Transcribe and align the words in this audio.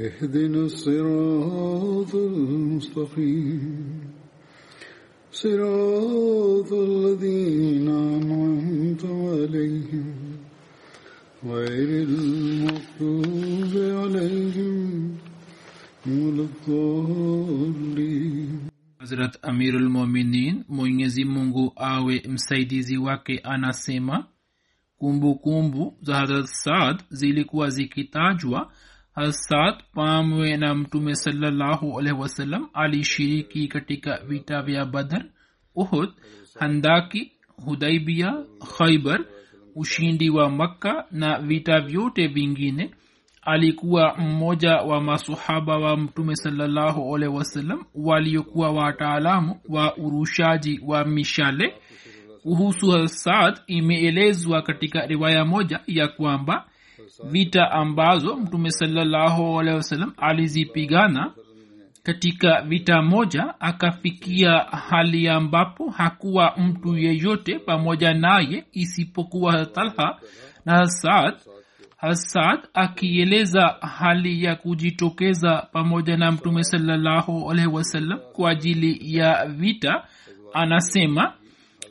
اهدنا 0.00 0.60
الصراط 0.64 2.14
المستقيم 2.14 4.00
صراط 5.32 6.72
الذين 6.72 7.88
أنعمت 7.88 9.04
عليهم 9.04 10.14
غير 11.44 11.88
المغضوب 12.08 13.72
عليهم 13.76 14.78
ولا 16.06 16.42
الضالين 16.50 18.48
hazrat 18.98 19.38
amirulmuminin 19.42 20.64
mwenyezi 20.68 21.24
mungu 21.24 21.72
awe 21.76 22.22
msaidizi 22.28 22.96
wake 22.98 23.38
anasema 23.38 24.26
kumbukumbu 24.96 25.96
za 26.02 26.14
hazrat 26.14 26.46
saad 26.46 27.02
zilikuwa 27.10 27.70
zikitajwa 27.70 28.72
hasad 29.14 29.74
pamwe 29.94 30.56
na 30.56 30.74
mtume 30.74 31.14
salallahu 31.14 31.94
wasallam 32.18 32.68
alishiriki 32.74 33.68
katika 33.68 34.18
vita 34.24 34.62
vya 34.62 34.84
badar 34.86 35.24
uhud 35.74 36.10
handaki 36.58 37.32
hudaibia 37.64 38.44
khaibar 38.78 39.24
ushindi 39.76 40.30
wa 40.30 40.50
makka 40.50 41.06
na 41.10 41.38
vita 41.40 41.80
vyote 41.80 42.26
vingine 42.26 42.90
alikuwa 43.42 44.16
mmoja 44.18 44.76
wa 44.76 45.00
masahaba 45.00 45.76
wa 45.78 45.96
mtume 45.96 46.36
salallahu 46.36 47.16
alaihi 47.16 47.36
wasallam 47.36 47.84
waliokuwa 47.94 48.70
wataalamu 48.70 49.60
wa 49.68 49.96
urushaji 49.96 50.80
wa 50.86 51.04
mishale. 51.04 51.74
Kuhusu 52.42 52.90
hasad 52.90 53.60
imeelezwa 53.66 54.62
katika 54.62 55.06
riwaya 55.06 55.44
moja 55.44 55.80
ya 55.86 56.08
kwamba 56.08 56.66
vita 57.30 57.70
ambazo 57.70 58.36
mtume 58.36 58.70
salallahu 58.70 59.60
alehi 59.60 59.76
wasallam 59.76 60.12
alizipigana 60.16 61.32
katika 62.02 62.62
vita 62.62 63.02
moja 63.02 63.54
akafikia 63.60 64.58
hali 64.58 65.28
ambapo 65.28 65.90
hakuwa 65.90 66.54
mtu 66.56 66.98
yeyote 66.98 67.58
pamoja 67.58 68.14
naye 68.14 68.64
isipokuwa 68.72 69.66
talha 69.66 70.16
na 70.64 70.76
hasad 70.76 71.34
hasad 71.96 72.60
akieleza 72.74 73.76
hali 73.98 74.44
ya 74.44 74.56
kujitokeza 74.56 75.68
pamoja 75.72 76.16
na 76.16 76.32
mtume 76.32 76.64
salallahu 76.64 77.50
alaihi 77.50 77.70
wasallam 77.72 78.18
kwa 78.32 78.50
ajili 78.50 79.16
ya 79.16 79.46
vita 79.46 80.04
anasema 80.52 81.32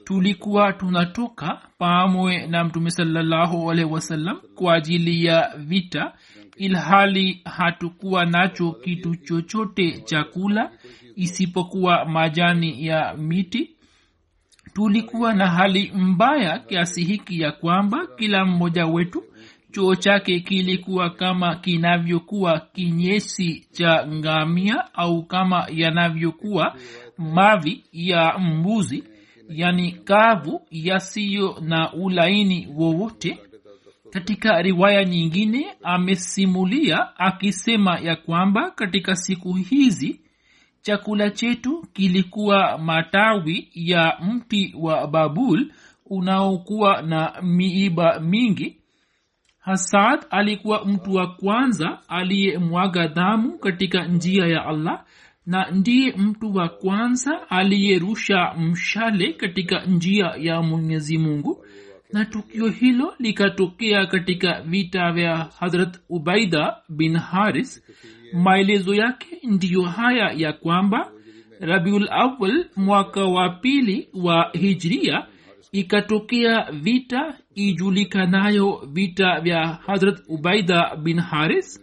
tulikuwa 0.09 0.74
tunatoka 0.74 1.62
pamwe 1.78 2.47
na 2.47 2.64
mtume 2.64 2.92
salllahu 2.92 3.72
alehi 3.72 3.92
wasallam 3.92 4.40
kwa 4.56 4.74
ajili 4.74 5.25
ya 5.25 5.53
vita 5.58 6.14
ilhali 6.56 7.42
hatukuwa 7.46 8.25
nacho 8.25 8.72
kitu 8.72 9.16
chochote 9.16 9.92
chakula 10.02 10.72
isipokuwa 11.16 12.06
majani 12.06 12.86
ya 12.86 13.14
miti. 13.18 13.75
Tulikuwa 14.74 15.34
na 15.34 15.47
hali 15.47 15.92
mbaya 15.96 16.59
kiasi 16.59 17.03
hiki 17.03 17.41
ya 17.41 17.52
kwamba 17.52 18.08
kila 18.18 18.46
mmoja 18.46 18.86
wetu 18.86 19.24
choo 19.72 19.96
chake 19.96 20.40
kilikuwa 20.40 21.09
kama 21.09 21.56
kinavyokuwa 21.56 22.59
kinyesi 22.59 23.68
cha 23.72 24.08
ngamia 24.08 24.94
au 24.94 25.24
kama 25.24 25.68
yanavyokuwa 25.72 26.76
mavi 27.18 27.84
ya 27.91 28.38
mbuzi 28.40 29.03
yani 29.49 29.91
kavu 29.91 30.61
yasiyo 30.71 31.57
na 31.61 31.93
ulaini 31.93 32.67
wowote. 32.75 33.37
Katika 34.09 34.61
riwaya 34.61 35.05
nyingine 35.05 35.65
amesimulia 35.83 37.17
akisema 37.17 37.99
ya 37.99 38.15
kwamba 38.15 38.71
katika 38.71 39.15
siku 39.15 39.53
hizi 39.53 40.21
chakula 40.81 41.29
chetu 41.29 41.85
kilikuwa 41.93 42.77
matawi 42.77 43.69
ya 43.73 44.17
mti 44.21 44.73
wa 44.79 45.07
babul 45.07 45.71
unaokuwa 46.05 47.01
na 47.01 47.41
miiba 47.41 48.19
mingi. 48.19 48.75
Hasad 49.59 50.25
alikuwa 50.29 50.85
mtu 50.85 51.13
wa 51.13 51.27
kwanza 51.35 51.99
aliyemwaga 52.07 53.07
dhamu 53.07 53.57
katika 53.59 54.05
njia 54.07 54.45
ya 54.47 54.66
allah 54.66 55.05
na 55.49 55.71
ndiye 55.71 56.11
mtu 56.17 56.55
wa 56.55 56.69
kwanza 56.69 57.49
aliyerusha 57.49 58.53
mshale 58.59 59.33
katika 59.33 59.85
njia 59.85 60.33
ya 60.37 60.61
mwenyezi 60.61 61.17
mungu. 61.17 61.65
Na 62.13 62.25
tukio 62.25 62.67
hilo 62.67 63.13
likatokea 63.19 64.05
katika 64.05 64.61
vita 64.61 65.11
vya 65.11 65.37
harat 65.59 65.97
ubaida 66.09 66.75
bin 66.89 67.17
haris. 67.17 67.83
Maelezo 68.33 68.95
yake 68.95 69.39
ndiyo 69.43 69.81
haya 69.81 70.31
ya 70.37 70.53
kwamba 70.53 71.11
rabiul 71.59 72.07
awal 72.11 72.66
mwaka 72.75 73.25
wa 73.25 73.49
pili 73.49 74.09
wa 74.13 74.49
hijria 74.53 75.25
ikatokea 75.71 76.71
vita 76.71 77.37
ijulikanayo 77.55 78.83
vita 78.91 79.39
vya 79.41 79.67
harat 79.67 80.19
ubaida 80.27 80.95
bin 80.95 81.19
haris 81.19 81.81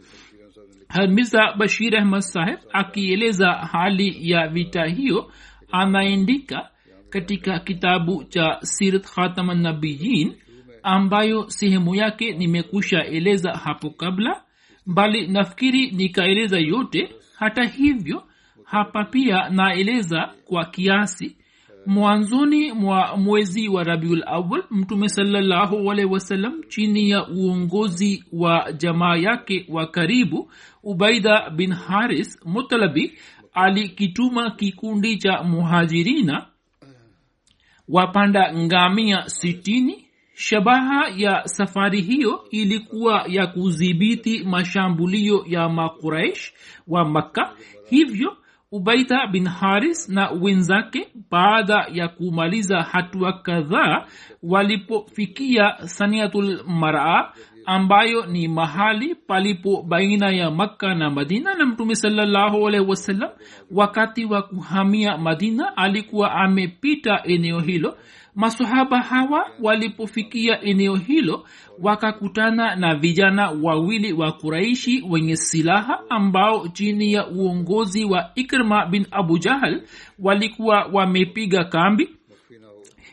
mirza 1.07 1.53
bashir 1.59 1.97
ahmad 1.97 2.21
saheb 2.21 2.59
akieleza 2.73 3.53
hali 3.53 4.31
ya 4.31 4.49
vita 4.49 4.85
hiyo 4.85 5.33
anaandika 5.73 6.71
katika 7.11 7.59
kitabu 7.59 8.25
cha 8.25 8.59
sirat 8.63 9.07
khatamanabiyin 9.15 10.35
ambayo 10.83 11.51
sehemu 11.51 11.95
yake 11.95 12.33
nimekusha 12.33 13.05
eleza 13.05 13.53
hapo 13.53 13.91
kabla 13.91 14.43
bali 14.87 15.27
nafikiri 15.27 15.91
nikaeleza 15.91 16.59
yote. 16.59 17.09
Hata 17.39 17.65
hivyo 17.65 18.23
hapa 18.65 19.05
pia 19.05 19.49
naeleza 19.49 20.35
kwa 20.45 20.65
kiasi 20.65 21.37
mwanzoni 21.87 22.73
mwa 22.73 23.17
mwezi 23.17 23.69
wa 23.69 23.85
rabiul 23.85 24.23
awal 24.27 24.65
mtume 24.71 25.09
salallahu 25.09 25.91
alaihi 25.93 26.13
wasallam 26.13 26.63
chini 26.69 27.11
ya 27.11 27.29
uongozi 27.29 28.25
wa 28.33 28.73
jamaa 28.73 29.17
yake 29.17 29.67
wa 29.69 29.87
karibu 29.87 30.51
ubaida 30.83 31.51
bin 31.51 31.73
haris 31.73 32.39
mutalabi 32.45 33.19
alikituma 33.55 34.51
kikundi 34.51 35.17
cha 35.17 35.43
muhajirina 35.43 36.47
wapanda 37.89 38.55
ngamia 38.55 39.29
sitini. 39.29 40.03
Shabaha 40.39 41.09
ya 41.17 41.49
safari 41.49 42.01
hiyo 42.01 42.45
ilikuwa 42.51 43.25
ya 43.29 43.47
kudhibiti 43.47 44.45
mashambulio 44.45 45.45
ya 45.49 45.69
makuraish 45.69 46.53
wa 46.87 47.05
makka. 47.05 47.55
Hivyo 47.91 48.37
ubaida 48.73 49.27
bin 49.27 49.47
haris 49.49 50.09
na 50.09 50.31
wenzake 50.31 51.09
baada 51.31 51.87
ya 51.93 52.09
kumaliza 52.09 52.83
hatua 52.83 53.33
kadhaa 53.33 54.07
walipofikia 54.43 55.77
saniatul 55.89 56.63
maraa 56.67 57.33
ambayo 57.67 58.27
ni 58.27 58.49
mahali 58.49 59.15
palipo 59.15 59.83
baina 59.83 60.31
ya 60.31 60.51
makka 60.51 60.95
na 60.95 61.11
madina. 61.11 61.55
Na 61.55 61.67
mtume 61.67 61.95
salallahu 61.97 62.69
alaihi 62.69 62.87
wasallam 62.91 63.31
wakati 63.71 64.25
wa 64.25 64.43
kuhamia 64.43 65.19
madina 65.19 65.77
alikuwa 65.77 66.33
amepita 66.33 67.23
eneo 67.25 67.61
hilo 67.61 67.99
masahaba 68.37 69.01
hawa 69.03 69.51
walipofikia 69.63 70.61
eneo 70.63 70.95
hilo 70.97 71.47
wakakutana 71.79 72.77
na 72.77 72.95
vijana 72.95 73.51
wawili 73.51 74.13
wa 74.13 74.33
kuraishi 74.33 75.05
wenye 75.11 75.37
silaha 75.37 76.01
ambao 76.11 76.69
chini 76.69 77.13
ya 77.13 77.27
uongozi 77.29 78.05
wa 78.05 78.31
ikrma 78.35 78.87
bin 78.87 79.07
abu 79.11 79.39
jahal 79.39 79.83
walikuwa 80.19 80.85
wamepiga 80.93 81.65
kambi. 81.65 82.09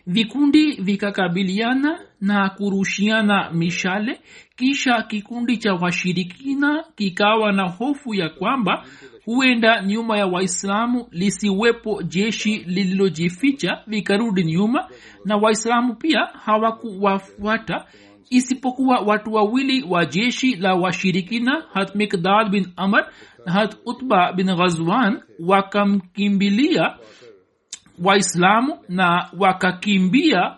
Vikundi 0.08 0.72
vikakabiliana 0.72 2.00
na 2.22 2.50
kurushiana 2.50 3.52
mishale 3.52 4.20
kisha 4.56 5.02
kikundi 5.02 5.58
cha 5.58 5.74
washirikina 5.74 6.84
kikawa 6.96 7.52
na 7.52 7.70
hofu 7.70 8.14
ya 8.14 8.30
kwamba 8.30 8.86
huenda 9.26 9.84
nyuma 9.84 10.18
ya 10.18 10.28
waislamu 10.28 11.08
lisiwepo 11.12 12.04
jeshi 12.04 12.58
lililojificha 12.58 13.82
vikarudi 13.88 14.44
nyuma 14.44 14.90
na 15.26 15.38
waislamu 15.38 15.96
pia 15.96 16.20
hawakuwafuata 16.26 17.86
isipokuwa 18.30 19.00
watu 19.00 19.34
wawili 19.34 19.84
wa 19.90 20.06
jeshi 20.06 20.56
la 20.56 20.74
washirikina 20.76 21.64
hat 21.74 21.96
mikdad 21.96 22.50
bin 22.50 22.68
amr 22.76 23.08
na 23.46 23.52
hat 23.52 23.76
utba 23.86 24.34
bin 24.34 24.56
ghazwan 24.56 25.22
wakamkimbilia 25.40 26.96
waislamu 28.04 28.78
na 28.90 29.30
wakakimbia 29.40 30.56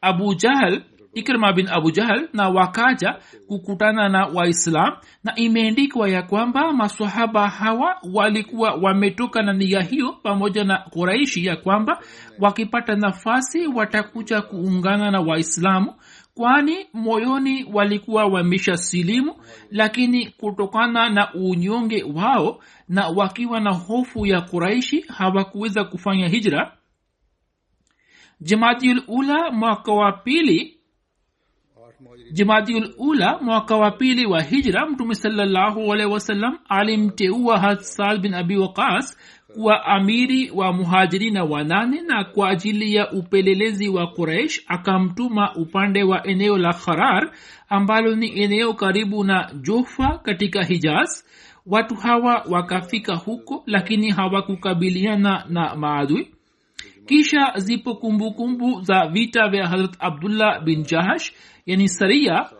abu 0.00 0.34
jahal 0.34 0.82
ikrima 1.14 1.52
bin 1.52 1.68
abu 1.68 1.90
jahal 1.90 2.28
na 2.32 2.48
wakaja 2.48 3.18
kukutana 3.48 4.08
na 4.08 4.26
waislam 4.26 4.92
na 5.24 5.34
imeendikwa 5.36 6.08
ya 6.08 6.22
kwamba 6.22 6.72
masahaba 6.72 7.48
hawa 7.48 7.96
walikuwa 8.12 8.74
wametoka 8.74 9.42
na 9.42 9.52
nia 9.52 9.82
hiyo 9.82 10.12
pamoja 10.12 10.64
na 10.64 10.78
kuraishi 10.78 11.46
ya 11.46 11.56
kwamba 11.56 12.00
wakipata 12.38 12.96
nafasi 12.96 13.66
watakuja 13.66 14.42
kuungana 14.42 15.10
na 15.10 15.20
waislamu 15.20 15.94
kwani 16.34 16.86
moyoni 16.92 17.66
walikuwa 17.72 18.24
wamesha 18.24 18.76
silimu 18.76 19.34
lakini 19.70 20.26
kutokana 20.26 21.10
na 21.10 21.34
unyonge 21.34 22.02
wao 22.14 22.60
na 22.88 23.08
wakiwa 23.08 23.60
na 23.60 23.70
hofu 23.72 24.26
ya 24.26 24.40
kuraishi 24.40 25.00
hawakuweza 25.00 25.84
kufanya 25.84 26.28
hijra. 26.28 26.76
Jamaadiul 28.40 29.02
ula 29.08 29.50
mwaka 29.50 29.92
wa 29.92 30.12
pili 30.12 30.73
jamaadiul 32.32 32.94
ula 32.98 33.38
mwaka 33.42 33.76
wa 33.76 33.90
pili 33.90 34.26
wa 34.26 34.42
hijra 34.42 34.86
mtume 34.86 35.14
salallahu 35.14 35.88
wasallam 35.88 36.58
alimteua 36.68 37.58
hadsal 37.58 38.18
bin 38.18 38.34
abi 38.34 38.56
waqas 38.56 39.18
kuwa 39.54 39.84
amiri 39.86 40.50
wa 40.50 40.72
muhajirina 40.72 41.44
wanane 41.44 42.00
na 42.02 42.24
kwa 42.24 42.48
ajili 42.48 42.94
ya 42.94 43.12
upelelezi 43.12 43.88
wa 43.88 44.06
quraish 44.06 44.60
akamtuma 44.66 45.54
upande 45.56 46.02
wa 46.02 46.26
eneo 46.26 46.58
la 46.58 46.72
kharar 46.72 47.30
ambalo 47.68 48.14
ni 48.16 48.40
eneo 48.42 48.74
karibu 48.74 49.24
na 49.24 49.50
jofa 49.62 50.18
katika 50.18 50.64
hijaz. 50.64 51.22
Watu 51.66 51.94
hawa 51.94 52.44
wakafika 52.50 53.14
huko 53.14 53.62
lakini 53.66 54.10
hawakukabiliana 54.10 55.44
na 55.48 55.76
maadui 55.76 56.33
kisha 57.06 57.52
zipo 57.56 57.94
kumbukumbu 57.94 58.64
kumbu 58.64 58.82
za 58.82 59.06
vita 59.06 59.48
vya 59.48 59.68
harat 59.68 59.96
abdullah 59.98 60.64
bin 60.64 60.82
jahash 60.82 61.32
yani 61.66 61.88
saria 61.88 62.50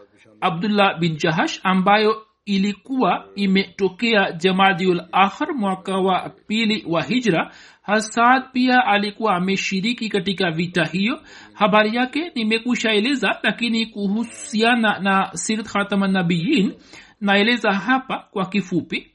abdullah 0.41 0.99
bin 0.99 1.17
jahash 1.17 1.61
ambayo 1.63 2.27
ilikuwa 2.45 3.27
imetokea 3.35 4.33
jamadiul 4.33 5.03
akhar 5.13 5.55
mwaka 5.55 5.99
wa 5.99 6.31
pili 6.47 6.85
wa 6.89 7.03
hijra. 7.03 7.51
Hasad 7.83 8.43
pia 8.53 8.87
alikuwa 8.87 9.35
ameshiriki 9.37 10.09
katika 10.09 10.51
vita 10.51 10.85
hiyo. 10.85 11.21
Habari 11.55 11.97
yake 11.97 12.33
nimekushaeleza 12.35 13.39
lakini 13.43 13.87
kuhusiana 13.87 14.99
na 14.99 15.31
sirat 15.35 15.67
khatamanabiyin 15.67 16.75
naeleza 17.21 17.73
hapa 17.73 18.29
kwa 18.31 18.47
kifupi 18.47 19.14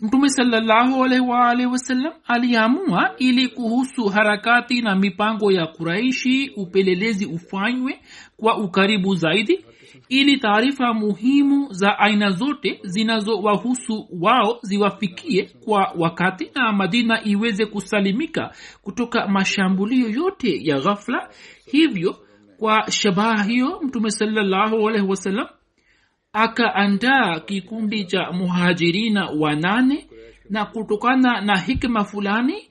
mtume 0.00 0.28
waalihi 1.28 1.66
wasallam 1.66 2.12
aliamua 2.26 3.14
ili 3.18 3.48
kuhusu 3.48 4.04
harakati 4.04 4.82
na 4.82 4.96
mipango 4.96 5.52
ya 5.52 5.66
kuraishi 5.66 6.52
upelelezi 6.56 7.26
ufanywe 7.26 8.00
kwa 8.36 8.56
ukaribu 8.58 9.14
zaidi 9.14 9.64
ili 10.08 10.36
taarifa 10.36 10.94
muhimu 10.94 11.72
za 11.72 11.98
aina 11.98 12.30
zote 12.30 12.80
zinazowahusu 12.84 14.08
wao 14.20 14.58
ziwafikie 14.62 15.50
kwa 15.64 15.92
wakati 15.98 16.50
na 16.54 16.72
madina 16.72 17.24
iweze 17.24 17.66
kusalimika 17.66 18.52
kutoka 18.82 19.28
mashambulio 19.28 20.08
yote 20.08 20.60
ya 20.62 20.80
ghafla. 20.80 21.28
Hivyo 21.66 22.16
kwa 22.58 22.90
shabaha 22.90 23.42
hiyo 23.44 23.80
mtume 23.82 24.10
salallahu 24.10 24.88
alaihi 24.88 25.06
wasallam 25.06 25.46
akaandaa 26.32 27.40
kikundi 27.40 28.04
cha 28.04 28.32
muhajirina 28.32 29.26
wanane 29.30 30.06
na 30.50 30.64
kutokana 30.64 31.40
na 31.40 31.56
hikma 31.58 32.04
fulani 32.04 32.68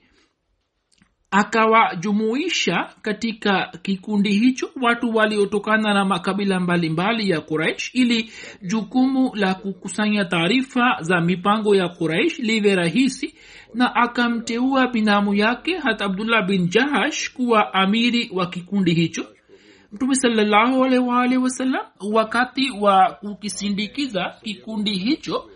akawajumuisha 1.30 2.90
katika 3.02 3.72
kikundi 3.82 4.30
hicho 4.32 4.70
watu 4.82 5.14
waliotokana 5.16 5.94
na 5.94 6.04
makabila 6.04 6.60
mbalimbali 6.60 7.14
mbali 7.18 7.30
ya 7.30 7.40
quraish 7.40 7.90
ili 7.94 8.32
jukumu 8.62 9.30
la 9.34 9.54
kukusanya 9.54 10.24
taarifa 10.24 10.96
za 11.00 11.20
mipango 11.20 11.74
ya 11.76 11.88
quraish 11.88 12.38
liwe 12.38 12.74
rahisi 12.74 13.34
na 13.74 13.94
akamteua 13.94 14.86
binamu 14.88 15.34
yake 15.34 15.78
hat 15.78 16.02
abdullah 16.02 16.46
bin 16.46 16.68
jahash 16.68 17.32
kuwa 17.32 17.74
amiri 17.74 18.30
wa 18.34 18.46
kikundi 18.46 18.94
hicho 18.94 19.26
mtume 19.92 20.14
salallahu 20.14 20.80
wasallam 21.36 21.86
wakati 22.12 22.70
wa 22.70 23.10
kukisindikiza 23.20 24.34
kikundi 24.42 24.92
hicho 24.92 25.50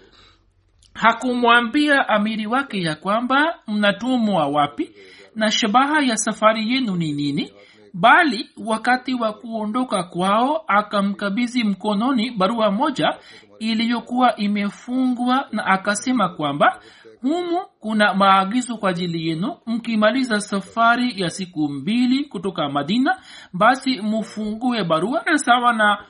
hakumwambia 0.95 2.09
amiri 2.09 2.47
wake 2.47 2.83
ya 2.83 2.95
kwamba 2.95 3.59
mnatumwa 3.67 4.47
wapi 4.47 4.91
na 5.35 5.51
shabaha 5.51 6.01
ya 6.03 6.17
safari 6.17 6.73
yenu 6.75 6.97
ni 6.97 7.13
nini 7.13 7.53
bali 7.95 8.51
wakati 8.67 9.15
wa 9.15 9.33
kuondoka 9.33 10.03
kwao 10.03 10.65
akamkabizi 10.67 11.65
mkononi 11.65 12.31
barua 12.31 12.71
moja 12.71 13.15
iliyokuwa 13.59 14.37
imefungwa 14.37 15.49
na 15.53 15.67
akasema 15.67 16.29
kwamba 16.29 16.81
humu 17.23 17.61
kuna 17.81 18.15
maagizo 18.15 18.77
kwa 18.77 18.91
ajili 18.91 19.29
yenu. 19.29 19.57
Mkimaliza 19.67 20.41
safari 20.41 21.21
ya 21.21 21.31
siku 21.31 21.69
mbili 21.69 22.25
kutoka 22.25 22.69
madina 22.69 23.19
basi 23.53 24.01
mufungue 24.01 24.85
barua 24.85 25.23
na 25.27 25.39
sawa 25.39 25.73
na 25.73 26.05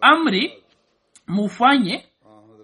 amri 0.00 0.52
mufanye. 1.28 2.04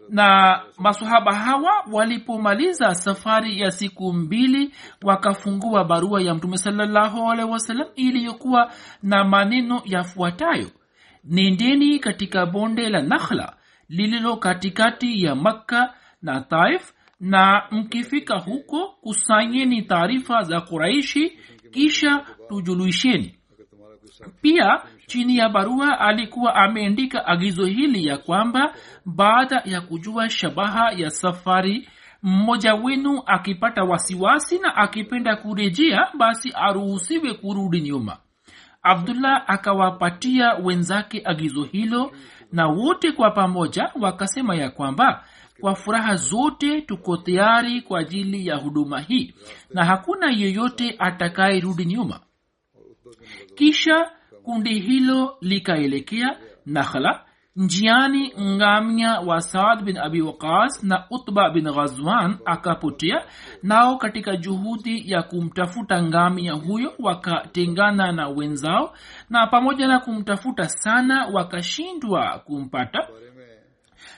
Na 0.08 0.60
masahaba 0.78 1.34
hawa 1.34 1.84
walipomaliza 1.92 2.94
safari 2.94 3.60
ya 3.60 3.70
siku 3.70 4.12
mbili 4.12 4.74
wakafungua 5.02 5.84
barua 5.84 6.22
ya 6.22 6.34
mtume 6.34 6.58
sawasalam 6.58 7.88
iliyokuwa 7.96 8.72
na 9.02 9.24
maneno 9.24 9.82
yafuatayo. 9.84 10.70
Nendeni 11.24 11.98
katika 11.98 12.46
bonde 12.46 12.88
la 12.88 13.02
nakhla 13.02 13.56
lililo 13.88 14.36
katikati 14.36 15.22
ya 15.24 15.34
makka 15.34 15.94
na 16.22 16.40
taif 16.40 16.92
na 17.20 17.62
mkifika 17.70 18.38
huko 18.38 18.88
kusanyeni 18.88 19.82
taarifa 19.82 20.42
za 20.42 20.60
kuraishi 20.60 21.38
kisha 21.70 22.26
tujuluisheni 22.48 23.40
pia 24.42 24.82
chini 25.06 25.36
ya 25.36 25.48
barua 25.48 26.00
alikuwa 26.00 26.54
ameandika 26.54 27.26
agizo 27.26 27.64
hili 27.66 28.06
ya 28.06 28.18
kwamba 28.18 28.74
baada 29.06 29.62
ya 29.64 29.80
kujua 29.80 30.30
shabaha 30.30 30.92
ya 30.96 31.10
safari 31.10 31.88
mmoja 32.22 32.74
wenu 32.74 33.22
akipata 33.26 33.84
wasiwasi 33.84 34.58
na 34.58 34.76
akipenda 34.76 35.36
kurejea 35.36 36.08
basi 36.18 36.52
aruhusiwe 36.54 37.34
kurudi 37.34 37.80
nyuma. 37.80 38.16
Abdullah 38.82 39.44
akawapatia 39.46 40.54
wenzake 40.54 41.22
agizo 41.24 41.62
hilo 41.64 42.12
na 42.52 42.66
wote 42.66 43.12
kwa 43.12 43.30
pamoja 43.30 43.90
wakasema 44.00 44.54
ya 44.54 44.70
kwamba 44.70 45.24
kwa 45.60 45.74
furaha 45.74 46.16
zote 46.16 46.80
tuko 46.80 47.16
tayari 47.16 47.82
kwa 47.82 48.00
ajili 48.00 48.46
ya 48.46 48.56
huduma 48.56 49.00
hii. 49.00 49.34
Na 49.74 49.84
hakuna 49.84 50.30
yeyote 50.30 50.96
atakayerudi 50.98 51.84
nyuma. 51.84 52.20
Kisha 53.54 54.10
kundi 54.42 54.80
hilo 54.80 55.36
likaelekea 55.40 56.36
nakhla 56.66 57.24
njiani 57.56 58.32
ngamya 58.40 59.20
wa 59.20 59.40
saad 59.40 59.82
bin 59.84 59.96
abi 59.98 60.22
waqas 60.22 60.82
na 60.82 61.04
utba 61.10 61.50
bin 61.50 61.64
ghazwan 61.64 62.38
akapotea 62.44 63.24
nao 63.62 63.96
katika 63.96 64.36
juhudi 64.36 65.10
ya 65.12 65.22
kumtafuta 65.22 66.02
ngamya 66.02 66.52
huyo 66.52 66.92
wakatengana 66.98 68.12
na 68.12 68.28
wenzao 68.28 68.94
na 69.30 69.46
pamoja 69.46 69.86
na 69.88 70.00
kumtafuta 70.00 70.68
sana 70.68 71.26
wakashindwa 71.32 72.38
kumpata 72.44 73.08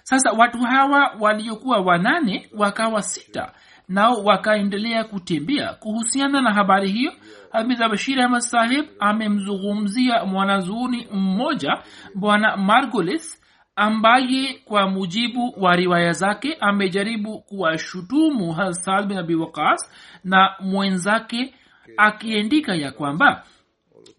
sasa 0.02 0.30
watu 0.32 0.58
hawa 0.58 1.16
waliokuwa 1.20 1.78
wanane 1.78 2.48
wakawa 2.58 3.02
sita 3.02 3.52
nao 3.88 4.24
wakaendelea 4.24 5.04
kutembea. 5.04 5.72
Kuhusiana 5.74 6.42
na 6.42 6.54
habari 6.54 6.90
hiyo 6.92 7.12
hamid 7.52 7.78
bashir 7.78 8.20
ahmad 8.20 8.40
sahib 8.40 8.84
amemzungumzia 8.98 10.24
mwanazuuni 10.24 11.08
mmoja 11.12 11.78
bwana 12.14 12.56
margolis 12.56 13.42
ambaye 13.76 14.60
kwa 14.64 14.88
mujibu 14.90 15.54
wa 15.56 15.76
riwaya 15.76 16.12
zake 16.12 16.54
amejaribu 16.60 17.38
kuwashutumu 17.40 18.52
hasad 18.52 19.06
bin 19.06 19.18
abi 19.18 19.34
waqas 19.34 19.92
na 20.24 20.54
mwenzake 20.60 21.54
akiandika 21.96 22.74
ya 22.74 22.92
kwamba 22.92 23.44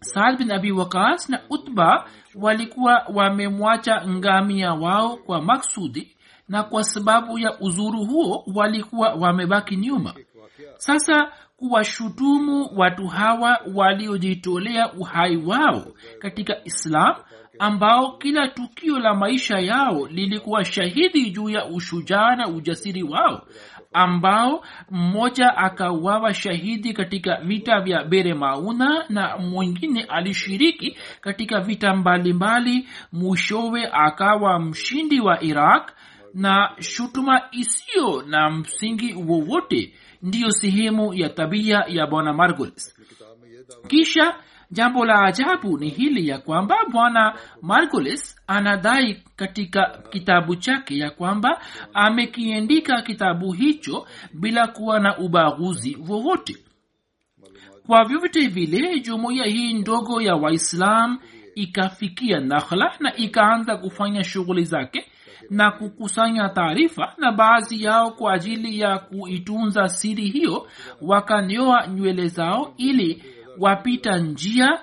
saad 0.00 0.38
bin 0.38 0.50
abi 0.52 0.72
waqas 0.72 1.28
na 1.28 1.40
utba 1.50 2.04
walikuwa 2.34 3.06
wamemwacha 3.14 4.06
ngamia 4.08 4.72
wao 4.74 5.16
kwa 5.16 5.42
maksudi 5.42 6.16
na 6.48 6.62
kwa 6.62 6.84
sababu 6.84 7.38
ya 7.38 7.60
uzuru 7.60 8.04
huo 8.04 8.44
walikuwa 8.54 9.14
wamebaki 9.14 9.76
nyuma. 9.76 10.14
Sasa 10.76 11.32
kuwashutumu 11.56 12.70
watu 12.76 13.06
hawa 13.06 13.60
waliojitolea 13.74 14.92
uhai 14.92 15.36
wao 15.36 15.86
katika 16.18 16.64
islam 16.64 17.14
ambao 17.58 18.12
kila 18.12 18.48
tukio 18.48 18.98
la 18.98 19.14
maisha 19.14 19.58
yao 19.58 20.06
lilikuwa 20.06 20.64
shahidi 20.64 21.30
juu 21.30 21.48
ya 21.50 21.66
ushujaa 21.66 22.36
na 22.36 22.48
ujasiri 22.48 23.02
wao 23.02 23.46
ambao 23.94 24.64
mmoja 24.90 25.56
akawawa 25.56 26.34
shahidi 26.34 26.92
katika 26.92 27.36
vita 27.36 27.80
vya 27.80 28.04
bere 28.04 28.34
mauna 28.34 29.04
na 29.08 29.36
mwingine 29.38 30.02
alishiriki 30.02 30.96
katika 31.20 31.60
vita 31.60 31.94
mbalimbali. 31.96 32.88
Mwishowe 33.12 33.88
akawa 33.92 34.58
mshindi 34.60 35.20
wa 35.20 35.42
iraq 35.42 35.90
na 36.34 36.70
shutuma 36.80 37.42
isiyo 37.52 38.22
na 38.22 38.50
msingi 38.50 39.14
wowote 39.14 39.94
ndiyo 40.22 40.50
sehemu 40.50 41.14
ya 41.14 41.28
tabia 41.28 41.84
ya 41.88 42.06
bwana 42.06 42.32
margolis 42.32 42.94
kisha 43.88 44.34
jambo 44.74 45.04
la 45.04 45.24
ajabu 45.24 45.78
ni 45.78 45.88
hili 45.88 46.28
ya 46.28 46.38
kwamba 46.38 46.76
bwana 46.92 47.34
margolis 47.62 48.36
anadai 48.46 49.22
katika 49.36 50.02
kitabu 50.10 50.56
chake 50.56 50.98
ya 50.98 51.10
kwamba 51.10 51.60
amekiandika 51.94 53.02
kitabu 53.02 53.52
hicho 53.52 54.06
bila 54.32 54.66
kuwa 54.66 55.00
na 55.00 55.18
ubaguzi 55.18 55.98
wowote. 56.08 56.56
Kwa 57.86 58.04
vyovyote 58.04 58.46
vile 58.46 59.00
jumuiya 59.00 59.44
hii 59.44 59.72
ndogo 59.72 60.20
ya 60.22 60.34
waislam 60.36 61.18
ikafikia 61.54 62.40
nakhla 62.40 62.92
na 63.00 63.16
ikaanza 63.16 63.76
kufanya 63.76 64.24
shughuli 64.24 64.64
zake 64.64 65.06
na 65.50 65.70
kukusanya 65.70 66.48
taarifa 66.48 67.14
na 67.18 67.32
baadhi 67.32 67.82
yao 67.84 68.10
kwa 68.10 68.32
ajili 68.34 68.80
ya 68.80 68.98
kuitunza 68.98 69.88
siri 69.88 70.28
hiyo 70.28 70.68
wakanyoa 71.00 71.86
nywele 71.86 72.28
zao 72.28 72.74
ili 72.76 73.22
wapita 73.58 74.18
njia 74.18 74.78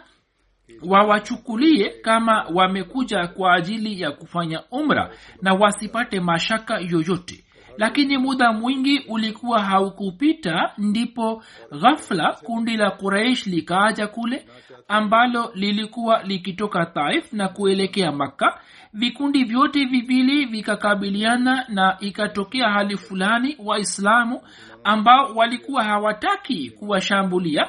wawachukulie 0.83 1.89
kama 1.89 2.45
wamekuja 2.53 3.27
kwa 3.27 3.53
ajili 3.53 4.01
ya 4.01 4.11
kufanya 4.11 4.63
umra 4.71 5.11
na 5.41 5.53
wasipate 5.53 6.19
mashaka 6.19 6.79
yoyote. 6.79 7.43
Lakini 7.77 8.17
muda 8.17 8.53
mwingi 8.53 8.99
ulikuwa 9.09 9.61
haukupita 9.63 10.71
ndipo 10.77 11.43
ghafla 11.81 12.33
kundi 12.43 12.77
la 12.77 12.91
quraish 12.91 13.47
likaaja 13.47 14.07
kule 14.07 14.45
ambalo 14.87 15.51
lilikuwa 15.55 16.23
likitoka 16.23 16.85
taif 16.85 17.33
na 17.33 17.47
kuelekea 17.47 18.11
makka. 18.11 18.59
Vikundi 18.93 19.43
vyote 19.43 19.85
viwili 19.85 20.45
vikakabiliana 20.45 21.65
na 21.69 21.97
ikatokea 21.99 22.69
hali 22.69 22.97
fulani 22.97 23.55
waislamu 23.65 24.41
ambao 24.83 25.33
walikuwa 25.35 25.83
hawataki 25.83 26.69
kuwashambulia 26.69 27.67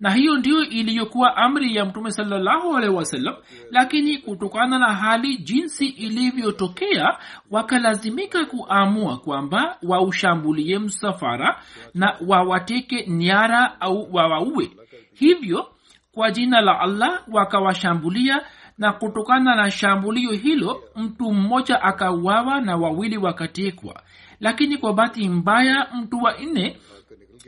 na 0.00 0.10
hiyo 0.10 0.36
ndiyo 0.36 0.62
iliyokuwa 0.64 1.36
amri 1.36 1.76
ya 1.76 1.84
mtume 1.84 2.10
salllahu 2.10 2.76
alehi 2.76 2.94
wasallam 2.94 3.34
lakini 3.70 4.18
kutokana 4.18 4.78
na 4.78 4.94
hali 4.94 5.36
jinsi 5.36 5.86
ilivyotokea 5.86 7.18
wakalazimika 7.50 8.44
kuamua 8.44 9.16
kwamba 9.18 9.76
waushambulie 9.82 10.78
msafara 10.78 11.62
na 11.94 12.16
wawateke 12.26 13.06
nyara 13.06 13.80
au 13.80 14.08
wawaue. 14.14 14.70
Hivyo 15.14 15.68
kwa 16.12 16.30
jina 16.30 16.60
la 16.60 16.80
allah 16.80 17.22
wakawashambulia 17.32 18.40
na 18.78 18.92
kutokana 18.92 19.54
na 19.56 19.70
shambulio 19.70 20.32
hilo 20.32 20.82
mtu 20.96 21.32
mmoja 21.32 21.82
akauawa 21.82 22.60
na 22.60 22.76
wawili 22.76 23.16
wakatekwa. 23.18 24.02
Lakini 24.40 24.78
kwa 24.78 24.92
bahati 24.94 25.28
mbaya 25.28 25.86
mtu 25.94 26.16
wa 26.22 26.34
nne 26.38 26.76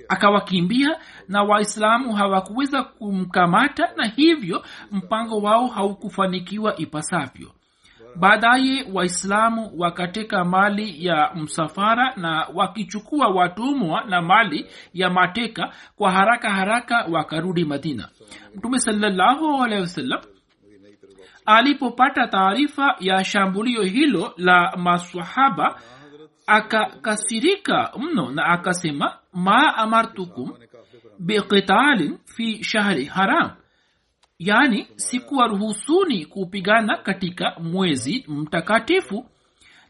akawakimbia 0.09 0.97
na 1.29 1.43
waislamu 1.43 2.13
hawakuweza 2.13 2.83
kumkamata 2.83 3.89
na 3.97 4.07
hivyo 4.07 4.65
mpango 4.93 5.39
wao 5.39 5.67
haukufanikiwa 5.67 6.77
ipasavyo. 6.77 7.53
Baadaye 8.17 8.87
waislamu 8.93 9.73
wakateka 9.79 10.45
mali 10.45 11.07
ya 11.07 11.31
msafara 11.35 12.13
na 12.17 12.47
wakichukua 12.55 13.29
watumwa 13.29 14.05
na 14.05 14.23
mali 14.23 14.67
ya 14.95 15.11
mateka 15.11 15.73
kwa 15.97 16.13
haraka 16.13 16.51
haraka 16.51 17.07
wakarudi 17.11 17.65
madina. 17.65 18.09
Mtume 18.55 18.79
sawasalam 18.79 20.21
alipopata 21.47 22.27
taarifa 22.27 22.97
ya 23.01 23.25
shambulio 23.25 23.83
hilo 23.83 24.35
la 24.37 24.77
masahaba 24.77 25.81
akakasirika 26.47 27.93
mno 27.99 28.31
na 28.31 28.45
akasema 28.45 29.19
ma 29.37 29.76
amartukum 29.76 30.52
biqitalin 31.19 32.19
fi 32.25 32.64
shahri 32.64 33.05
haram 33.05 33.50
yani 34.38 34.87
sikuwaruhusuni 34.97 36.26
kupigana 36.26 36.97
katika 36.97 37.57
mwezi 37.61 38.25
mtakatifu 38.28 39.26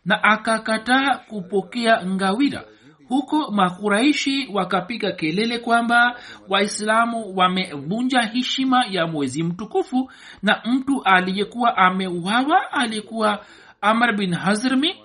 na 0.05 0.23
akakataa 0.25 1.17
kupokea 1.17 2.07
ngawira 2.07 2.65
huko 3.09 3.51
makuraishi 3.51 4.49
wakapiga 4.53 5.13
kelele 5.13 5.59
kwamba 5.59 6.21
waislamu 6.49 7.37
wamevunja 7.37 8.21
heshima 8.21 8.85
ya 8.91 9.07
mwezi 9.07 9.43
mtukufu 9.43 10.11
na 10.43 10.63
mtu 10.65 11.03
aliyekuwa 11.05 11.77
ameuawa 11.77 12.73
alikuwa 12.73 13.45
amr 13.81 14.17
bin 14.17 14.35
hazrmi 14.35 14.97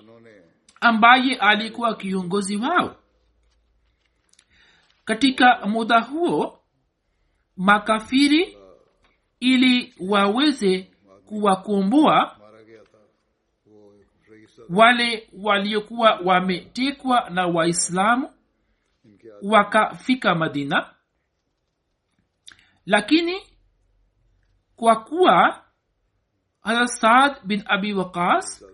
ambaye 0.80 1.34
alikuwa 1.34 1.94
kiongozi 1.94 2.56
wao 2.56 2.96
katika 5.04 5.66
muda 5.66 6.00
huo 6.00 6.58
makafiri 7.56 8.58
ili 9.40 9.94
waweze 10.08 10.90
kuwakomboa 11.26 12.38
wale 14.70 15.28
waliokuwa 15.42 16.20
wametekwa 16.24 17.30
na 17.30 17.46
waislamu 17.46 18.30
wakafika 19.42 20.34
madina. 20.34 20.94
Lakini 22.86 23.40
kwa 24.76 24.96
kuwa 25.04 25.64
harat 26.60 26.88
saad 26.88 27.36
bin 27.44 27.62
abi 27.66 27.92
waqas 27.94 28.64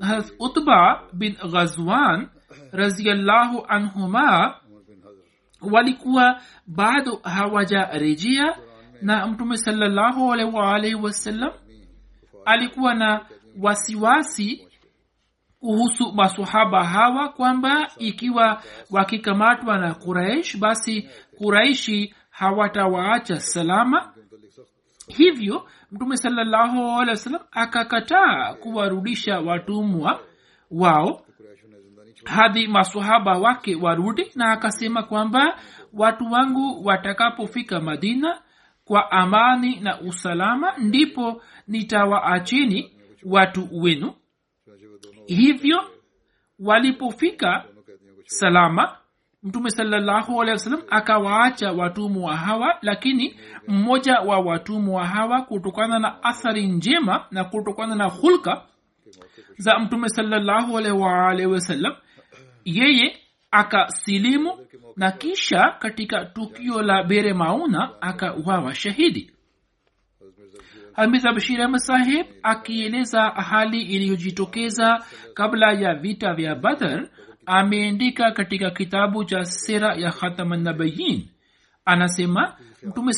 harat 0.00 0.32
utba 0.38 1.08
bin 1.12 1.34
ghazwan 1.36 2.28
raziallahu 2.72 3.64
anhuma 3.68 4.60
walikuwa 5.70 6.40
bado 6.66 7.20
hawajarejea. 7.22 8.56
Na 9.02 9.26
mtume 9.26 9.56
waalihi 10.44 10.94
wasallam 10.94 11.52
alikuwa 12.44 12.94
na 12.94 13.26
wasiwasi 13.60 14.68
kuhusu 15.60 16.12
masahaba 16.12 16.84
hawa 16.84 17.28
kwamba 17.28 17.88
ikiwa 17.98 18.62
wakikamatwa 18.90 19.78
na 19.78 19.94
kuraish 19.94 20.56
basi 20.58 21.08
kuraishi 21.38 22.14
hawatawaacha 22.30 23.40
salama. 23.40 24.12
Hivyo 25.08 25.68
mtume 25.92 26.16
salallahu 26.16 26.78
alehi 26.90 27.10
wasallam 27.10 27.42
akakataa 27.52 28.54
kuwarudisha 28.54 29.40
watumwa 29.40 30.20
wao 30.70 31.23
hadi 32.24 32.68
masahaba 32.68 33.38
wake 33.38 33.74
warudi 33.74 34.30
na 34.34 34.52
akasema 34.52 35.02
kwamba 35.02 35.58
watu 35.92 36.24
wangu 36.32 36.84
watakapofika 36.86 37.80
madina 37.80 38.40
kwa 38.84 39.10
amani 39.12 39.80
na 39.80 40.00
usalama 40.00 40.72
ndipo 40.78 41.42
nitawaacheni 41.68 42.92
watu 43.24 43.68
wenu. 43.72 44.12
Hivyo 45.26 45.84
walipofika 46.58 47.64
salama 48.24 48.96
mtume 49.42 49.70
salallahu 49.70 50.42
alehi 50.42 50.52
wasallam 50.52 50.82
akawaacha 50.90 51.72
watumwa 51.72 52.36
hawa 52.36 52.78
lakini 52.82 53.40
mmoja 53.68 54.20
wa 54.20 54.38
watumwa 54.38 55.06
hawa 55.06 55.42
kutokana 55.42 55.98
na 55.98 56.22
athari 56.22 56.66
njema 56.66 57.26
na 57.30 57.44
kutokana 57.44 57.94
na 57.94 58.04
hulka 58.04 58.62
za 59.58 59.78
mtume 59.78 60.08
salallahu 60.08 60.78
alehi 60.78 60.94
waalehi 60.98 61.46
wasallam 61.46 61.92
yeye 62.64 63.16
akasilimu 63.50 64.66
na 64.96 65.12
kisha 65.12 65.76
katika 65.78 66.24
tukio 66.24 66.82
la 66.82 67.02
bere 67.02 67.32
mauna 67.32 68.02
akawawa 68.02 68.74
shahidi. 68.74 69.30
Hamiza 70.92 71.32
bashir 71.32 71.78
saheb 71.78 72.26
akieleza 72.42 73.22
hali 73.22 73.82
iliyojitokeza 73.82 75.04
kabla 75.34 75.72
ya 75.72 75.94
vita 75.94 76.34
vya 76.34 76.54
badar 76.54 77.08
ameandika 77.46 78.30
katika 78.32 78.70
kitabu 78.70 79.24
cha 79.24 79.44
sera 79.44 79.94
ya 79.94 80.10
khatamanabayin 80.10 81.28
anasema 81.84 82.56
mtume 82.82 83.12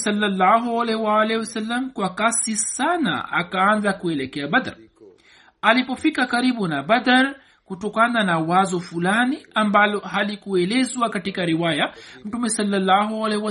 wasallam 1.38 1.90
kwa 1.90 2.14
kasi 2.14 2.56
sana 2.56 3.32
akaanza 3.32 3.92
kuelekea 3.92 4.48
badr. 4.48 4.76
Alipofika 5.62 6.26
karibu 6.26 6.68
na 6.68 6.82
badar 6.82 7.34
kutokana 7.66 8.24
na 8.24 8.38
wazo 8.38 8.80
fulani 8.80 9.46
ambalo 9.54 10.00
halikuelezwa 10.00 11.10
katika 11.10 11.44
riwaya. 11.44 11.94
Mtume 12.24 12.48
salallahu 12.48 13.26
alaihi 13.26 13.44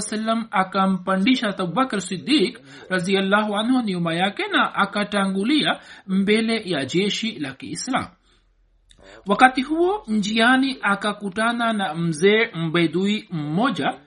akampandisha 0.52 1.58
abubakar 1.58 2.02
sidik 2.02 2.60
raziallahu 2.90 3.56
anhu 3.56 3.82
nyuma 3.82 4.14
yake 4.14 4.48
na 4.48 4.76
akatangulia 4.76 5.80
mbele 6.08 6.62
ya 6.66 6.86
jeshi 6.86 7.40
la 7.40 7.54
kiislam 7.54 8.06
wakati 9.28 9.62
huo 9.62 10.04
njiani 10.08 10.78
akakutana 10.82 11.74
na 11.74 11.96
mzee 11.96 12.52
mbedui 12.56 13.28
mmoja 13.32 14.00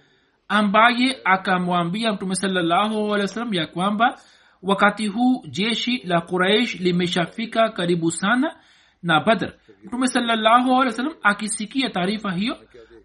ambaye 0.48 1.20
akamwambia 1.24 2.12
mtume 2.12 2.34
salallahu 2.34 3.16
ya 3.52 3.66
kwamba 3.66 4.20
wakati 4.62 5.06
huu 5.06 5.46
jeshi 5.50 6.02
la 6.04 6.20
quraish 6.20 6.80
limeshafika 6.80 7.68
karibu 7.68 8.10
sana 8.10 8.56
na 9.02 9.20
badr 9.20 9.52
mtume 9.84 10.06
salallahu 10.06 10.72
alehi 10.72 10.86
wasallam 10.86 11.14
akisikia 11.22 11.90
taarifa 11.90 12.32
hiyo 12.32 12.56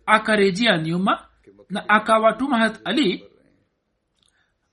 akarejea 0.06 0.78
nyuma 0.78 1.26
na 1.70 1.90
akawatuma 1.90 2.58
hat 2.58 2.80
ali 2.86 3.24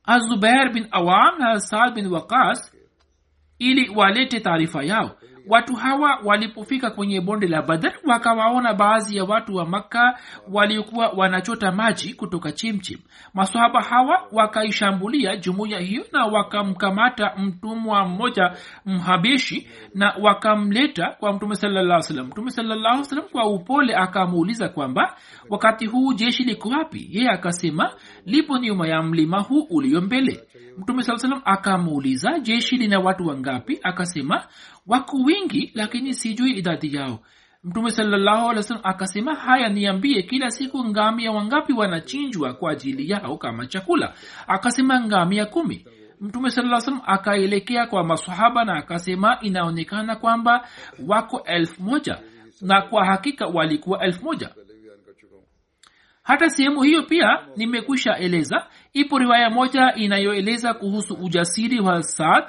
azubair 0.04 0.72
bin 0.72 0.88
awam 0.90 1.38
na 1.38 1.60
saad 1.60 1.94
bin 1.94 2.06
waqas 2.06 2.76
ili 3.58 3.88
walete 3.88 4.40
taarifa 4.40 4.82
yao 4.84 5.16
watu 5.48 5.74
hawa 5.74 6.18
walipofika 6.24 6.90
kwenye 6.90 7.20
bonde 7.20 7.46
la 7.48 7.62
badar 7.62 7.92
wakawaona 8.04 8.74
baadhi 8.74 9.16
ya 9.16 9.24
watu 9.24 9.54
wa 9.54 9.66
makka 9.66 10.18
waliokuwa 10.52 11.08
wanachota 11.08 11.72
maji 11.72 12.14
kutoka 12.14 12.52
chimchim. 12.52 12.98
Masahaba 13.34 13.80
hawa 13.82 14.28
wakaishambulia 14.32 15.36
jumuiya 15.36 15.80
hiyo 15.80 16.04
na 16.12 16.26
wakamkamata 16.26 17.32
mtumwa 17.38 18.04
mmoja 18.08 18.52
mhabeshi 18.86 19.68
na 19.94 20.14
wakamleta 20.20 21.16
kwa 21.20 21.32
mtume 21.32 21.54
salaa 21.54 22.00
mtume 22.24 22.50
salaa 22.50 23.02
kwa 23.32 23.46
upole 23.46 23.94
akamuuliza 23.96 24.68
kwamba 24.68 25.16
wakati 25.50 25.86
huu 25.86 26.12
jeshi 26.12 26.44
liko 26.44 26.68
wapi? 26.68 27.08
Yeye 27.10 27.30
akasema 27.30 27.92
lipo 28.26 28.58
nyuma 28.58 28.88
ya 28.88 29.02
mlima 29.02 29.40
huu 29.40 29.66
ulio 29.70 30.00
mbele. 30.00 30.40
Mtume 30.78 31.02
saa 31.02 31.16
salam 31.16 31.40
akamuuliza 31.44 32.38
jeshi 32.38 32.76
lina 32.76 33.00
watu 33.00 33.26
wangapi? 33.26 33.78
Akasema 33.82 34.46
wako 34.86 35.16
wingi 35.16 35.70
lakini 35.74 36.14
sijui 36.14 36.50
idadi 36.50 36.94
yao. 36.96 37.18
Mtume 37.64 37.90
sallahualwasalam 37.90 38.82
akasema 38.84 39.34
haya 39.34 39.68
niambie 39.68 40.22
kila 40.22 40.50
siku 40.50 40.84
ngamia 40.84 41.32
wangapi 41.32 41.72
wanachinjwa 41.72 42.54
kwa 42.54 42.72
ajili 42.72 43.10
yao 43.10 43.36
kama 43.36 43.66
chakula? 43.66 44.14
Akasema 44.46 45.00
ngamia 45.00 45.46
kumi. 45.46 45.86
Mtume 46.20 46.50
salam 46.50 47.00
akaelekea 47.06 47.86
kwa 47.86 48.04
masahaba 48.04 48.64
na 48.64 48.74
akasema 48.76 49.38
inaonekana 49.40 50.16
kwamba 50.16 50.68
wako 51.06 51.42
elfu 51.44 51.82
moja 51.82 52.18
na 52.60 52.82
kwa 52.82 53.04
hakika 53.06 53.46
walikuwa 53.46 54.04
elfu 54.04 54.24
moja. 54.24 54.50
Hata 56.22 56.50
sehemu 56.50 56.82
hiyo 56.82 57.02
pia 57.02 57.38
nimekwisha 57.56 58.16
eleza. 58.18 58.66
Ipo 58.92 59.18
riwaya 59.18 59.50
moja 59.50 59.94
inayoeleza 59.94 60.74
kuhusu 60.74 61.14
ujasiri 61.14 61.80
wa 61.80 62.02
saad 62.02 62.44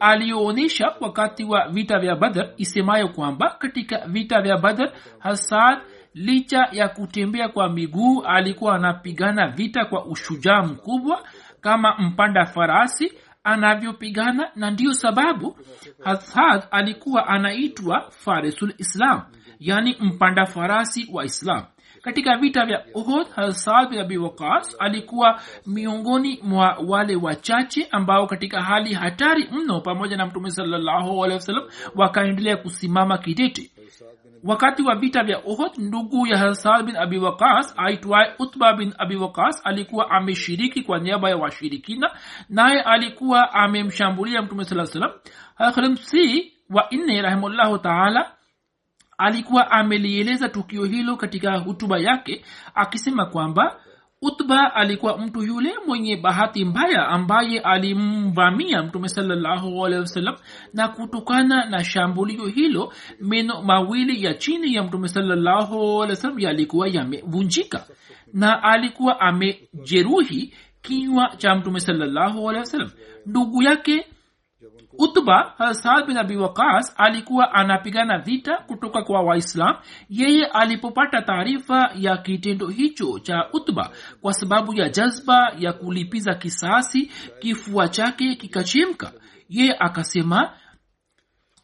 aliyoonyesha 0.00 0.94
wakati 1.00 1.44
wa 1.44 1.68
vita 1.68 1.98
vya 1.98 2.16
badr 2.16 2.48
isemayo 2.56 3.08
kwamba 3.08 3.50
katika 3.58 4.06
vita 4.06 4.42
vya 4.42 4.58
badr 4.58 4.92
hasad 5.18 5.78
licha 6.14 6.68
ya 6.72 6.88
kutembea 6.88 7.48
kwa 7.48 7.68
miguu 7.68 8.22
alikuwa 8.22 8.74
anapigana 8.74 9.48
vita 9.48 9.84
kwa 9.84 10.04
ushujaa 10.04 10.62
mkubwa 10.62 11.22
kama 11.60 11.96
mpanda 11.98 12.46
farasi 12.46 13.12
anavyopigana 13.44 14.50
na 14.56 14.70
ndiyo 14.70 14.92
sababu 14.92 15.56
hasad 16.04 16.62
alikuwa 16.70 17.26
anaitwa 17.28 18.10
farisul 18.10 18.74
islam 18.78 19.22
yani 19.60 19.96
mpanda 20.00 20.46
farasi 20.46 21.08
wa 21.12 21.24
islam 21.24 21.64
katika 22.02 22.36
vita 22.36 22.66
vya 22.66 22.84
uhud 22.94 23.26
hasad 23.36 23.88
bin 23.90 23.98
abi 24.00 24.18
waqas 24.18 24.76
alikuwa 24.78 25.40
miongoni 25.66 26.40
mwa 26.42 26.76
wale 26.86 27.16
wachache 27.16 27.88
ambao 27.90 28.26
katika 28.26 28.62
hali 28.62 28.94
hatari 28.94 29.48
mno 29.52 29.80
pamoja 29.80 30.16
na 30.16 30.26
mtume 30.26 30.50
sawasalam 30.50 31.64
wakaendelea 31.94 32.56
kusimama 32.56 33.18
kidete. 33.18 33.70
Wakati 34.44 34.82
wa 34.82 34.94
vita 34.96 35.22
vya 35.24 35.44
uhud 35.44 35.70
ndugu 35.78 36.26
ya 36.26 36.38
hasad 36.38 36.86
bin 36.86 36.96
abi 36.96 37.18
waqas 37.18 37.74
aitwaye 37.76 38.32
utba 38.38 38.72
bin 38.74 38.94
abi 38.98 39.16
waqas 39.16 39.60
alikuwa 39.64 40.10
ameshiriki 40.10 40.82
kwa 40.82 40.98
niaba 40.98 41.30
ya 41.30 41.36
washirikina 41.36 42.10
naye 42.48 42.80
alikuwa 42.80 43.52
amemshambulia 43.54 44.42
mtume 44.42 44.64
saa 44.64 44.86
salam 44.86 45.10
hakhrimsi 45.54 46.52
wa 46.70 46.90
inne 46.90 47.22
rahimullahu 47.22 47.78
taala 47.78 48.32
alikuwa 49.22 49.70
amelieleza 49.70 50.48
tukio 50.48 50.84
hilo 50.84 51.16
katika 51.16 51.58
hutuba 51.58 51.98
yake 51.98 52.44
akisema 52.74 53.26
kwamba 53.26 53.76
utba 54.22 54.74
alikuwa 54.74 55.18
mtu 55.18 55.42
yule 55.42 55.74
mwenye 55.86 56.16
bahati 56.16 56.64
mbaya 56.64 57.08
ambaye 57.08 57.58
alimvamia 57.60 58.82
mtume 58.82 59.08
sawasalam 59.08 60.36
na 60.74 60.88
kutokana 60.88 61.64
na 61.70 61.84
shambulio 61.84 62.46
hilo 62.46 62.92
meno 63.20 63.62
mawili 63.62 64.24
ya 64.24 64.34
chini 64.34 64.74
ya 64.74 64.82
mtume 64.82 65.08
sawasalam 65.08 66.38
yalikuwa 66.38 66.88
yamevunjika 66.88 67.86
na 68.32 68.62
alikuwa 68.62 69.20
amejeruhi 69.20 70.54
kinywa 70.82 71.34
cha 71.36 71.54
mtume 71.54 71.80
sawasalam 71.80 72.90
ndugu 73.26 73.62
yake 73.62 74.06
utba 74.98 75.54
hasad 75.58 76.06
bin 76.06 76.16
abi 76.16 76.36
waqas 76.36 76.94
alikuwa 76.96 77.54
anapigana 77.54 78.18
vita 78.18 78.56
kutoka 78.56 79.02
kwa 79.02 79.20
waislam. 79.22 79.76
Yeye 80.08 80.44
alipopata 80.46 81.22
taarifa 81.22 81.90
ya 81.96 82.16
kitendo 82.16 82.68
hicho 82.68 83.18
cha 83.18 83.48
utba 83.52 83.90
kwa 84.20 84.32
sababu 84.32 84.74
ya 84.74 84.88
jazba 84.88 85.52
ya 85.58 85.72
kulipiza 85.72 86.34
kisasi 86.34 87.10
kifua 87.40 87.88
chake 87.88 88.34
kikachemka 88.34 89.12
yeye 89.48 89.76
akasema 89.78 90.50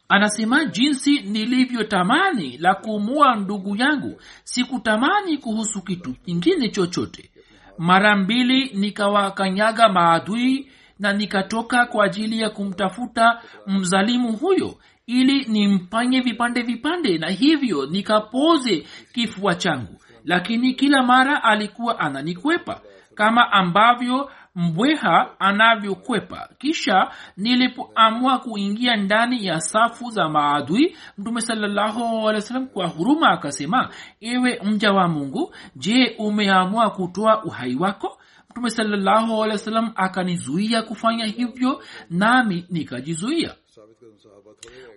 anasema 0.09 0.65
jinsi 0.65 1.19
nilivyotamani 1.21 2.57
la 2.57 2.75
kumua 2.75 3.35
ndugu 3.35 3.75
yangu. 3.75 4.21
Sikutamani 4.43 5.37
kuhusu 5.37 5.81
kitu 5.81 6.13
kingine 6.13 6.69
chochote. 6.69 7.31
Mara 7.77 8.15
mbili 8.15 8.69
nikawakanyaga 8.73 9.89
maadui 9.89 10.71
na 10.99 11.13
nikatoka 11.13 11.85
kwa 11.85 12.05
ajili 12.05 12.41
ya 12.41 12.49
kumtafuta 12.49 13.41
mzalimu 13.67 14.37
huyo 14.37 14.75
ili 15.07 15.45
nimpanye 15.45 16.21
vipande 16.21 16.61
vipande 16.61 17.17
na 17.17 17.29
hivyo 17.29 17.85
nikapoze 17.85 18.85
kifua 19.13 19.55
changu. 19.55 19.95
Lakini 20.25 20.73
kila 20.73 21.03
mara 21.03 21.43
alikuwa 21.43 21.99
ananikwepa 21.99 22.81
kama 23.15 23.51
ambavyo 23.51 24.31
mbweha 24.55 25.39
anavyokwepa. 25.39 26.49
Kisha 26.57 27.11
nilipoamua 27.37 28.39
kuingia 28.39 28.95
ndani 28.95 29.45
ya 29.45 29.61
safu 29.61 30.09
za 30.09 30.29
maadui 30.29 30.97
mtume 31.17 31.41
sawasalam 31.41 32.67
kwa 32.67 32.87
huruma 32.87 33.29
akasema 33.29 33.89
ewe 34.21 34.61
mja 34.63 34.91
wa 34.93 35.07
mungu 35.07 35.53
je 35.75 36.15
umeamua 36.17 36.89
kutoa 36.89 37.43
uhai 37.43 37.75
wako 37.75 38.18
mtume 38.49 38.69
salallahu 38.69 39.43
alehi 39.43 39.91
akanizuia 39.95 40.81
kufanya 40.81 41.25
hivyo 41.25 41.83
nami 42.09 42.65
nikajizuia. 42.69 43.55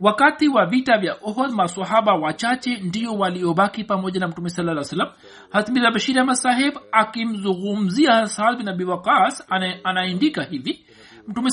Wakati 0.00 0.48
wa 0.48 0.66
vita 0.66 0.98
vya 0.98 1.16
ohod 1.22 1.50
masahaba 1.50 2.14
wachache 2.14 2.76
ndio 2.76 3.14
waliobaki 3.14 3.84
pamoja 3.84 4.20
na 4.20 4.28
mtume 4.28 4.50
saa 4.50 4.84
salam 4.84 5.08
hatmira 5.50 5.90
bashir 5.90 6.18
ahmad 6.18 6.36
saheb 6.36 6.74
akimzungumzia 6.92 8.26
saad 8.26 8.58
bin 8.58 8.68
abi 8.68 8.84
waqas 8.84 9.44
anaandika 9.84 10.42
hivi. 10.42 10.86
Mtume 11.28 11.50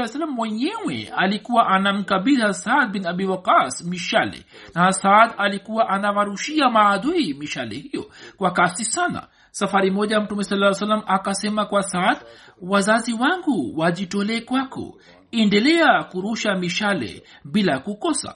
wasallam 0.00 0.30
mwenyewe 0.30 1.12
alikuwa 1.16 1.66
anamkabidhi 1.68 2.42
hasad 2.42 2.90
bin 2.92 3.06
abi 3.06 3.24
waqas 3.24 3.84
mishale. 3.84 4.44
Na 4.74 4.82
hasad 4.82 5.32
alikuwa 5.38 5.88
anawarushia 5.88 6.70
maadui 6.70 7.34
mishale 7.34 7.74
hiyo 7.76 8.10
kwa 8.36 8.50
kasi 8.50 8.84
sana 8.84 9.26
safari 9.50 9.90
moja 9.90 10.20
mtume 10.20 10.44
saa 10.44 10.72
salam 10.74 11.02
akasema 11.06 11.66
kwa 11.66 11.82
saad 11.82 12.18
wazazi 12.62 13.12
wangu 13.12 13.78
wajitolee 13.78 14.40
kwako. 14.40 15.00
Endelea 15.30 16.04
kurusha 16.04 16.54
mishale 16.54 17.22
bila 17.44 17.78
kukosa. 17.78 18.34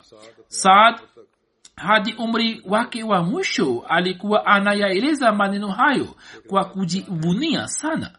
Saad 0.48 1.00
hadi 1.76 2.12
umri 2.12 2.62
wake 2.66 3.02
wa 3.02 3.22
mwisho 3.22 3.84
alikuwa 3.88 4.46
anayaeleza 4.46 5.32
maneno 5.32 5.68
hayo 5.68 6.08
kwa 6.46 6.64
kujivunia 6.64 7.66
sana. 7.68 8.10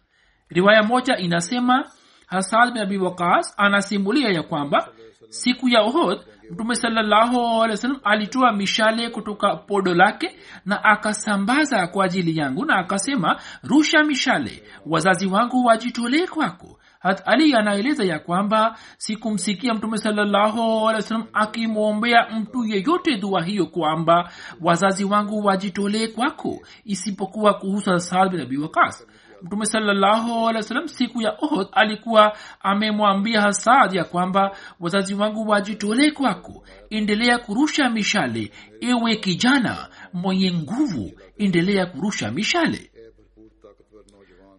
Riwaya 0.49 0.83
moja 0.83 1.17
inasema 1.17 1.91
hasad 2.27 2.73
bin 2.73 2.81
abi 2.81 2.97
wakas 2.97 3.53
anasimulia 3.57 4.29
ya 4.29 4.43
kwamba 4.43 4.87
siku 5.29 5.69
ya 5.69 5.81
ohod 5.81 6.19
mtume 6.51 6.75
sallahualwasalam 6.75 7.97
alitoa 8.03 8.53
mishale 8.53 9.09
kutoka 9.09 9.55
podo 9.55 9.93
lake 9.93 10.35
na 10.65 10.83
akasambaza 10.83 11.87
kwa 11.87 12.05
ajili 12.05 12.37
yangu 12.37 12.65
na 12.65 12.75
akasema 12.75 13.39
rusha 13.63 14.03
mishale 14.03 14.63
wazazi 14.85 15.27
wangu 15.27 15.65
wajitolee 15.65 16.27
kwako. 16.27 16.79
Hat 16.99 17.21
ali 17.25 17.53
anaeleza 17.55 18.03
ya 18.03 18.19
kwamba 18.19 18.77
sikumsikia 18.97 19.73
mtume 19.73 19.97
sallahualwasalam 19.97 21.23
akimwombea 21.33 22.27
mtu 22.29 22.63
yeyote 22.65 23.17
dua 23.17 23.43
hiyo 23.43 23.65
kwamba 23.65 24.31
wazazi 24.61 25.05
wangu 25.05 25.45
wajitolee 25.45 26.07
kwako 26.07 26.59
isipokuwa 26.85 27.53
kuhusu 27.53 27.99
saad 27.99 28.31
bin 28.31 28.41
abi 28.41 28.57
wakas 28.57 29.07
mtume 29.45 29.65
sallahualwasalam 29.65 30.87
siku 30.87 31.21
ya 31.21 31.35
ohod 31.41 31.67
alikuwa 31.71 32.37
amemwambia 32.59 33.41
hasad 33.41 33.93
ya 33.93 34.03
kwamba 34.03 34.55
wazazi 34.79 35.13
wangu 35.13 35.49
wajitolee 35.49 36.11
kwako 36.11 36.63
endelea 36.89 37.37
kurusha 37.37 37.89
mishale. 37.89 38.51
Ewe 38.81 39.15
kijana 39.15 39.89
mwenye 40.13 40.51
nguvu 40.53 41.11
endelea 41.37 41.85
kurusha 41.85 42.31
mishale. 42.31 42.91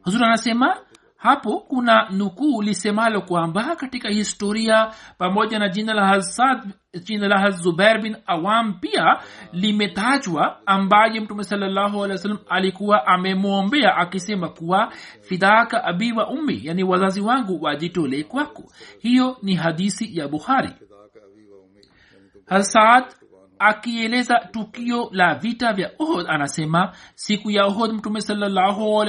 Huzur 0.03 0.25
anasema 0.25 0.77
hapo 1.17 1.61
kuna 1.61 2.09
nukuu 2.11 2.63
lisemalo 2.63 3.21
kwamba 3.23 3.77
katika 3.77 4.09
historia 4.09 4.93
pamoja 5.19 5.59
na 5.59 5.69
jina 5.69 5.95
la 5.95 6.07
hasad 6.07 6.63
jina 7.05 7.29
la 7.29 7.51
zubair 7.51 8.01
bin 8.03 8.17
awam 8.27 8.75
pia 8.81 9.19
limetajwa 9.53 10.67
ambaye 10.67 11.21
mtume 11.21 11.45
salallahu 11.45 12.05
alehi 12.05 12.13
wa 12.13 12.19
sallam 12.19 12.39
alikuwa 12.49 13.07
amemwombea 13.07 13.97
akisema 13.97 14.49
kuwa 14.49 14.93
fidhaka 15.21 15.85
abi 15.85 16.13
wa 16.13 16.29
ummi 16.29 16.61
yani 16.63 16.85
wazazi 16.85 17.21
wangu 17.21 17.63
wajitolee 17.63 18.23
kwako. 18.23 18.73
Hiyo 18.99 19.37
ni 19.43 19.55
hadisi 19.55 20.19
ya 20.19 20.29
bukhari. 20.29 20.71
Hasad 22.47 23.05
akieleza 23.59 24.39
tukio 24.53 25.09
la 25.13 25.35
vita 25.35 25.73
vya 25.73 25.91
ohod 25.99 26.27
anasema 26.29 26.93
siku 27.15 27.51
ya 27.51 27.65
ohod 27.67 27.93
mtume 27.93 28.21
salallahu 28.21 29.03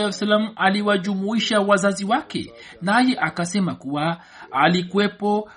aliwajumuisha 0.56 1.60
wazazi 1.60 2.06
wake. 2.06 2.54
Naye 2.82 3.18
akasema 3.20 3.76
kuwa 3.76 4.18
alikuwepo 4.52 5.50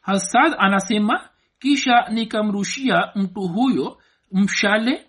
hasad 0.00 0.54
anasema 0.58 1.28
kisha 1.58 2.08
nikamrushia 2.08 3.08
mtu 3.14 3.40
huyo 3.40 3.98
mshale 4.32 5.06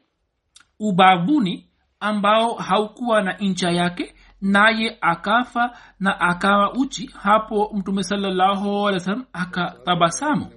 ubavuni 0.80 1.68
ambao 2.00 2.54
haukuwa 2.54 3.22
na 3.22 3.34
ncha 3.38 3.70
yake 3.72 4.16
naye 4.42 4.98
akafa 5.02 5.78
na 6.00 6.20
akawa 6.20 6.74
uchi. 6.74 7.10
Hapo 7.24 7.72
mtume 7.74 8.04
sallahualwasalam 8.04 9.26
akatabasamu. 9.34 10.48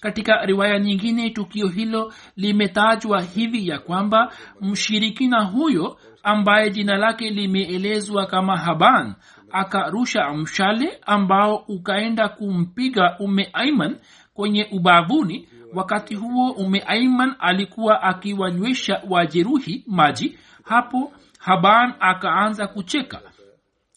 Katika 0.00 0.46
riwaya 0.46 0.78
nyingine 0.78 1.30
tukio 1.30 1.68
hilo 1.68 2.12
limetajwa 2.36 3.22
hivi 3.22 3.68
ya 3.68 3.78
kwamba 3.78 4.32
mshirikina 4.60 5.44
huyo 5.44 5.98
ambaye 6.22 6.70
jina 6.70 6.96
lake 6.96 7.30
limeelezwa 7.30 8.26
kama 8.26 8.56
haban 8.56 9.14
akarusha 9.54 10.30
mshale 10.34 10.98
ambao 11.06 11.56
ukaenda 11.56 12.28
kumpiga 12.28 13.16
ume 13.18 13.50
aiman 13.52 13.96
kwenye 14.34 14.68
ubavuni. 14.72 15.48
Wakati 15.74 16.14
huo 16.14 16.50
ume 16.50 16.82
aiman 16.86 17.34
alikuwa 17.38 18.02
akiwanywesha 18.02 19.02
wajeruhi 19.08 19.84
maji. 19.86 20.38
Hapo 20.64 21.12
haban 21.38 21.94
akaanza 22.00 22.66
kucheka. 22.66 23.20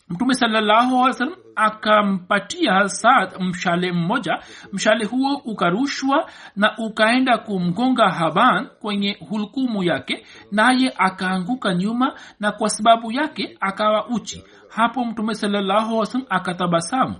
Mtume 0.10 0.34
sallahualwasalam 0.34 1.36
akampatia 1.58 2.74
hasad 2.74 3.30
mshale 3.39 3.91
mmoja. 3.91 4.39
Mshale 4.74 5.06
huo 5.06 5.41
ukarushwa 5.46 6.30
na 6.56 6.78
ukaenda 6.78 7.38
kumgonga 7.38 8.10
haban 8.10 8.67
kwenye 8.82 9.17
hulkumu 9.30 9.84
yake 9.84 10.26
naye 10.52 10.93
akaanguka 10.98 11.74
nyuma 11.76 12.13
na 12.39 12.52
kwa 12.52 12.70
sababu 12.70 13.12
yake 13.12 13.58
akawa 13.60 14.08
uchi. 14.08 14.43
Hapo 14.70 15.06
mtume 15.06 15.36
sallahualwasalam 15.36 16.28
akatabasamu. 16.30 17.15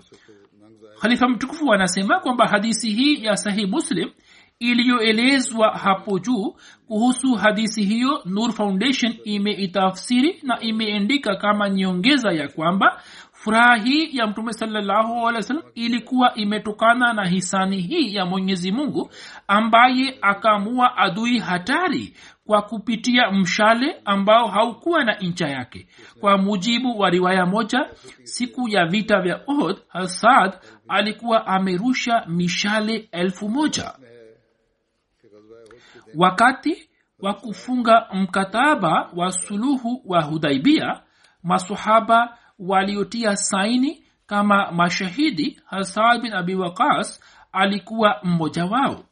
Khalifa 1.02 1.28
mtukufu 1.30 1.74
anasema 1.74 2.20
kwamba 2.20 2.48
hadisi 2.48 2.90
hii 2.90 3.24
ya 3.26 3.38
sahih 3.38 3.70
muslim 3.70 4.10
iliyoelezwa 4.60 5.70
hapo 5.78 6.20
juu 6.20 6.56
kuhusu 6.88 7.34
hadisi 7.36 7.84
hiyo 7.84 8.22
nur 8.26 8.52
foundation 8.52 9.14
imeitafsiri 9.24 10.40
na 10.44 10.60
imeendika 10.60 11.36
kama 11.36 11.70
nyongeza 11.70 12.32
ya 12.32 12.48
kwamba 12.48 13.02
furaha 13.38 13.76
hii 13.76 14.18
ya 14.18 14.28
mtume 14.28 14.54
sallahualwasalam 14.54 15.64
ilikuwa 15.76 16.36
imetokana 16.36 17.14
na 17.14 17.26
hisani 17.26 17.82
hii 17.82 18.16
ya 18.16 18.26
mwenyezi 18.26 18.72
mungu 18.72 19.10
ambaye 19.48 20.18
akamua 20.22 20.98
adui 20.98 21.40
hatari 21.40 22.14
kwa 22.46 22.62
kupitia 22.62 23.32
mshale 23.32 24.02
ambao 24.06 24.48
haukuwa 24.48 25.04
na 25.04 25.14
ncha 25.20 25.48
yake. 25.48 25.88
Kwa 26.20 26.38
mujibu 26.38 27.00
wa 27.00 27.10
riwaya 27.10 27.46
moja 27.46 27.90
siku 28.24 28.70
ya 28.70 28.86
vita 28.86 29.22
vya 29.22 29.42
ohd 29.48 29.78
hasad 29.88 30.54
alikuwa 30.88 31.48
amerusha 31.48 32.26
mishale 32.28 33.10
elfu 33.12 33.50
moja. 33.50 33.94
Wakati 36.16 36.90
wa 37.20 37.34
kufunga 37.34 38.08
mkataba 38.14 39.10
wa 39.16 39.32
suluhu 39.32 40.02
wa 40.06 40.22
hudaibia 40.22 41.02
masahaba 41.44 42.38
waliotia 42.60 43.36
saini 43.38 44.04
kama 44.28 44.72
mashahidi 44.72 45.62
hasad 45.66 46.22
bin 46.22 46.34
abi 46.34 46.56
waqas 46.56 47.22
alikuwa 47.52 48.20
mmoja 48.24 48.66
wao 48.66 49.04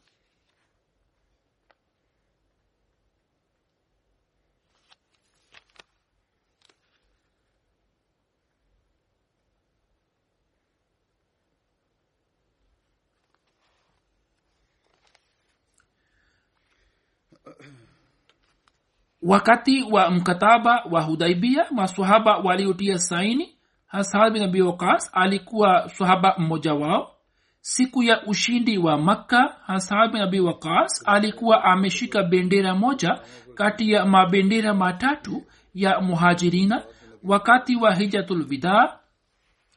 wakati 19.26 19.82
wa 19.82 20.10
mkataba 20.10 20.82
wa 20.90 21.02
hudaibia 21.02 21.66
masahaba 21.70 22.36
waliotia 22.36 22.98
saini 22.98 23.56
hasad 23.86 24.32
bin 24.32 24.42
abi 24.42 24.62
waqas 24.62 25.10
alikuwa 25.12 25.88
sahaba 25.88 26.34
mmoja 26.38 26.74
wao. 26.74 27.12
Siku 27.60 28.02
ya 28.02 28.22
ushindi 28.26 28.78
wa 28.78 28.98
makka 28.98 29.56
hasad 29.66 30.12
bin 30.12 30.20
abi 30.22 30.40
waqas 30.40 31.02
alikuwa 31.06 31.64
ameshika 31.64 32.22
bendera 32.22 32.74
moja 32.74 33.20
kati 33.54 33.92
ya 33.92 34.04
mabendera 34.06 34.74
matatu 34.74 35.42
ya 35.74 36.00
muhajirina. 36.00 36.82
Wakati 37.24 37.76
wa 37.76 37.94
hijatulwida 37.94 38.98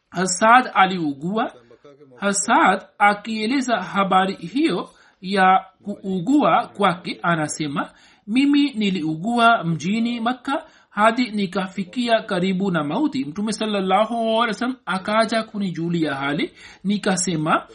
hasad 0.10 0.72
aliugua. 0.74 1.54
Hasad 2.20 2.82
akieleza 2.98 3.78
habari 3.82 4.36
hiyo 4.36 4.90
ya 5.22 5.66
kuugua 5.84 6.68
kwake 6.68 7.20
anasema 7.24 7.92
mimi 8.30 8.72
niliugua 8.74 9.63
mjini 9.63 10.20
makka 10.20 10.65
hadi 10.89 11.32
nikafikia 11.32 12.22
karibu 12.22 12.72
na 12.72 12.84
mauti. 12.84 13.26
Mtume 13.26 13.54
sallahualwasalam 13.54 14.76
akaja 14.86 15.44
kunijulia 15.44 16.15
hali 16.15 16.52
nikasema 16.84 17.68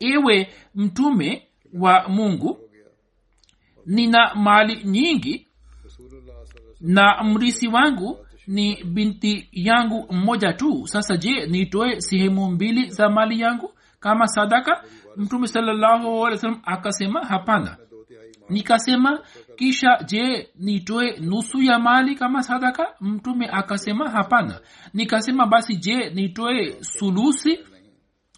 ewe 0.00 0.48
mtume 0.74 1.42
wa 1.74 2.08
mungu 2.08 2.58
nina 3.86 4.34
mali 4.34 4.84
nyingi 4.84 5.46
na 6.80 7.22
mrisi 7.24 7.68
wangu 7.68 8.26
ni 8.46 8.84
binti 8.84 9.48
yangu 9.52 10.06
mmoja 10.12 10.52
tu. 10.52 10.86
Sasa 10.86 11.16
je 11.16 11.46
nitoe 11.46 12.00
sehemu 12.00 12.50
mbili 12.50 12.90
za 12.90 13.08
mali 13.08 13.40
yangu 13.40 13.72
kama 14.00 14.26
sadaka? 14.26 14.84
Mtume 15.16 15.46
sallahualwasalam 15.46 16.60
akasema 16.64 17.24
hapana 17.24 17.76
nikasema 18.48 19.20
kisha 19.56 19.98
je 20.06 20.48
nitoe 20.58 21.16
nusu 21.20 21.62
ya 21.62 21.78
mali 21.78 22.14
kama 22.14 22.42
sadaka? 22.42 22.86
Mtume 23.00 23.48
akasema 23.52 24.10
hapana. 24.10 24.60
Nikasema 24.94 25.46
basi 25.46 25.76
je 25.76 26.10
nitoe 26.10 26.76
sulusi 26.80 27.58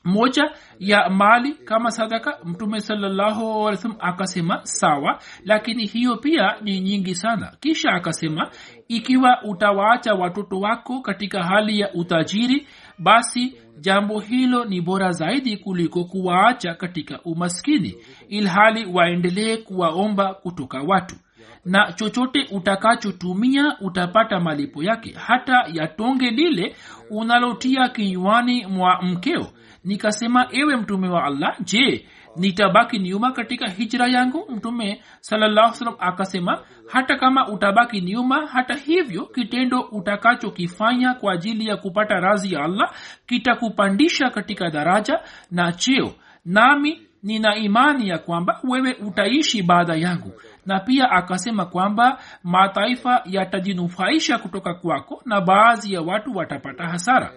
moja 0.05 0.51
ya 0.79 1.11
mali 1.11 1.55
kama 1.55 1.91
sadaka? 1.91 2.39
Mtume 2.45 2.81
sallahualwasalam 2.81 3.97
akasema 4.01 4.61
sawa 4.63 5.19
lakini 5.45 5.87
hiyo 5.87 6.17
pia 6.17 6.57
ni 6.63 6.81
nyingi 6.81 7.15
sana. 7.15 7.57
Kisha 7.61 7.91
akasema 7.91 8.51
ikiwa 8.89 9.43
utawaacha 9.43 10.15
watoto 10.15 10.61
wako 10.61 11.01
katika 11.01 11.43
hali 11.43 11.81
ya 11.81 11.93
utajiri 11.95 12.67
basi 12.99 13.55
jambo 13.81 14.21
hilo 14.21 14.65
ni 14.65 14.81
bora 14.81 15.13
zaidi 15.13 15.57
kuliko 15.57 16.05
kuwaacha 16.05 16.75
katika 16.75 17.21
umaskini 17.23 17.95
ilhali 18.29 18.87
waendelee 18.87 19.57
kuwaomba 19.57 20.35
kutoka 20.35 20.83
watu. 20.83 21.17
Na 21.65 21.93
chochote 21.93 22.47
utakachotumia 22.51 23.77
utapata 23.81 24.41
malipo 24.41 24.83
yake. 24.83 25.13
Hata 25.27 25.65
yatonge 25.73 26.31
lile 26.31 26.77
unalotia 27.11 27.89
kinywani 27.89 28.67
mwa 28.67 29.03
mkeo. 29.03 29.47
Nikasema 29.85 30.47
ewe 30.51 30.77
mtume 30.77 31.09
wa 31.09 31.25
allah 31.25 31.57
je 31.65 32.07
nitabaki 32.39 32.99
nyuma 32.99 33.33
katika 33.33 33.69
hijra 33.69 34.09
yangu 34.09 34.47
mtume 34.49 35.03
salallahu 35.21 35.97
akasema 35.99 36.63
hata 36.89 37.17
kama 37.17 37.49
utabaki 37.49 38.01
nyuma 38.01 38.47
hata 38.47 38.75
hivyo 38.75 39.27
kitendo 39.27 39.81
utakachokifanya 39.81 41.15
kwa 41.15 41.33
ajili 41.33 41.67
ya 41.67 41.77
kupata 41.77 42.15
razi 42.21 42.55
ya 42.55 42.65
allah 42.65 42.93
kitakupandisha 43.27 44.31
katika 44.31 44.71
daraja 44.71 45.21
na 45.51 45.73
cheo 45.73 46.15
nami 46.45 47.03
nina 47.23 47.57
imani 47.57 48.09
ya 48.09 48.19
kwamba 48.19 48.61
wewe 48.65 48.95
utaishi 48.95 49.63
baada 49.63 49.95
yangu 49.95 50.33
na 50.67 50.81
pia 50.81 51.11
akasema 51.11 51.67
kwamba 51.67 52.19
mataifa 52.45 53.23
yatajinufaisha 53.25 54.39
kutoka 54.39 54.75
kwako 54.75 55.23
na 55.25 55.41
baadhi 55.41 55.93
ya 55.93 56.01
watu 56.03 56.37
watapata 56.37 56.85
hasara 56.87 57.33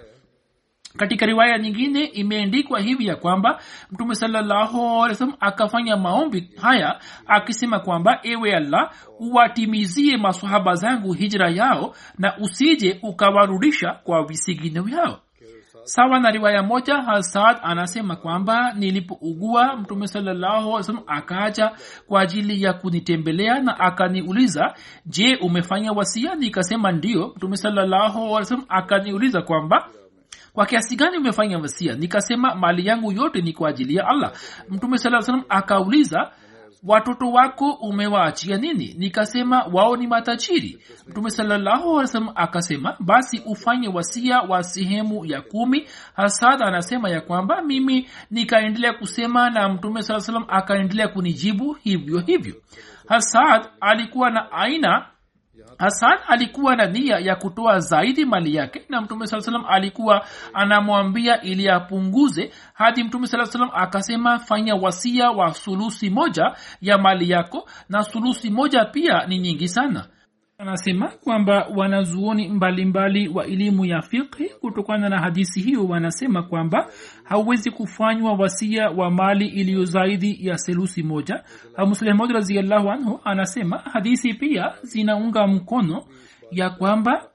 katika 0.97 1.25
riwaya 1.25 1.57
nyingine 1.57 2.03
imeendikwa 2.05 2.79
hivi 2.79 3.07
ya 3.07 3.15
kwamba 3.15 3.59
mtume 3.91 4.15
sallahualwasalam 4.15 5.33
akafanya 5.39 5.97
maombi 5.97 6.49
haya 6.61 6.99
akisema 7.27 7.79
kwamba 7.79 8.19
ewe 8.23 8.55
allah 8.55 8.91
uwatimizie 9.19 10.17
masahaba 10.17 10.75
zangu 10.75 11.13
hijra 11.13 11.49
yao 11.49 11.95
na 12.17 12.37
usije 12.37 12.99
ukawarudisha 13.03 13.91
kwa 14.03 14.23
visigino 14.23 14.83
vyao. 14.83 15.19
Sawa 15.83 16.19
na 16.19 16.31
riwaya 16.31 16.63
moja 16.63 16.95
hasad 16.97 17.57
anasema 17.63 18.15
kwamba 18.15 18.73
nilipougua 18.73 19.77
mtume 19.77 20.07
sallahualwasalam 20.07 21.01
akaja 21.07 21.71
kwa 22.07 22.21
ajili 22.21 22.63
ya 22.63 22.73
kunitembelea 22.73 23.59
na 23.59 23.79
akaniuliza 23.79 24.73
je 25.05 25.35
umefanya 25.35 25.91
wasia 25.91 26.35
nikasema 26.35 26.91
ndio 26.91 27.33
mtume 27.35 27.57
sallahualwasalam 27.57 28.65
akaniuliza 28.69 29.41
kwamba 29.41 29.89
kwa 30.53 30.65
kiasi 30.65 30.95
gani 30.95 31.17
umefanya 31.17 31.57
wasia? 31.57 31.95
Nikasema 31.95 32.55
mali 32.55 32.87
yangu 32.87 33.11
yote 33.11 33.41
ni 33.41 33.53
kwa 33.53 33.69
ajili 33.69 33.95
ya 33.95 34.07
allah. 34.07 34.31
Mtume 34.69 34.97
saa 34.97 35.21
salam 35.21 35.43
akauliza 35.49 36.31
watoto 36.83 37.31
wako 37.31 37.71
umewaachia 37.71 38.57
nini? 38.57 38.95
Nikasema 38.97 39.63
wao 39.73 39.95
ni 39.97 40.07
matajiri. 40.07 40.79
Mtume 41.07 41.29
sallahualwasalam 41.29 42.29
akasema 42.35 42.95
basi 42.99 43.41
ufanye 43.45 43.87
wasia 43.87 44.39
wa 44.41 44.63
sehemu 44.63 45.25
ya 45.25 45.41
kumi. 45.41 45.87
Hasad 46.15 46.61
anasema 46.63 47.09
ya 47.09 47.21
kwamba 47.21 47.61
mimi 47.61 48.09
nikaendelea 48.31 48.93
kusema 48.93 49.49
na 49.49 49.69
mtume 49.69 50.01
saa 50.01 50.19
salam 50.19 50.45
akaendelea 50.47 51.07
kunijibu 51.07 51.73
hivyo 51.73 52.19
hivyo. 52.19 52.55
Hasad 53.07 53.65
alikuwa 53.81 54.29
na 54.31 54.51
aina 54.51 55.05
hasan 55.81 56.17
alikuwa 56.27 56.75
na 56.75 56.85
nia 56.85 57.19
ya 57.19 57.35
kutoa 57.35 57.79
zaidi 57.79 58.25
mali 58.25 58.55
yake 58.55 58.85
na 58.89 59.01
mtume 59.01 59.27
saa 59.27 59.41
salam 59.41 59.65
alikuwa 59.69 60.25
anamwambia 60.53 61.41
ili 61.41 61.69
apunguze 61.69 62.51
hadi 62.73 63.03
mtume 63.03 63.27
saa 63.27 63.45
salam 63.45 63.69
akasema 63.73 64.39
fanya 64.39 64.75
wasia 64.75 65.31
wa 65.31 65.53
sulusi 65.53 66.09
moja 66.09 66.55
ya 66.81 66.97
mali 66.97 67.29
yako 67.29 67.69
na 67.89 68.03
sulusi 68.03 68.49
moja 68.49 68.85
pia 68.85 69.25
ni 69.27 69.39
nyingi 69.39 69.67
sana 69.67 70.07
anasema 70.61 71.07
kwamba 71.07 71.67
wanazuoni 71.75 72.49
mbalimbali 72.49 73.27
wa 73.27 73.45
elimu 73.45 73.85
ya 73.85 74.01
fiqhi 74.01 74.49
kutokana 74.49 75.09
na 75.09 75.19
hadisi 75.21 75.61
hiyo 75.61 75.85
wanasema 75.85 76.43
kwamba 76.43 76.89
hauwezi 77.23 77.71
kufanywa 77.71 78.33
wasia 78.33 78.89
wa 78.89 79.11
mali 79.11 79.47
iliyo 79.47 79.85
zaidi 79.85 80.47
ya 80.47 80.57
selusi 80.57 81.03
moja. 81.03 81.43
Muslehmod 81.77 82.31
raziallahu 82.31 82.89
anhu 82.91 83.19
anasema 83.23 83.77
hadisi 83.77 84.33
pia 84.33 84.73
zinaunga 84.83 85.47
mkono 85.47 86.03
ya 86.51 86.69
kwamba 86.69 87.29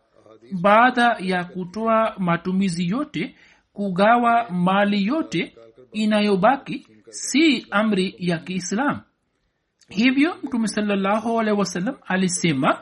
baada 0.60 1.16
ya 1.20 1.44
kutoa 1.44 2.14
matumizi 2.18 2.88
yote 2.88 3.34
kugawa 3.72 4.50
mali 4.50 5.06
yote 5.06 5.56
inayobaki 5.92 6.86
si 7.08 7.66
amri 7.70 8.14
ya 8.18 8.38
kiislam. 8.38 9.00
Hivyo 9.88 10.36
mtume 10.42 10.68
salallahu 10.68 11.40
alehi 11.40 11.62
alisema 12.06 12.78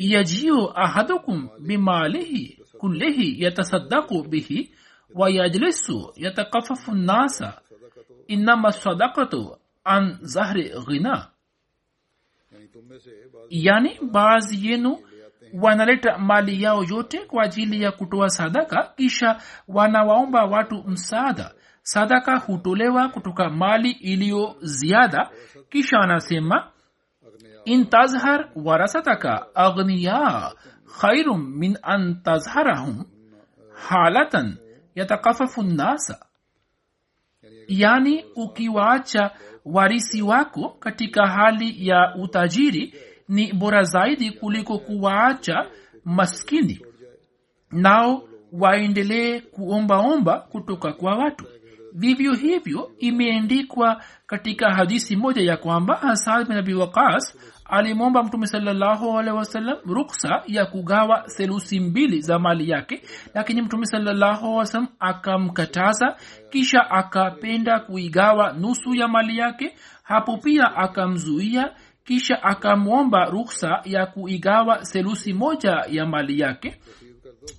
yajiu 0.00 0.70
ahadukum 0.74 1.48
bimalihi 1.58 2.58
kullihi 2.78 3.42
yatasaddaku 3.44 4.22
bihi 4.22 4.74
wayajlisu 5.14 6.12
yatakafafu 6.16 6.92
nnasa 6.94 7.60
inama 8.26 8.72
sadakatu 8.72 9.56
an 9.84 10.18
zahri 10.22 10.72
ghina. 10.86 11.26
Yani 13.50 13.98
baadhi 14.12 14.68
yenu 14.68 14.98
wanaleta 15.54 16.18
mali 16.18 16.62
yao 16.62 16.84
yote 16.84 17.18
kwa 17.18 17.42
ajili 17.44 17.82
ya 17.82 17.92
kutoa 17.92 18.30
sadaka 18.30 18.92
kisha 18.96 19.40
wanawaomba 19.68 20.44
watu 20.44 20.84
msaada. 20.86 21.54
Sadaka 21.82 22.38
hutolewa 22.38 23.08
kutoka 23.08 23.50
mali 23.50 23.90
iliyo 23.90 24.56
ziada 24.62 25.30
kisha 25.68 25.96
anasema 25.98 26.70
in 27.64 27.86
tazhar 27.86 28.50
warasataka 28.56 29.46
aghniya 29.54 30.52
khairun 31.00 31.40
min 31.58 31.78
an 31.82 32.22
tazharahum 32.24 33.04
halatan 33.88 34.56
yatakafafu 34.94 35.62
nnasa 35.62 36.26
yani 37.68 38.24
ukiwaacha 38.36 39.30
warisi 39.64 40.22
wako 40.22 40.68
katika 40.68 41.26
hali 41.26 41.88
ya 41.88 42.14
utajiri 42.22 42.94
ni 43.28 43.52
bora 43.52 43.82
zaidi 43.82 44.30
kuliko 44.30 44.78
kuwaacha 44.78 45.66
maskini. 46.04 46.80
Nao 47.70 48.22
waendelee 48.52 49.40
kuombaomba 49.40 50.38
kutoka 50.38 50.92
kwa 50.92 51.14
watu 51.16 51.44
vivyo 51.94 52.32
hivyo 52.34 52.90
imeendikwa 52.98 54.02
katika 54.26 54.74
hadisi 54.74 55.16
moja 55.16 55.42
ya 55.42 55.56
kwamba 55.56 55.94
hasad 55.96 56.48
bin 56.48 56.56
abi 56.56 56.74
waqas 56.74 57.36
alimwomba 57.64 58.22
mtume 58.22 58.46
salallahu 58.46 59.18
alehi 59.18 59.36
wasallam 59.36 59.76
ruksa 59.86 60.42
ya 60.46 60.66
kugawa 60.66 61.22
selusi 61.26 61.80
mbili 61.80 62.20
za 62.20 62.38
mali 62.38 62.70
yake 62.70 63.02
lakini 63.34 63.62
mtume 63.62 63.86
salallahu 63.86 64.60
alih 64.60 64.88
akamkataza 65.00 66.16
kisha 66.50 66.90
akapenda 66.90 67.80
kuigawa 67.80 68.52
nusu 68.52 68.94
ya 68.94 69.08
mali 69.08 69.38
yake. 69.38 69.76
Hapo 70.02 70.36
pia 70.36 70.76
akamzuia 70.76 71.72
kisha 72.04 72.42
akamwomba 72.42 73.24
ruksa 73.24 73.80
ya 73.84 74.06
kuigawa 74.06 74.84
selusi 74.84 75.32
moja 75.32 75.84
ya 75.88 76.06
mali 76.06 76.40
yake 76.40 76.80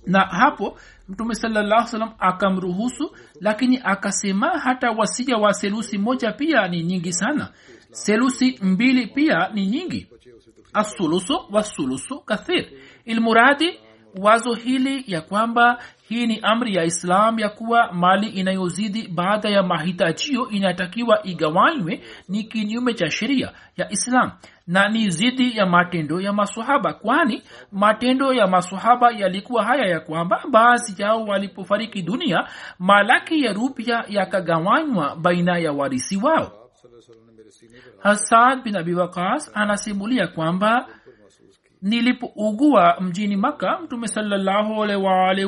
na 0.06 0.20
hapo 0.20 0.78
mtume 1.08 1.34
salallahu 1.34 1.86
salam 1.88 2.12
akamruhusu 2.18 3.16
lakini 3.40 3.80
akasema 3.84 4.48
hata 4.48 4.90
wasija 4.90 5.36
wa 5.36 5.54
selusi 5.54 5.98
moja 5.98 6.32
pia 6.32 6.68
ni 6.68 6.82
nyingi 6.82 7.12
sana. 7.12 7.48
Selusi 7.90 8.58
mbili 8.62 9.06
pia 9.06 9.48
ni 9.54 9.66
nyingi. 9.66 10.06
Asulusu 10.72 11.40
wasulusu 11.50 12.20
kathir. 12.20 12.66
Ilmuradi 13.04 13.80
wazo 14.16 14.54
hili 14.54 15.04
ya 15.06 15.20
kwamba 15.20 15.82
hii 16.12 16.26
ni 16.26 16.40
amri 16.42 16.74
ya 16.74 16.84
islam 16.84 17.38
ya 17.38 17.48
kuwa 17.48 17.92
mali 17.92 18.26
inayozidi 18.28 19.08
baada 19.08 19.48
ya 19.48 19.62
mahitajio 19.62 20.48
inatakiwa 20.48 21.26
igawanywe 21.26 22.00
ni 22.28 22.44
kinyume 22.44 22.94
cha 22.94 23.10
sheria 23.10 23.52
ya 23.76 23.90
islam 23.92 24.32
na 24.66 24.88
ni 24.88 25.10
zidi 25.10 25.56
ya 25.56 25.66
matendo 25.66 26.20
ya 26.20 26.32
masahaba 26.32 26.92
kwani 26.92 27.42
matendo 27.72 28.32
ya 28.32 28.46
masahaba 28.46 29.10
yalikuwa 29.10 29.64
haya 29.64 29.86
ya 29.86 30.00
kwamba 30.00 30.44
baadhi 30.50 31.02
yao 31.02 31.24
walipofariki 31.24 32.02
dunia 32.02 32.48
malaki 32.78 33.44
ya 33.44 33.52
rupya 33.52 34.04
yakagawanywa 34.08 35.16
baina 35.16 35.58
ya 35.58 35.72
warisi 35.72 36.16
wao. 36.16 36.52
Hasad 38.02 38.62
bin 38.64 38.76
abi 38.76 38.94
waqas 38.94 39.50
anasimulia 39.54 40.26
kwamba 40.26 40.86
nilipougua 41.82 42.96
mjini 43.00 43.36
maka 43.36 43.78
mtume 43.78 44.08
salallahu 44.08 44.78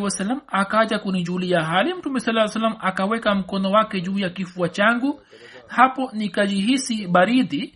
wasalam 0.03 0.41
akaja 0.47 0.99
kunijulia 0.99 1.65
hali. 1.65 1.95
Mtume 1.95 2.21
saa 2.21 2.49
salam 2.49 2.77
akaweka 2.81 3.35
mkono 3.35 3.71
wake 3.71 4.01
juu 4.01 4.19
ya 4.19 4.31
kifua 4.31 4.69
changu. 4.69 5.21
Hapo 5.67 6.11
nikajihisi 6.13 7.07
baridi 7.07 7.75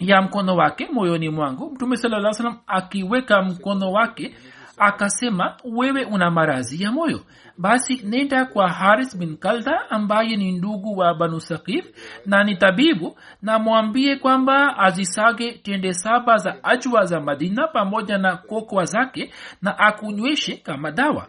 ya 0.00 0.22
mkono 0.22 0.56
wake 0.56 0.88
moyoni 0.92 1.28
mwangu. 1.28 1.70
Mtume 1.70 1.96
saa 1.96 2.32
salam 2.32 2.58
akiweka 2.66 3.42
mkono 3.42 3.92
wake 3.92 4.34
akasema 4.78 5.56
wewe 5.64 6.04
una 6.04 6.30
marazi 6.30 6.82
ya 6.82 6.92
moyo. 6.92 7.20
Basi 7.58 8.00
nenda 8.04 8.44
kwa 8.44 8.68
haris 8.68 9.18
bin 9.18 9.36
kalda 9.36 9.90
ambaye 9.90 10.36
ni 10.36 10.52
ndugu 10.52 10.96
wa 10.98 11.14
banu 11.14 11.40
sakif 11.40 11.84
na 12.26 12.44
ni 12.44 12.56
tabibu 12.56 13.16
na 13.42 13.58
mwambie 13.58 14.16
kwamba 14.16 14.78
azisage 14.78 15.52
tende 15.52 15.94
saba 15.94 16.36
za 16.36 16.64
ajwa 16.64 17.04
za 17.04 17.20
madina 17.20 17.68
pamoja 17.68 18.18
na 18.18 18.36
kokwa 18.36 18.84
zake 18.84 19.32
na 19.62 19.78
akunyweshe 19.78 20.56
kama 20.56 20.90
dawa 20.90 21.26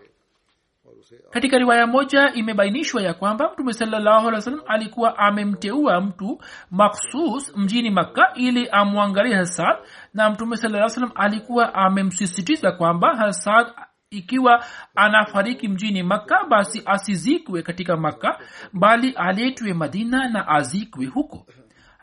katika 1.32 1.58
riwaya 1.58 1.88
moja 1.88 2.34
imebainishwa 2.34 3.02
ya 3.02 3.14
kwamba 3.14 3.52
mtume 3.54 3.74
sallam 3.74 4.62
alikuwa 4.68 5.18
amemteua 5.18 6.02
mtu 6.02 6.42
maksus 6.72 7.58
mjini 7.58 7.90
makka 7.90 8.34
ili 8.36 8.70
amwangalie 8.70 9.36
hasan 9.36 9.76
na 10.14 10.30
mtume 10.30 10.58
saa 10.58 10.90
salam 10.90 11.12
alikuwa 11.16 11.74
amemsisitiza 11.74 12.72
kwamba 12.72 13.16
hasan 13.16 13.66
ikiwa 14.10 14.64
anafariki 14.96 15.68
mjini 15.68 16.04
makka 16.04 16.44
basi 16.50 16.82
asizikwe 16.86 17.62
katika 17.62 17.98
makka 17.98 18.40
bali 18.74 19.12
aletwe 19.12 19.74
madina 19.74 20.30
na 20.30 20.48
azikwe 20.48 21.06
huko. 21.06 21.46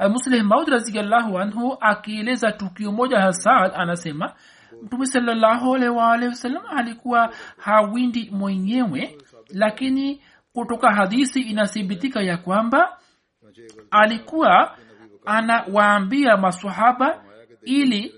Musleh 0.09 0.45
maud 0.45 0.69
raziallahu 0.69 1.39
anhu 1.39 1.77
akieleza 1.81 2.53
tukio 2.53 2.93
moja 2.93 3.21
hasan 3.21 3.71
anasema 3.75 4.33
mtume 4.83 5.07
salallahu 5.07 5.75
alaihi 5.75 6.35
alikuwa 6.77 7.35
hawindi 7.57 8.31
mwenyewe 8.33 9.19
lakini 9.49 10.21
kutoka 10.53 10.93
hadisi 10.95 11.41
inathibitika 11.41 12.23
ya 12.23 12.37
kwamba 12.37 12.99
alikuwa 13.91 14.77
anawaambia 15.27 16.37
masahaba 16.37 17.25
ili 17.63 18.15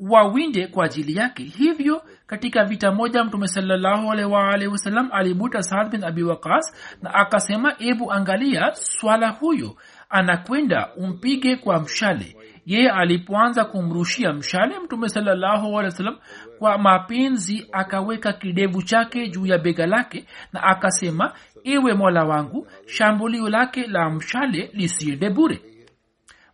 wawinde 0.00 0.66
kwa 0.66 0.84
ajili 0.84 1.16
yake. 1.16 1.42
Hivyo 1.42 2.02
katika 2.26 2.64
vita 2.64 2.92
moja 2.92 3.24
mtume 3.24 3.48
salallahu 3.48 4.08
wasalam 4.08 5.10
waalihi 5.10 5.62
saad 5.62 5.90
bin 5.90 6.04
abi 6.04 6.22
waqas 6.22 6.74
na 7.02 7.14
akasema 7.14 7.74
ebu 7.78 8.12
angalia 8.12 8.74
swala 8.74 9.28
huyo 9.28 9.76
anakwenda 10.08 10.94
umpige 10.96 11.56
kwa 11.56 11.80
mshale 11.80 12.36
yeye 12.70 12.90
alipoanza 12.90 13.64
kumrushia 13.64 14.32
mshale 14.32 14.78
mtume 14.78 15.08
salallahu 15.08 15.82
kwa 16.58 16.78
mapenzi 16.78 17.66
akaweka 17.72 18.32
kidevu 18.32 18.82
chake 18.82 19.28
juu 19.28 19.46
ya 19.46 19.58
bega 19.58 19.86
lake 19.86 20.24
na 20.52 20.62
akasema 20.62 21.32
ewe 21.64 21.94
mola 21.94 22.24
wangu 22.24 22.66
shambulio 22.86 23.48
lake 23.48 23.86
la 23.86 24.10
mshale 24.10 24.70
lisiende 24.72 25.30
bure. 25.30 25.60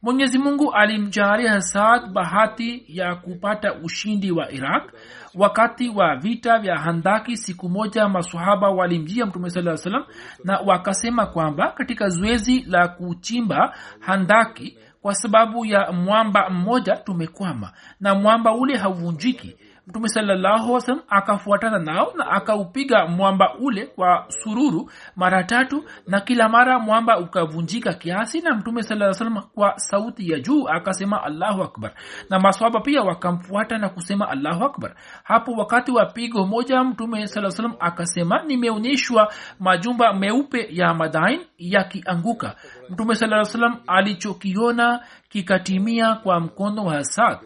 Mwenyezi 0.03 0.39
mungu 0.39 0.73
alimjalia 0.73 1.51
hasad 1.53 2.13
bahati 2.13 2.85
ya 2.89 3.15
kupata 3.15 3.75
ushindi 3.75 4.31
wa 4.31 4.53
iraq. 4.53 4.93
Wakati 5.35 5.89
wa 5.89 6.17
vita 6.17 6.59
vya 6.59 6.79
handaki 6.79 7.37
siku 7.37 7.69
moja 7.69 8.09
masahaba 8.09 8.71
walimjia 8.71 9.27
mtume 9.27 9.51
saa 9.51 9.77
salam 9.77 10.05
na 10.45 10.59
wakasema 10.59 11.27
kwamba 11.27 11.73
katika 11.73 12.09
zoezi 12.09 12.65
la 12.69 12.89
kuchimba 12.89 13.77
handaki 14.01 14.79
kwa 15.07 15.14
sababu 15.14 15.64
ya 15.64 15.92
mwamba 15.92 16.51
mmoja 16.51 16.97
tumekwama 16.97 17.73
na 18.01 18.14
mwamba 18.14 18.55
ule 18.55 18.77
hauvunjiki 18.77 19.57
mtume 19.87 20.09
salallahu 20.09 20.81
salam 20.81 21.03
akafuatana 21.09 21.79
nao 21.79 22.12
na 22.16 22.31
akaupiga 22.31 23.07
mwamba 23.07 23.55
ule 23.55 23.87
kwa 23.87 24.25
sururu 24.29 24.90
mara 25.16 25.44
tatu 25.44 25.85
na 26.07 26.20
kila 26.20 26.49
mara 26.49 26.79
mwamba 26.79 27.18
ukavunjika 27.18 27.92
kiasi 27.94 28.40
na 28.40 28.55
mtume 28.55 28.83
saa 28.83 29.12
kwa 29.55 29.79
sauti 29.79 30.31
ya 30.31 30.40
juu 30.40 30.68
akasema 30.68 31.22
allahu 31.22 31.62
akbar. 31.62 31.92
Na 32.31 32.38
maswaba 32.38 32.81
pia 32.81 33.03
wakamfuata 33.03 33.79
na 33.79 33.88
kusema 33.88 34.29
allahu 34.29 34.64
akbar. 34.64 34.94
Hapo 35.25 35.53
wakati 35.53 35.92
wa 35.92 36.07
pigo 36.07 36.46
moja 36.46 36.85
mtume 36.85 37.27
saa 37.27 37.51
salam 37.51 37.75
akasema 37.81 38.42
nimeonyeshwa 38.42 39.33
majumba 39.61 40.12
meupe 40.12 40.68
ya 40.70 40.94
madain 40.94 41.40
yakianguka. 41.59 42.57
Mtume 42.90 43.14
saa 43.14 43.44
salam 43.44 43.77
alichokiona 43.87 45.01
kikatimia 45.29 46.14
kwa 46.14 46.40
mkono 46.40 46.85
wa 46.85 46.94
hasad 46.94 47.38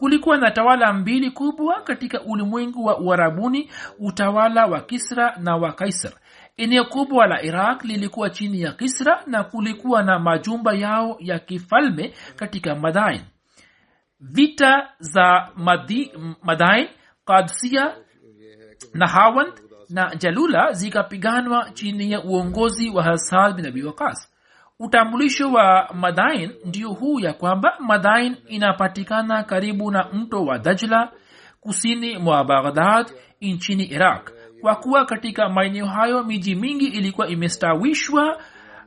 kulikuwa 0.00 0.36
na 0.38 0.50
tawala 0.50 0.92
mbili 0.92 1.30
kubwa 1.30 1.80
katika 1.82 2.20
ulimwengu 2.22 2.84
wa 2.84 2.98
uarabuni 2.98 3.70
utawala 3.98 4.66
wa 4.66 4.80
kisra 4.80 5.36
na 5.36 5.56
wa 5.56 5.72
kaisar. 5.72 6.12
Eneo 6.56 6.84
kubwa 6.84 7.26
la 7.26 7.42
iraq 7.42 7.84
lilikuwa 7.84 8.30
chini 8.30 8.60
ya 8.60 8.72
kisra 8.72 9.22
na 9.26 9.44
kulikuwa 9.44 10.02
na 10.02 10.18
majumba 10.18 10.72
yao 10.74 11.16
ya 11.18 11.38
kifalme 11.38 12.14
katika 12.36 12.74
madain 12.74 13.20
vita 14.20 14.88
za 14.98 15.48
Madi, 15.56 16.12
madain 16.42 16.88
kadsia 17.24 17.94
na 18.94 19.06
hawand 19.08 19.52
na 19.90 20.14
jalula 20.14 20.72
zikapiganwa 20.72 21.70
chini 21.70 22.12
ya 22.12 22.24
uongozi 22.24 22.90
wa 22.90 23.02
hasad 23.02 23.56
bin 23.56 23.66
abi 23.66 23.82
waqas 23.82 24.29
utambulisho 24.80 25.52
wa 25.52 25.90
madain 25.94 26.50
ndio 26.64 26.88
huu 26.92 27.20
ya 27.20 27.32
kwamba 27.32 27.76
madain 27.80 28.36
inapatikana 28.46 29.42
karibu 29.42 29.90
na 29.90 30.08
mto 30.12 30.44
wa 30.44 30.58
dajla 30.58 31.12
kusini 31.60 32.18
mwa 32.18 32.44
baghdad 32.44 33.06
nchini 33.40 33.84
iraq. 33.84 34.30
Kwa 34.60 34.76
kuwa 34.76 35.04
katika 35.04 35.48
maeneo 35.48 35.86
hayo 35.86 36.24
miji 36.24 36.54
mingi 36.54 36.86
ilikuwa 36.86 37.28
imestawishwa 37.28 38.40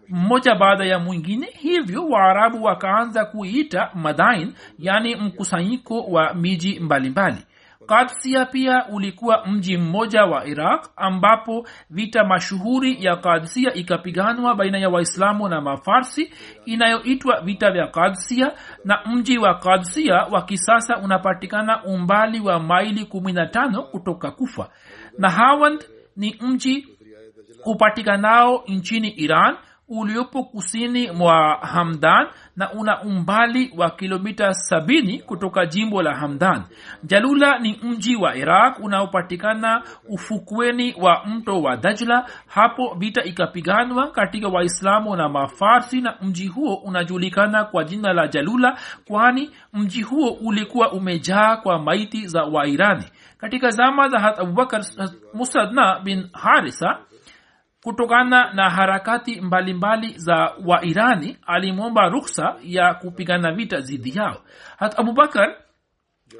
mmoja 0.10 0.56
baada 0.56 0.86
ya 0.86 1.00
mwingine 1.00 1.48
hivyo 1.52 2.08
waarabu 2.08 2.64
wakaanza 2.64 3.26
kuiita 3.26 3.90
madain 3.94 4.54
yani 4.80 5.16
mkusanyiko 5.16 6.02
wa 6.02 6.34
miji 6.34 6.80
mbalimbali 6.80 7.38
kadsia 7.86 8.46
pia 8.46 8.86
ulikuwa 8.90 9.46
mji 9.48 9.78
mmoja 9.78 10.26
wa 10.26 10.46
iraq 10.46 10.86
ambapo 10.96 11.68
vita 11.90 12.24
mashuhuri 12.24 13.06
ya 13.06 13.16
kadsia 13.16 13.74
ikapiganwa 13.74 14.56
baina 14.56 14.78
ya 14.78 14.90
waislamu 14.90 15.50
na 15.50 15.62
mafarsi 15.62 16.34
inayoitwa 16.66 17.42
vita 17.42 17.72
vya 17.72 17.88
kadsia 17.88 18.52
na 18.86 19.00
mji 19.06 19.38
wa 19.38 19.56
kadsia 19.56 20.16
wa 20.16 20.42
kisasa 20.42 20.98
unapatikana 20.98 21.84
umbali 21.84 22.40
wa 22.40 22.60
maili 22.60 23.04
15 23.04 23.82
kutoka 23.82 24.32
kufa. 24.32 24.70
Na 25.18 25.30
hawand 25.30 25.86
ni 26.18 26.38
mji 26.42 26.88
upatikanao 27.66 28.64
nchini 28.68 29.10
iran 29.10 29.58
uliopo 30.00 30.44
kusini 30.44 31.12
mwa 31.12 31.58
hamdan 31.62 32.28
na 32.56 32.72
una 32.74 33.02
umbali 33.02 33.74
wa 33.78 33.90
kilomita 33.90 34.50
7 34.50 35.22
kutoka 35.24 35.66
jimbo 35.66 36.02
la 36.02 36.16
hamdan. 36.16 36.64
Jalula 37.04 37.60
ni 37.60 37.80
mji 37.84 38.16
wa 38.16 38.36
iraq 38.36 38.80
unaopatikana 38.80 39.84
ufukweni 40.10 40.96
wa 41.02 41.26
mto 41.26 41.62
wa 41.62 41.78
dajla. 41.78 42.26
Hapo 42.48 42.96
vita 43.00 43.24
ikapiganwa 43.24 44.12
katika 44.12 44.48
waislamu 44.48 45.16
na 45.16 45.30
mafarsi 45.30 46.02
na 46.02 46.16
mji 46.22 46.48
huo 46.48 46.76
unajulikana 46.76 47.64
kwa 47.66 47.84
jina 47.84 48.14
la 48.14 48.28
jalula 48.28 48.78
kwani 49.08 49.50
mji 49.74 50.02
huo 50.02 50.30
ulikuwa 50.32 50.92
umejaa 50.92 51.58
kwa 51.58 51.80
maiti 51.80 52.28
za 52.28 52.44
wairani. 52.44 53.04
Katika 53.38 53.70
zama 53.70 54.10
za 54.10 54.20
hat 54.20 54.40
abubakar 54.40 54.82
musadna 55.34 56.00
bin 56.00 56.30
harisa 56.34 56.98
kutokana 57.84 58.54
na 58.54 58.70
harakati 58.70 59.42
mbalimbali 59.42 60.08
mbali 60.08 60.20
za 60.20 60.54
wairani 60.66 61.38
alimwomba 61.48 62.10
ruksa 62.10 62.56
ya 62.62 62.94
kupigana 62.94 63.52
vita 63.52 63.80
dhidi 63.80 64.18
yao. 64.18 64.42
Hat 64.78 65.00
abubakar 65.00 65.56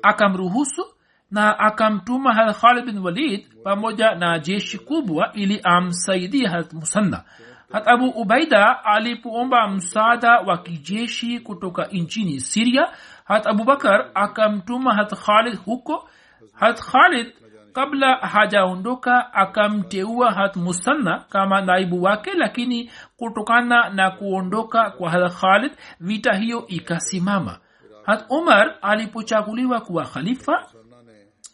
akamruhusu 0.04 0.86
na 1.32 1.60
akamtuma 1.60 2.34
hat 2.34 2.56
khalid 2.62 2.86
bin 2.86 2.98
walid 2.98 3.64
pamoja 3.64 4.16
na 4.16 4.40
jeshi 4.40 4.78
kubwa 4.80 5.34
ili 5.34 5.60
amsaidie 5.64 6.48
hat 6.48 6.74
musanna. 6.74 7.24
Hat 7.72 7.88
abu 7.88 8.10
ubaida 8.10 8.86
alipoomba 8.86 9.68
msaada 9.68 10.40
wa 10.40 10.58
kijeshi 10.58 11.40
kutoka 11.40 11.86
nchini 11.86 12.40
siria 12.40 12.88
hat 13.26 13.48
abubakar 13.48 14.12
akamtuma 14.14 14.96
hat 14.96 15.14
khalid 15.26 15.60
huko. 15.66 16.10
Hat 16.54 16.82
khalid 16.82 17.34
kabla 17.74 18.16
hajaondoka 18.16 19.34
akamteua 19.34 20.32
hat 20.32 20.56
musanna 20.56 21.26
kama 21.30 21.62
naibu 21.62 22.04
wake 22.04 22.32
lakini 22.34 22.92
kutokana 23.18 23.90
na 23.90 24.12
kuondoka 24.12 24.92
kwa 24.92 25.10
hat 25.10 25.34
khalid 25.34 25.72
vita 26.00 26.34
hiyo 26.34 26.68
ikasimama. 26.68 27.60
Hat 28.06 28.26
umar 28.30 28.76
alipochaguliwa 28.82 29.82
kuwa 29.82 30.06
khalifa 30.06 30.66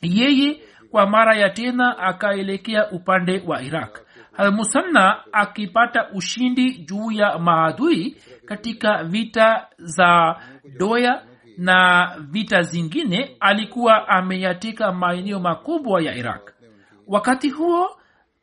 yeye 0.01 0.61
kwa 0.91 1.07
mara 1.07 1.35
ya 1.37 1.49
tena 1.49 1.97
akaelekea 1.97 2.91
upande 2.91 3.43
wa 3.47 3.61
iraq. 3.61 3.99
Musanna 4.51 5.23
akipata 5.31 6.09
ushindi 6.09 6.77
juu 6.77 7.11
ya 7.11 7.39
maadui 7.39 8.17
katika 8.45 9.03
vita 9.03 9.67
za 9.77 10.35
doya 10.77 11.21
na 11.59 12.11
vita 12.19 12.61
zingine 12.61 13.35
alikuwa 13.39 14.07
ameyateka 14.07 14.91
maeneo 14.91 15.39
makubwa 15.39 16.01
ya 16.01 16.15
iraq. 16.15 16.51
Wakati 17.07 17.49
huo 17.49 17.89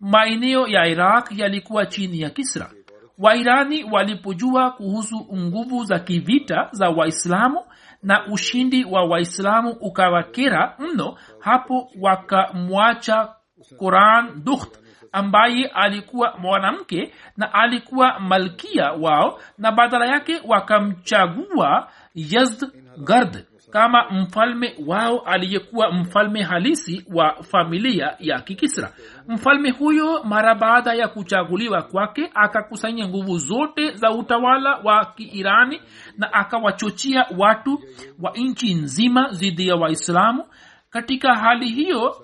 maeneo 0.00 0.66
ya 0.66 0.86
iraq 0.86 1.32
yalikuwa 1.32 1.86
chini 1.86 2.20
ya 2.20 2.30
kisra. 2.30 2.70
Wairani 3.18 3.84
walipojua 3.84 4.70
kuhusu 4.70 5.26
nguvu 5.34 5.84
za 5.84 5.98
kivita 5.98 6.68
za 6.72 6.90
waislamu 6.90 7.60
na 8.02 8.26
ushindi 8.26 8.84
wa 8.84 9.04
waislamu 9.04 9.70
ukawakera 9.70 10.76
mno 10.78 11.16
hapo 11.38 11.90
wakamwacha 12.00 13.28
quran 13.78 14.44
dukht 14.44 14.78
ambaye 15.16 15.66
alikuwa 15.66 16.34
mwanamke 16.38 17.12
na 17.36 17.54
alikuwa 17.54 18.20
malkia 18.20 18.92
wao 18.92 19.40
na 19.58 19.72
badala 19.72 20.06
yake 20.06 20.40
wakamchagua 20.44 21.88
yazd 22.14 22.64
gard 22.98 23.44
kama 23.70 24.10
mfalme 24.10 24.74
wao 24.86 25.18
aliyekuwa 25.18 25.92
mfalme 25.92 26.42
halisi 26.42 27.04
wa 27.14 27.42
familia 27.42 28.16
ya 28.18 28.40
kikisra. 28.40 28.92
Mfalme 29.28 29.70
huyo 29.70 30.22
mara 30.24 30.54
baada 30.54 30.94
ya 30.94 31.08
kuchaguliwa 31.08 31.82
kwake 31.82 32.30
akakusanya 32.34 33.08
nguvu 33.08 33.38
zote 33.38 33.92
za 33.94 34.10
utawala 34.10 34.78
wa 34.84 35.04
kiirani 35.04 35.80
na 36.18 36.32
akawachochia 36.32 37.26
watu 37.38 37.80
wa 38.22 38.32
nchi 38.36 38.74
nzima 38.74 39.28
dhidi 39.28 39.68
ya 39.68 39.76
waislamu. 39.76 40.44
Katika 40.90 41.34
hali 41.34 41.68
hiyo 41.68 42.16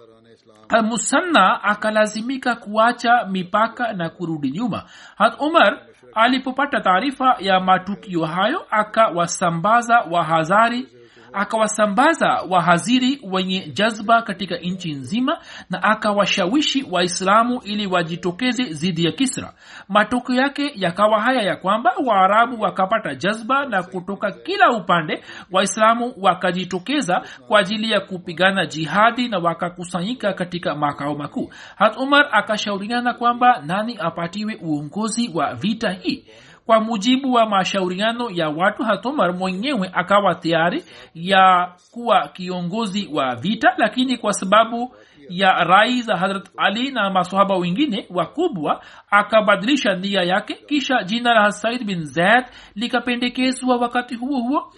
musanna 0.82 1.62
akalazimika 1.62 2.54
kuacha 2.56 3.24
mipaka 3.30 3.92
na 3.92 4.08
kurudi 4.08 4.50
nyuma. 4.50 4.82
Hat 5.16 5.40
umar 5.40 5.78
alipopata 6.14 6.80
taarifa 6.80 7.36
ya 7.40 7.60
matukio 7.60 8.24
hayo 8.24 8.66
akawasambaza 8.70 10.00
wahadhari 10.10 10.88
akawasambaza 11.32 12.28
wahaziri 12.50 13.20
wenye 13.30 13.68
jazba 13.68 14.22
katika 14.22 14.56
nchi 14.56 14.92
nzima 14.92 15.38
na 15.70 15.82
akawashawishi 15.82 16.86
waislamu 16.90 17.60
ili 17.64 17.86
wajitokeze 17.86 18.64
dhidi 18.64 19.04
ya 19.04 19.12
kisra. 19.12 19.52
Matokeo 19.88 20.36
yake 20.36 20.72
yakawa 20.74 21.20
haya 21.20 21.42
ya 21.42 21.56
kwamba 21.56 21.92
waarabu 22.06 22.60
wakapata 22.62 23.14
jazba 23.14 23.66
na 23.66 23.82
kutoka 23.82 24.30
kila 24.32 24.70
upande 24.70 25.22
waislamu 25.50 26.14
wakajitokeza 26.20 27.22
kwa 27.48 27.60
ajili 27.60 27.90
ya 27.90 28.00
kupigana 28.00 28.66
jihadi 28.66 29.28
na 29.28 29.38
wakakusanyika 29.38 30.32
katika 30.32 30.74
makao 30.74 31.14
makuu. 31.14 31.52
Hat 31.76 31.96
umar 31.96 32.28
akashauriana 32.32 33.14
kwamba 33.14 33.62
nani 33.66 33.96
apatiwe 34.00 34.58
uongozi 34.62 35.30
wa 35.34 35.54
vita 35.54 35.90
hii 35.90 36.24
kwa 36.66 36.80
mujibu 36.80 37.32
wa 37.32 37.46
mashauriano 37.46 38.30
ya 38.30 38.48
watu 38.48 38.82
hatomar 38.82 39.34
mwenyewe 39.34 39.90
akawa 39.92 40.34
tayari 40.34 40.84
ya 41.14 41.72
kuwa 41.90 42.28
kiongozi 42.28 43.08
wa 43.12 43.36
vita 43.36 43.74
lakini 43.78 44.18
kwa 44.18 44.32
sababu 44.32 44.94
ya 45.28 45.64
rai 45.64 46.02
za 46.02 46.16
harat 46.16 46.48
ali 46.56 46.90
na 46.90 47.10
masohaba 47.10 47.56
wengine 47.56 48.06
wakubwa 48.10 48.84
akabadilisha 49.10 49.94
nia 49.94 50.22
yake. 50.22 50.54
Kisha 50.54 51.02
jina 51.04 51.34
la 51.34 51.52
said 51.52 51.84
bin 51.84 52.04
zaid 52.04 52.44
likapendekezwa 52.74 53.76
wakati 53.76 54.14
huo 54.14 54.40
huo. 54.40 54.72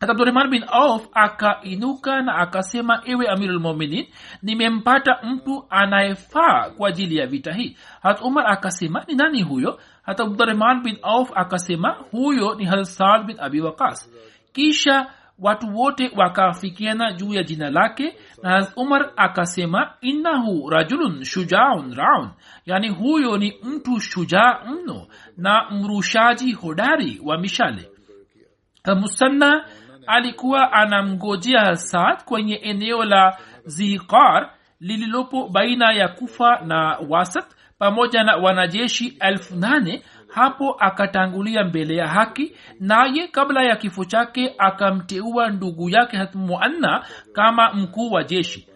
Abdurahman 0.00 0.50
bin 0.50 0.64
auf 0.68 1.08
akainuka 1.14 2.22
na 2.22 2.34
akasema 2.34 3.02
ewe 3.04 3.28
amirulmuminin 3.28 4.06
nimempata 4.42 5.18
mtu 5.22 5.64
anayefaa 5.70 6.70
kwa 6.70 6.88
ajili 6.88 7.16
ya 7.16 7.26
vita 7.26 7.52
hii. 7.52 7.76
Hat 8.02 8.20
umar 8.20 8.52
akasema 8.52 9.04
ni 9.08 9.14
nani 9.14 9.42
huyo 9.42 9.80
hata 10.02 10.22
abdurahman 10.22 10.82
bin 10.82 10.98
auf 11.02 11.30
akasema 11.34 11.96
huyo 12.10 12.54
ni 12.54 12.64
hasad 12.64 13.26
bin 13.26 13.40
abi 13.40 13.60
waqas. 13.60 14.10
Kisha 14.52 15.06
watu 15.38 15.76
wote 15.76 16.10
wakaafikiana 16.16 17.12
juu 17.12 17.34
ya 17.34 17.42
jina 17.42 17.70
lake 17.70 18.16
na 18.42 18.68
umar 18.76 19.12
akasema 19.16 19.94
innahu 20.00 20.70
rajulun 20.70 21.24
shujaun 21.24 21.94
raun. 21.94 22.30
Yani 22.66 22.88
huyo 22.88 23.38
ni 23.38 23.54
mtu 23.62 24.00
shujaa 24.00 24.60
mno 24.64 25.06
na 25.36 25.70
mrushaji 25.70 26.52
hodari 26.52 27.20
wa 27.24 27.38
mishale. 27.38 27.88
Musanna 28.96 29.64
alikuwa 30.06 30.72
anamgojea 30.72 31.60
hasad 31.60 32.24
kwenye 32.24 32.54
eneo 32.54 33.04
la 33.04 33.38
zikar 33.64 34.50
lililopo 34.80 35.48
baina 35.48 35.92
ya 35.92 36.08
kufa 36.08 36.60
na 36.60 36.98
wasat 37.08 37.44
pamoja 37.82 38.24
na 38.24 38.36
wanajeshi 38.36 39.16
elfu 39.20 39.56
nane 39.56 40.02
hapo 40.28 40.76
akatangulia 40.78 41.64
mbele 41.64 41.96
ya 41.96 42.08
haki 42.08 42.52
naye 42.80 43.28
kabla 43.28 43.62
ya 43.62 43.76
kifo 43.76 44.04
chake 44.04 44.54
akamteua 44.58 45.50
ndugu 45.50 45.90
yake 45.90 46.16
hatmuanna 46.16 47.04
kama 47.32 47.72
mkuu 47.72 48.10
wa 48.10 48.24
jeshi. 48.24 48.68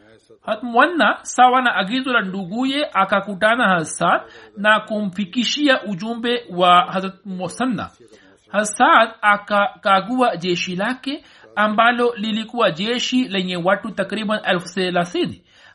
Hatmuanna 0.47 1.19
sawa 1.23 1.63
na 1.63 1.75
agizo 1.77 2.13
la 2.13 2.21
nduguye 2.21 2.89
akakutana 2.93 3.69
hasad 3.69 4.21
na 4.57 4.81
kumfikishia 4.81 5.83
ujumbe 5.83 6.45
wa 6.51 6.93
hazrat 6.93 7.15
musanna. 7.27 7.91
Hasad 8.49 9.09
akakagua 9.23 10.37
jeshi 10.37 10.77
lake 10.77 11.25
ambalo 11.57 12.15
lilikuwa 12.17 12.71
jeshi 12.71 13.25
lenye 13.29 13.57
watu 13.57 13.91
takriban 13.91 14.41
elfu 14.45 14.69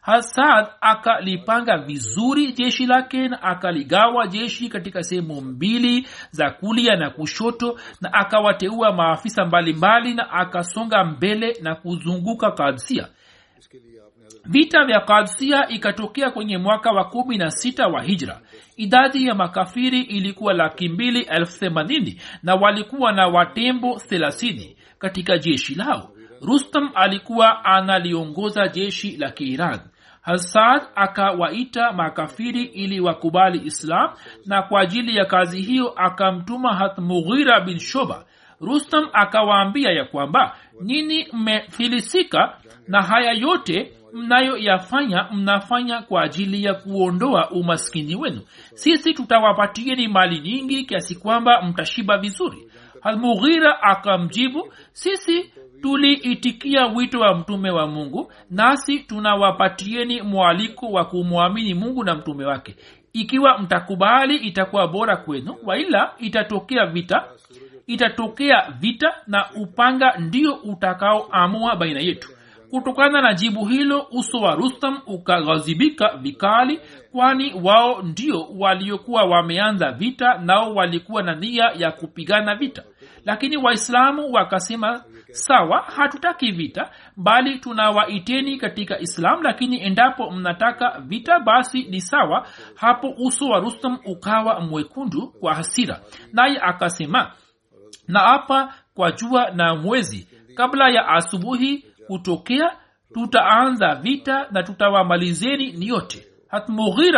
hasad 0.01 0.67
akalipanga 0.81 1.77
vizuri 1.77 2.51
jeshi 2.51 2.85
lake 2.85 3.27
na 3.27 3.43
akaligawa 3.43 4.27
jeshi 4.27 4.69
katika 4.69 5.03
sehemu 5.03 5.41
mbili 5.41 6.07
za 6.31 6.49
kulia 6.49 6.95
na 6.95 7.09
kushoto 7.09 7.79
na 8.01 8.13
akawateua 8.13 8.93
maafisa 8.93 9.45
mbalimbali 9.45 10.13
na 10.13 10.31
akasonga 10.31 11.03
mbele 11.03 11.57
na 11.61 11.75
kuzunguka 11.75 12.51
kadsia. 12.51 13.07
Vita 14.45 14.85
vya 14.85 14.99
kadsia 14.99 15.67
ikatokea 15.69 16.31
kwenye 16.31 16.57
mwaka 16.57 16.91
wa 16.91 17.03
kumi 17.05 17.37
na 17.37 17.51
sita 17.51 17.87
wa 17.87 18.03
hijra. 18.03 18.41
Idadi 18.77 19.25
ya 19.27 19.35
makafiri 19.35 20.01
ilikuwa 20.01 20.53
laki 20.53 20.89
mbili 20.89 21.21
elfu 21.21 21.59
themanini 21.59 22.21
na 22.43 22.55
walikuwa 22.55 23.11
na 23.11 23.27
watembo 23.27 23.99
thelathini 23.99 24.77
katika 24.99 25.37
jeshi 25.37 25.75
lao 25.75 26.11
rustam 26.41 26.89
alikuwa 26.95 27.65
analiongoza 27.65 28.67
jeshi 28.67 29.17
la 29.17 29.31
kiiran 29.31 29.79
hasad 30.21 30.81
akawaita 30.95 31.91
makafiri 31.91 32.63
ili 32.63 32.99
wakubali 32.99 33.61
islam 33.65 34.09
na 34.45 34.61
kwa 34.61 34.81
ajili 34.81 35.17
ya 35.17 35.25
kazi 35.25 35.61
hiyo 35.61 35.89
akamtuma 35.95 36.75
hat 36.75 36.97
mughira 36.97 37.61
bin 37.61 37.79
shoba. 37.79 38.25
Rustam 38.61 39.09
akawaambia 39.13 39.91
ya 39.91 40.05
kwamba 40.05 40.55
nini 40.81 41.27
mmefilisika 41.33 42.57
na 42.87 43.01
haya 43.01 43.31
yote 43.31 43.91
mnayoyafanya 44.13 45.27
mnafanya 45.31 46.01
kwa 46.01 46.23
ajili 46.23 46.63
ya 46.63 46.73
kuondoa 46.73 47.49
umaskini 47.49 48.15
wenu. 48.15 48.41
Sisi 48.73 49.13
tutawapatieni 49.13 50.07
mali 50.07 50.39
nyingi 50.39 50.85
kiasi 50.85 51.15
kwamba 51.15 51.61
mtashiba 51.61 52.17
vizuri 52.17 52.70
almughira 53.01 53.83
akamjibu 53.83 54.73
sisi 54.91 55.51
tuliitikia 55.81 56.85
wito 56.87 57.19
wa 57.19 57.35
mtume 57.35 57.71
wa 57.71 57.87
mungu 57.87 58.31
nasi 58.49 58.99
tunawapatieni 58.99 60.21
mwaliko 60.21 60.85
wa 60.91 61.05
kumwamini 61.05 61.73
mungu 61.73 62.03
na 62.03 62.15
mtume 62.15 62.45
wake. 62.45 62.75
Ikiwa 63.13 63.57
mtakubali 63.57 64.35
itakuwa 64.35 64.87
bora 64.87 65.17
kwenu 65.17 65.55
waila 65.65 66.13
itatokea 66.17 66.85
vita 66.85 67.23
itatokea 67.87 68.73
vita 68.79 69.13
na 69.27 69.45
upanga 69.61 70.13
ndio 70.19 70.53
utakaoamua 70.53 71.75
baina 71.75 71.99
yetu. 71.99 72.29
Kutokana 72.69 73.21
na 73.21 73.33
jibu 73.33 73.65
hilo 73.65 74.07
uso 74.11 74.37
wa 74.37 74.55
rustam 74.55 74.99
ukaghazibika 75.07 76.17
vikali 76.17 76.79
kwani 77.11 77.53
wao 77.63 78.01
ndio 78.01 78.47
waliokuwa 78.59 79.23
wameanza 79.23 79.91
vita 79.91 80.37
nao 80.37 80.75
walikuwa 80.75 81.23
na 81.23 81.35
nia 81.35 81.71
ya 81.77 81.91
kupigana 81.91 82.55
vita 82.55 82.83
lakini 83.25 83.57
waislamu 83.57 84.31
wakasema 84.31 85.03
sawa 85.31 85.81
hatutaki 85.81 86.51
vita 86.51 86.91
bali 87.17 87.59
tunawaiteni 87.59 88.57
katika 88.57 88.99
islam 88.99 89.43
lakini 89.43 89.83
endapo 89.83 90.31
mnataka 90.31 90.99
vita 90.99 91.39
basi 91.39 91.83
ni 91.83 92.01
sawa. 92.01 92.47
Hapo 92.75 93.13
uso 93.17 93.45
wa 93.45 93.59
rustam 93.59 93.97
ukawa 94.05 94.59
mwekundu 94.59 95.27
kwa 95.27 95.53
hasira. 95.55 95.99
Naye 96.33 96.59
akasema 96.61 97.31
na 98.07 98.19
hapa 98.19 98.73
kwa 98.93 99.11
jua 99.11 99.51
na 99.51 99.75
mwezi 99.75 100.29
kabla 100.55 100.89
ya 100.89 101.07
asubuhi 101.07 101.85
kutokea 102.07 102.71
tutaanza 103.13 103.95
vita 103.95 104.47
na 104.51 104.63
tutawamalizeni 104.63 105.71
ni 105.71 105.87
yote 105.87 106.27
hat 106.47 106.69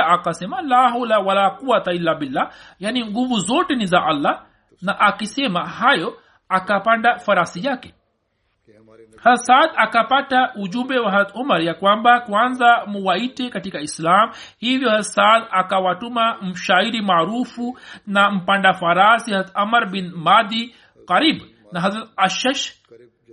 akasema 0.06 0.62
la 0.62 0.90
haula 0.90 1.20
wala 1.20 1.50
quwata 1.50 1.94
illa 1.94 2.16
billah. 2.16 2.52
Yani 2.80 3.06
nguvu 3.06 3.40
zote 3.40 3.76
ni 3.76 3.86
za 3.86 4.04
allah 4.04 4.46
na 4.82 5.00
akisema 5.00 5.68
hayo 5.70 6.18
akapanda 6.50 7.20
farasi 7.20 7.68
yake. 7.68 7.94
Hasad 9.24 9.70
akapata 9.76 10.54
ujumbe 10.56 11.00
wa 11.00 11.12
hat 11.12 11.36
umar 11.36 11.62
ya 11.62 11.74
kwamba 11.74 12.20
kwanza 12.20 12.86
muwaite 12.88 13.50
katika 13.50 13.80
islam. 13.82 14.32
Hivyo 14.58 14.90
hasad 14.90 15.44
akawatuma 15.52 16.38
mshairi 16.42 17.02
maarufu 17.02 17.78
na 18.08 18.32
mpanda 18.32 18.74
farasi 18.74 19.34
hat 19.34 19.52
amar 19.54 19.90
bin 19.90 20.12
madi 20.16 20.76
karib 21.08 21.42
na 21.72 21.82
hazrat 21.82 22.10
ashash 22.18 22.74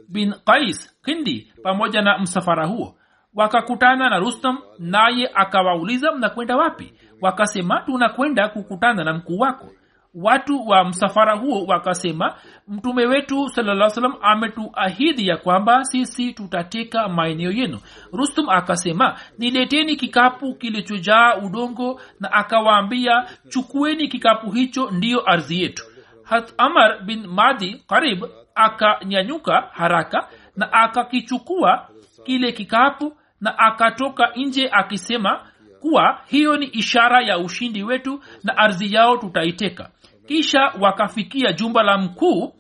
bin 0.08 0.34
qais 0.46 0.96
kindi 1.04 1.52
pamoja 1.62 2.02
na 2.02 2.18
msafara 2.18 2.66
huo. 2.66 2.96
Wakakutana 3.34 4.10
na 4.10 4.18
rustam 4.18 4.58
naye 4.78 5.30
akawauliza 5.34 6.12
mnakwenda 6.12 6.56
wapi? 6.56 6.94
Wakasema 7.20 7.82
tunakwenda 7.82 8.48
kukutana 8.48 9.04
na 9.04 9.12
mkuu 9.12 9.38
wako 9.38 9.66
watu 10.14 10.68
wa 10.68 10.84
msafara 10.84 11.36
huo 11.36 11.64
wakasema 11.66 12.34
mtume 12.68 13.06
wetu 13.06 13.48
salaa 13.48 13.90
salam 13.90 14.14
ametuahidi 14.22 15.28
ya 15.28 15.36
kwamba 15.36 15.84
sisi 15.84 16.32
tutateka 16.32 17.08
maeneo 17.08 17.50
yenu. 17.50 17.78
Rustum 18.12 18.48
akasema 18.48 19.18
nileteni 19.38 19.96
kikapu 19.96 20.54
kilichojaa 20.54 21.36
udongo 21.36 22.00
na 22.20 22.32
akawaambia 22.32 23.26
chukueni 23.48 24.08
kikapu 24.08 24.50
hicho 24.50 24.90
ndiyo 24.90 25.30
ardhi 25.30 25.62
yetu. 25.62 25.82
Hat 26.24 26.54
amar 26.58 27.02
bin 27.04 27.26
madi 27.26 27.84
karib 27.88 28.24
akanyanyuka 28.54 29.68
haraka 29.72 30.28
na 30.56 30.72
akakichukua 30.72 31.88
kile 32.24 32.52
kikapu 32.52 33.16
na 33.40 33.58
akatoka 33.58 34.32
nje 34.36 34.68
akisema 34.72 35.40
kuwa 35.80 36.20
hiyo 36.26 36.56
ni 36.56 36.66
ishara 36.66 37.20
ya 37.22 37.38
ushindi 37.38 37.82
wetu 37.82 38.20
na 38.44 38.56
ardhi 38.58 38.94
yao 38.94 39.16
tutaiteka 39.16 39.90
kisha 40.30 40.72
wakafikia 40.80 41.52
jumba 41.52 41.82
la 41.82 41.98
mkuu 41.98 42.54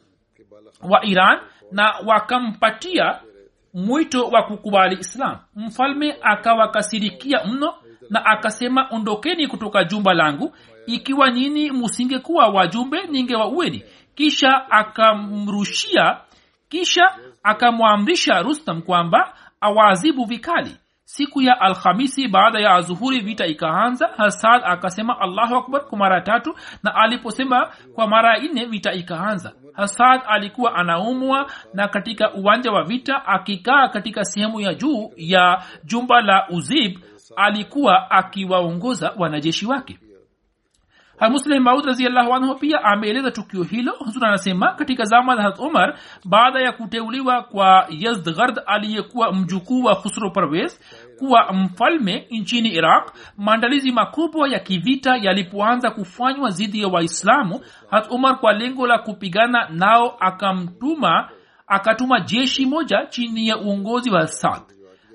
wa 0.82 1.04
iran 1.04 1.38
na 1.72 1.94
wakampatia 2.06 3.20
mwito 3.74 4.24
wa 4.24 4.42
kukubali 4.42 4.96
islam. 5.00 5.38
Mfalme 5.56 6.16
akawakasirikia 6.22 7.44
mno 7.44 7.74
na 8.10 8.24
akasema 8.26 8.88
ondokeni 8.90 9.46
kutoka 9.46 9.84
jumba 9.84 10.14
langu. 10.14 10.54
Ikiwa 10.86 11.30
nyini 11.30 11.70
musingekuwa 11.70 12.48
wajumbe 12.48 13.06
ningewaueni 13.06 13.84
kisha 14.14 14.70
akamrushia 14.70 16.16
kisha 16.68 17.02
akamwamrisha 17.42 18.42
rustam 18.42 18.82
kwamba 18.82 19.34
awazibu 19.60 20.24
vikali 20.24 20.76
siku 21.16 21.42
ya 21.42 21.60
alhamisi 21.60 22.28
baada 22.28 22.60
ya 22.60 22.74
azuhuri 22.74 23.20
vita 23.20 23.46
ikaanza 23.46 24.06
hasad 24.16 24.62
akasema 24.64 25.20
allahu 25.20 25.54
akbar 25.56 25.84
kwa 25.84 25.98
mara 25.98 26.20
tatu 26.20 26.54
na 26.82 26.94
aliposema 26.94 27.70
kwa 27.94 28.08
mara 28.08 28.38
nne 28.38 28.64
vita 28.64 28.92
ikaanza. 28.92 29.52
Hasad 29.72 30.20
alikuwa 30.28 30.74
anaumwa 30.74 31.50
na 31.74 31.88
katika 31.88 32.32
uwanja 32.34 32.70
wa 32.72 32.84
vita 32.84 33.26
akikaa 33.26 33.88
katika 33.88 34.24
sehemu 34.24 34.60
ya 34.60 34.74
juu 34.74 35.10
ya 35.16 35.62
jumba 35.84 36.20
la 36.20 36.48
uzib 36.48 36.98
alikuwa 37.36 38.10
akiwaongoza 38.10 39.12
wanajeshi 39.18 39.66
wake 39.66 39.98
muslim 41.28 41.62
maud 41.62 41.84
raziallahu 41.84 42.34
anhu 42.34 42.54
pia 42.54 42.84
ameeleza 42.84 43.30
tukio 43.30 43.62
hilo. 43.62 43.92
Huzur 43.98 44.26
anasema 44.26 44.72
katika 44.74 45.04
zama 45.04 45.36
za 45.36 45.54
umar 45.64 45.98
baada 46.24 46.60
ya 46.60 46.72
kuteuliwa 46.72 47.42
kwa 47.42 47.86
yazdgard 47.90 48.60
aliyekuwa 48.66 49.32
mjukuu 49.32 49.82
wa 49.84 49.96
khusro 49.96 50.30
parvez 50.30 50.80
kuwa 51.18 51.52
mfalme 51.52 52.26
nchini 52.30 52.68
iraq 52.68 53.12
maandalizi 53.36 53.92
makubwa 53.92 54.48
ya 54.48 54.58
kivita 54.60 55.16
yalipoanza 55.16 55.90
kufanywa 55.90 56.50
dhidi 56.50 56.82
ya 56.82 56.88
waislamu 56.88 57.60
harat 57.90 58.10
umar 58.10 58.38
kwa 58.40 58.52
lengo 58.52 58.86
la 58.86 58.98
kupigana 58.98 59.68
nao 59.68 60.16
akamtuma 60.20 61.28
akatuma 61.66 62.20
jeshi 62.20 62.66
moja 62.66 63.06
chini 63.06 63.48
ya 63.48 63.58
uongozi 63.58 64.10
wa 64.10 64.26
sad 64.26 64.62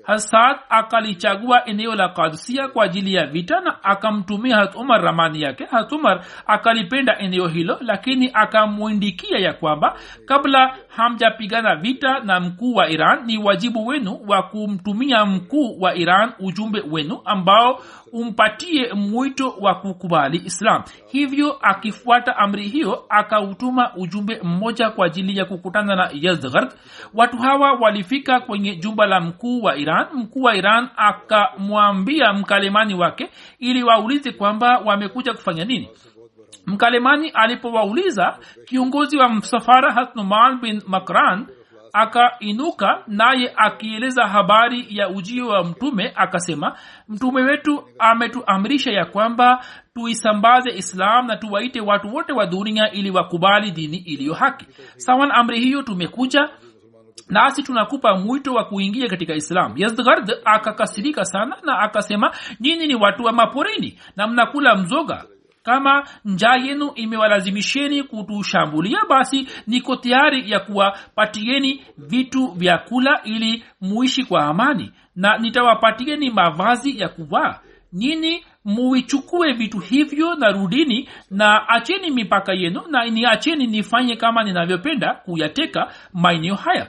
hasad 0.06 0.56
akalichagua 0.68 1.64
eneo 1.66 1.94
la 1.94 2.08
kadsia 2.08 2.68
kwa 2.68 2.84
ajili 2.84 3.14
ya 3.14 3.26
vita 3.26 3.60
na 3.60 3.84
akamtumia 3.84 4.56
hat 4.56 4.74
umar 4.74 5.02
ramani 5.02 5.42
yake. 5.42 5.64
Hat 5.64 5.92
umar 5.92 6.24
akalipenda 6.46 7.18
eneo 7.18 7.48
hilo 7.48 7.78
lakini 7.80 8.30
akamwindikia 8.34 9.38
ya 9.38 9.52
kwamba 9.52 9.98
kabla 10.26 10.76
hamjapigana 10.88 11.76
vita 11.76 12.20
na 12.20 12.40
mkuu 12.40 12.74
wa 12.74 12.88
iran 12.90 13.24
ni 13.26 13.38
wajibu 13.38 13.86
wenu 13.86 14.20
wa 14.28 14.42
kumtumia 14.42 15.24
mkuu 15.26 15.80
wa 15.80 15.94
iran 15.94 16.32
ujumbe 16.38 16.82
wenu 16.90 17.20
ambao 17.24 17.80
umpatie 18.16 18.92
mwito 18.94 19.54
wa 19.60 19.74
kukubali 19.74 20.42
islam. 20.44 20.82
Hivyo 21.06 21.58
akifuata 21.62 22.36
amri 22.36 22.68
hiyo 22.68 23.04
akautuma 23.08 23.92
ujumbe 23.96 24.40
mmoja 24.42 24.90
kwa 24.90 25.06
ajili 25.06 25.38
ya 25.38 25.44
kukutana 25.44 25.96
na 25.96 26.10
yazdgard 26.12 26.72
watu 27.14 27.36
hawa 27.38 27.72
walifika 27.72 28.40
kwenye 28.40 28.76
jumba 28.76 29.06
la 29.06 29.20
mkuu 29.20 29.62
wa 29.62 29.76
iran. 29.76 30.06
Mkuu 30.14 30.42
wa 30.42 30.56
iran 30.56 30.88
akamwambia 30.96 32.32
mkalemani 32.32 32.94
wake 32.94 33.30
ili 33.58 33.82
waulize 33.82 34.32
kwamba 34.32 34.78
wamekuja 34.78 35.32
kufanya 35.34 35.64
nini. 35.64 35.88
Mkalemani 36.66 37.28
alipowauliza 37.28 38.38
kiongozi 38.64 39.16
wa 39.16 39.28
msafara 39.28 39.92
hasnuman 39.92 40.60
bin 40.60 40.82
makran 40.86 41.46
akainuka 41.96 43.02
naye 43.06 43.52
akieleza 43.56 44.26
habari 44.26 44.86
ya 44.88 45.08
ujio 45.08 45.48
wa 45.48 45.64
mtume 45.64 46.12
akasema 46.16 46.78
mtume 47.08 47.42
wetu 47.42 47.84
ametuamrisha 47.98 48.90
ya 48.92 49.04
kwamba 49.04 49.64
tuisambaze 49.94 50.70
islam 50.70 51.26
na 51.26 51.36
tuwaite 51.36 51.80
watu 51.80 52.14
wote 52.14 52.32
wa 52.32 52.46
dunia 52.46 52.92
ili 52.92 53.10
wakubali 53.10 53.70
dini 53.70 53.96
iliyo 53.96 54.34
haki. 54.34 54.66
Sawan 54.96 55.30
amri 55.32 55.60
hiyo 55.60 55.82
tumekuja 55.82 56.48
nasi 57.28 57.62
tunakupa 57.62 58.14
mwito 58.18 58.54
wa 58.54 58.64
kuingia 58.64 59.08
katika 59.08 59.34
islam. 59.34 59.72
Yazdgard 59.76 60.32
akakasirika 60.44 61.24
sana 61.24 61.56
na 61.62 61.78
akasema 61.78 62.32
nyinyi 62.60 62.86
ni 62.86 62.94
watu 62.94 63.24
wa 63.24 63.32
maporini 63.32 63.98
na 64.16 64.26
mnakula 64.26 64.74
mzoga 64.76 65.24
kama 65.66 66.08
njaa 66.24 66.56
yenu 66.56 66.90
imewalazimisheni 66.94 68.02
kutushambulia 68.02 68.98
basi 69.08 69.48
niko 69.66 69.96
tayari 69.96 70.50
ya 70.50 70.60
kuwapatieni 70.60 71.84
vitu 71.98 72.46
vya 72.46 72.78
kula 72.78 73.20
ili 73.24 73.64
muishi 73.80 74.24
kwa 74.24 74.44
amani 74.44 74.92
na 75.16 75.38
nitawapatieni 75.38 76.30
mavazi 76.30 77.00
ya 77.00 77.08
kuvaa. 77.08 77.58
Nini 77.92 78.44
muichukue 78.64 79.52
vitu 79.52 79.78
hivyo 79.78 80.34
na 80.34 80.48
rudini 80.52 81.08
na 81.30 81.68
acheni 81.68 82.10
mipaka 82.10 82.52
yenu 82.52 82.82
na 82.90 83.04
niacheni 83.04 83.66
nifanye 83.66 84.16
kama 84.16 84.44
ninavyopenda 84.44 85.14
kuyateka 85.14 85.92
maeneo 86.12 86.54
haya. 86.54 86.88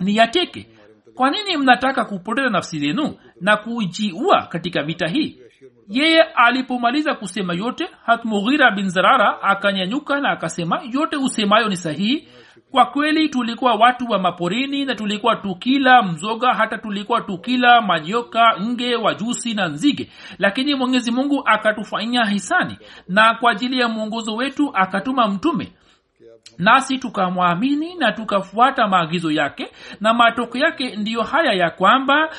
Niyateke. 0.00 0.66
Kwa 1.14 1.30
nini 1.30 1.56
mnataka 1.56 2.04
kupoteza 2.04 2.50
nafsi 2.50 2.78
zenu 2.78 3.14
na 3.40 3.56
kujiua 3.56 4.42
katika 4.46 4.82
vita 4.82 5.08
hii 5.08 5.38
yeye 5.88 6.22
alipomaliza 6.22 7.14
kusema 7.14 7.54
yote 7.54 7.88
hatmughira 8.06 8.70
bin 8.70 8.88
zarara 8.88 9.42
akanyanyuka 9.42 10.20
na 10.20 10.30
akasema 10.30 10.82
yote 10.92 11.16
usemayo 11.16 11.68
ni 11.68 11.76
sahihi. 11.76 12.28
Kwa 12.70 12.86
kweli 12.86 13.28
tulikuwa 13.28 13.74
watu 13.74 14.04
wa 14.10 14.18
maporini 14.18 14.84
na 14.84 14.94
tulikuwa 14.94 15.36
tukila 15.36 16.02
mzoga 16.02 16.54
hata 16.54 16.78
tulikuwa 16.78 17.20
tukila 17.20 17.80
manyoka 17.82 18.56
nge 18.62 18.96
wajusi 18.96 19.54
na 19.54 19.68
nzige. 19.68 20.10
Lakini 20.38 20.74
mwenyezi 20.74 21.10
mungu 21.10 21.42
akatufanyia 21.46 22.24
hisani 22.24 22.78
na 23.08 23.34
kwa 23.34 23.50
ajili 23.52 23.78
ya 23.80 23.88
mwongozo 23.88 24.34
wetu 24.36 24.70
akatuma 24.74 25.28
mtume 25.28 25.72
nasi 26.58 26.98
tukamwamini 26.98 27.94
na 27.94 28.12
tukafuata 28.12 28.88
maagizo 28.88 29.30
yake 29.30 29.70
na 30.00 30.14
matokeo 30.14 30.62
yake 30.62 30.96
ndiyo 30.96 31.22
haya 31.22 31.52
ya 31.52 31.70
kwamba 31.70 32.30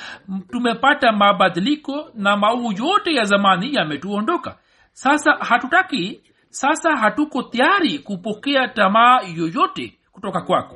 tumepata 0.52 1.12
mabadiliko 1.12 2.10
na 2.16 2.38
maovu 2.38 2.72
yote 2.72 3.14
ya 3.14 3.24
zamani 3.24 3.74
yametuondoka. 3.76 4.58
Sasa 4.94 5.32
hatutaki 5.40 6.22
sasa 6.50 6.96
hatuko 6.98 7.44
tayari 7.44 8.00
kupokea 8.00 8.68
tamaa 8.68 9.20
yoyote 9.38 9.94
kutoka 10.12 10.42
kwako. 10.42 10.76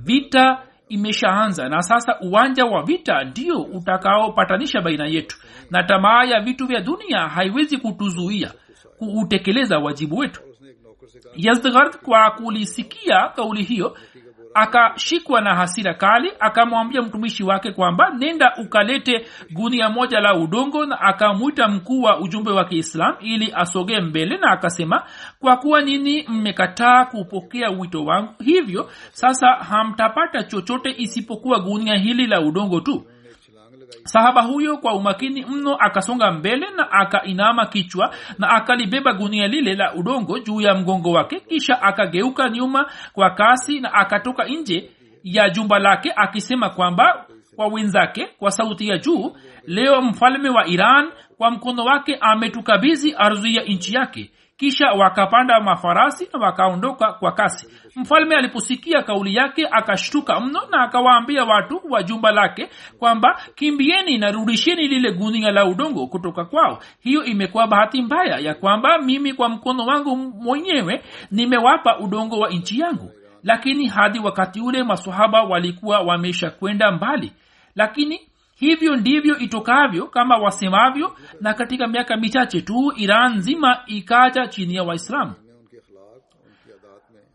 Vita 0.00 0.62
imeshaanza 0.88 1.68
na 1.68 1.82
sasa 1.82 2.20
uwanja 2.20 2.64
wa 2.64 2.82
vita 2.82 3.24
ndio 3.24 3.60
utakaopatanisha 3.62 4.80
baina 4.80 5.06
yetu 5.06 5.36
na 5.70 5.82
tamaa 5.82 6.24
ya 6.24 6.40
vitu 6.40 6.66
vya 6.66 6.80
dunia 6.80 7.18
haiwezi 7.28 7.78
kutuzuia 7.78 8.52
kuutekeleza 8.98 9.78
wajibu 9.78 10.18
wetu 10.18 10.40
yazdgard 11.36 11.96
kwa 11.96 12.30
kulisikia 12.30 13.28
kauli 13.36 13.62
hiyo 13.62 13.96
akashikwa 14.54 15.40
na 15.40 15.54
hasira 15.54 15.94
kali 15.94 16.32
akamwambia 16.40 17.02
mtumishi 17.02 17.44
wake 17.44 17.72
kwamba 17.72 18.10
nenda 18.10 18.52
ukalete 18.56 19.26
gunia 19.52 19.88
moja 19.90 20.20
la 20.20 20.34
udongo 20.34 20.86
na 20.86 21.00
akamwita 21.00 21.68
mkuu 21.68 22.02
wa 22.02 22.20
ujumbe 22.20 22.50
wa 22.50 22.64
kiislam 22.64 23.14
ili 23.20 23.52
asogee 23.56 24.00
mbele 24.00 24.36
na 24.36 24.50
akasema 24.50 25.02
kwa 25.40 25.56
kuwa 25.56 25.80
nini 25.80 26.24
mmekataa 26.28 27.04
kupokea 27.04 27.70
wito 27.70 28.04
wangu 28.04 28.34
hivyo 28.44 28.90
sasa 29.12 29.46
hamtapata 29.48 30.42
chochote 30.42 30.94
isipokuwa 30.98 31.60
gunia 31.60 31.96
hili 31.96 32.26
la 32.26 32.40
udongo 32.40 32.80
tu 32.80 33.04
sahaba 34.04 34.42
huyo 34.42 34.76
kwa 34.76 34.94
umakini 34.94 35.44
mno 35.46 35.74
akasonga 35.80 36.30
mbele 36.32 36.66
na 36.76 36.90
akainama 36.92 37.66
kichwa 37.66 38.14
na 38.38 38.50
akalibeba 38.50 39.12
gunia 39.12 39.48
lile 39.48 39.74
la 39.74 39.94
udongo 39.94 40.38
juu 40.38 40.60
ya 40.60 40.74
mgongo 40.74 41.10
wake 41.12 41.40
kisha 41.40 41.82
akageuka 41.82 42.48
nyuma 42.48 42.86
kwa 43.12 43.30
kasi 43.30 43.80
na 43.80 43.92
akatoka 43.94 44.44
nje 44.44 44.90
ya 45.24 45.50
jumba 45.50 45.78
lake 45.78 46.12
akisema 46.16 46.70
kwamba 46.70 47.26
kwa 47.56 47.66
wenzake 47.66 48.26
kwa 48.38 48.50
sauti 48.50 48.88
ya 48.88 48.98
juu 48.98 49.36
leo 49.66 50.02
mfalme 50.02 50.48
wa 50.48 50.66
iran 50.66 51.10
kwa 51.38 51.50
mkono 51.50 51.84
wake 51.84 52.16
ametukabizi 52.20 53.14
ardhi 53.18 53.54
ya 53.56 53.62
nchi 53.62 53.94
yake. 53.96 54.30
Kisha 54.56 54.86
wakapanda 54.92 55.60
mafarasi 55.60 56.28
na 56.32 56.38
wakaondoka 56.46 57.12
kwa 57.12 57.32
kasi 57.32 57.68
mfalme 57.98 58.36
aliposikia 58.36 59.02
kauli 59.02 59.34
yake 59.34 59.68
akashtuka 59.70 60.40
mno 60.40 60.60
na 60.70 60.82
akawaambia 60.82 61.44
watu 61.44 61.80
wa 61.90 62.02
jumba 62.02 62.32
lake 62.32 62.68
kwamba 62.98 63.40
kimbieni 63.54 64.18
na 64.18 64.32
rudisheni 64.32 64.88
lile 64.88 65.12
gunia 65.12 65.50
la 65.50 65.66
udongo 65.66 66.06
kutoka 66.06 66.44
kwao. 66.44 66.78
Hiyo 67.00 67.24
imekuwa 67.24 67.66
bahati 67.66 68.02
mbaya 68.02 68.38
ya 68.38 68.54
kwamba 68.54 68.98
mimi 68.98 69.32
kwa 69.32 69.48
mkono 69.48 69.86
wangu 69.86 70.16
mwenyewe 70.16 71.02
nimewapa 71.30 71.98
udongo 71.98 72.38
wa 72.38 72.48
nchi 72.50 72.80
yangu. 72.80 73.10
Lakini 73.42 73.86
hadi 73.86 74.18
wakati 74.18 74.60
ule 74.60 74.82
masahaba 74.82 75.42
walikuwa 75.42 76.00
wamesha 76.00 76.50
kwenda 76.50 76.92
mbali. 76.92 77.32
Lakini 77.74 78.20
hivyo 78.54 78.96
ndivyo 78.96 79.38
itokavyo 79.38 80.06
kama 80.06 80.38
wasemavyo 80.38 81.16
na 81.40 81.54
katika 81.54 81.86
miaka 81.88 82.16
michache 82.16 82.60
tu 82.62 82.92
iran 82.96 83.34
nzima 83.36 83.78
ikaja 83.86 84.46
chini 84.46 84.74
ya 84.74 84.82
waislamu 84.82 85.32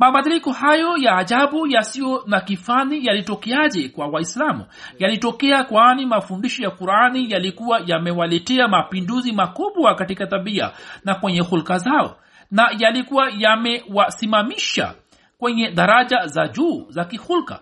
mabadiliko 0.03 0.51
hayo 0.51 0.97
ya 0.97 1.17
ajabu 1.17 1.67
yasiyo 1.67 2.23
na 2.27 2.41
kifani 2.41 3.05
yalitokeaje 3.05 3.89
kwa 3.89 4.07
waislamu? 4.07 4.65
Yalitokea 4.99 5.63
kwani 5.63 6.05
mafundisho 6.05 6.63
ya 6.63 6.69
qurani 6.71 7.31
yalikuwa 7.31 7.81
yamewaletea 7.85 8.67
mapinduzi 8.67 9.31
makubwa 9.33 9.95
katika 9.95 10.27
tabia 10.27 10.71
na 11.05 11.15
kwenye 11.15 11.39
hulka 11.39 11.77
zao 11.77 12.17
na 12.51 12.69
yalikuwa 12.79 13.31
yamewasimamisha 13.37 14.93
kwenye 15.37 15.71
daraja 15.71 16.27
za 16.27 16.47
juu 16.47 16.85
za 16.89 17.05
kihulka. 17.05 17.59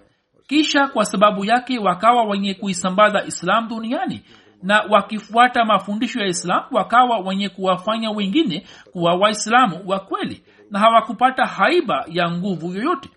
Kisha 0.48 0.88
kwa 0.88 1.06
sababu 1.06 1.46
yake 1.46 1.80
wakawa 1.80 2.24
wenye 2.24 2.54
kuisambaza 2.54 3.24
islam 3.26 3.68
duniani 3.68 4.22
na 4.64 4.82
wakifuata 4.90 5.66
mafundisho 5.66 6.20
ya 6.20 6.28
islamu 6.28 6.66
wakawa 6.72 7.20
wenye 7.20 7.50
kuwafanya 7.50 8.12
wengine 8.12 8.68
kuwa 8.92 9.16
waislamu 9.16 9.82
wa 9.86 10.00
kweli 10.00 10.44
na 10.72 10.80
hawakupata 10.80 11.46
haiba 11.46 12.06
ya 12.08 12.32
nguvu 12.32 12.74
yoyote. 12.74 13.10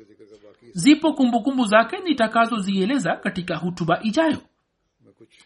Zipo 0.72 1.12
kumbukumbu 1.12 1.64
zake 1.64 1.98
nitakazozieleza 1.98 3.16
katika 3.16 3.56
hutuba 3.56 3.98
ijayo. 4.02 4.38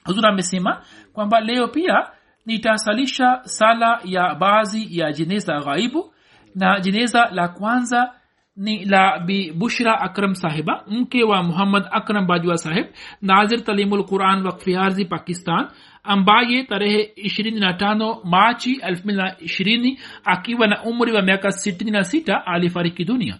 Huzur 0.05 0.27
amesema 0.27 0.83
kwamba 1.13 1.41
leo 1.41 1.69
pia 1.69 2.11
nitasalisha 2.47 3.41
sala 3.45 4.01
ya 4.05 4.35
baadhi 4.35 4.99
ya 4.99 5.13
jeneza 5.13 5.61
ghaibu 5.61 6.15
na 6.55 6.81
jeneza 6.81 7.29
la 7.33 7.49
kwanza 7.49 8.13
ni 8.59 8.85
la 8.85 9.19
bi 9.27 9.53
bushra 9.53 9.93
akram 10.07 10.35
sahiba 10.35 10.85
mke 10.87 11.25
wa 11.25 11.43
muhammad 11.43 11.85
akram 11.99 12.27
bajwa 12.27 12.59
sahib 12.59 12.87
nazir 13.23 13.61
talimul 13.65 14.05
quran 14.11 14.47
wakfi 14.47 14.77
arzi 14.77 15.05
pakistan 15.05 15.69
ambaye 16.09 16.65
tarehe 16.65 17.13
25 17.17 18.21
machi 18.25 18.77
2020 18.77 19.99
akiwa 20.25 20.67
na 20.67 20.83
umri 20.85 21.13
wa 21.13 21.23
miaka 21.23 21.49
66 21.49 22.43
alifariki 22.47 23.05
dunia. 23.05 23.39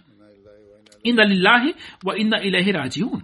Inna 1.03 1.23
lillahi 1.25 1.75
wa 2.03 2.17
inna 2.17 2.41
ilaihi 2.41 2.71
rajiun. 2.71 3.21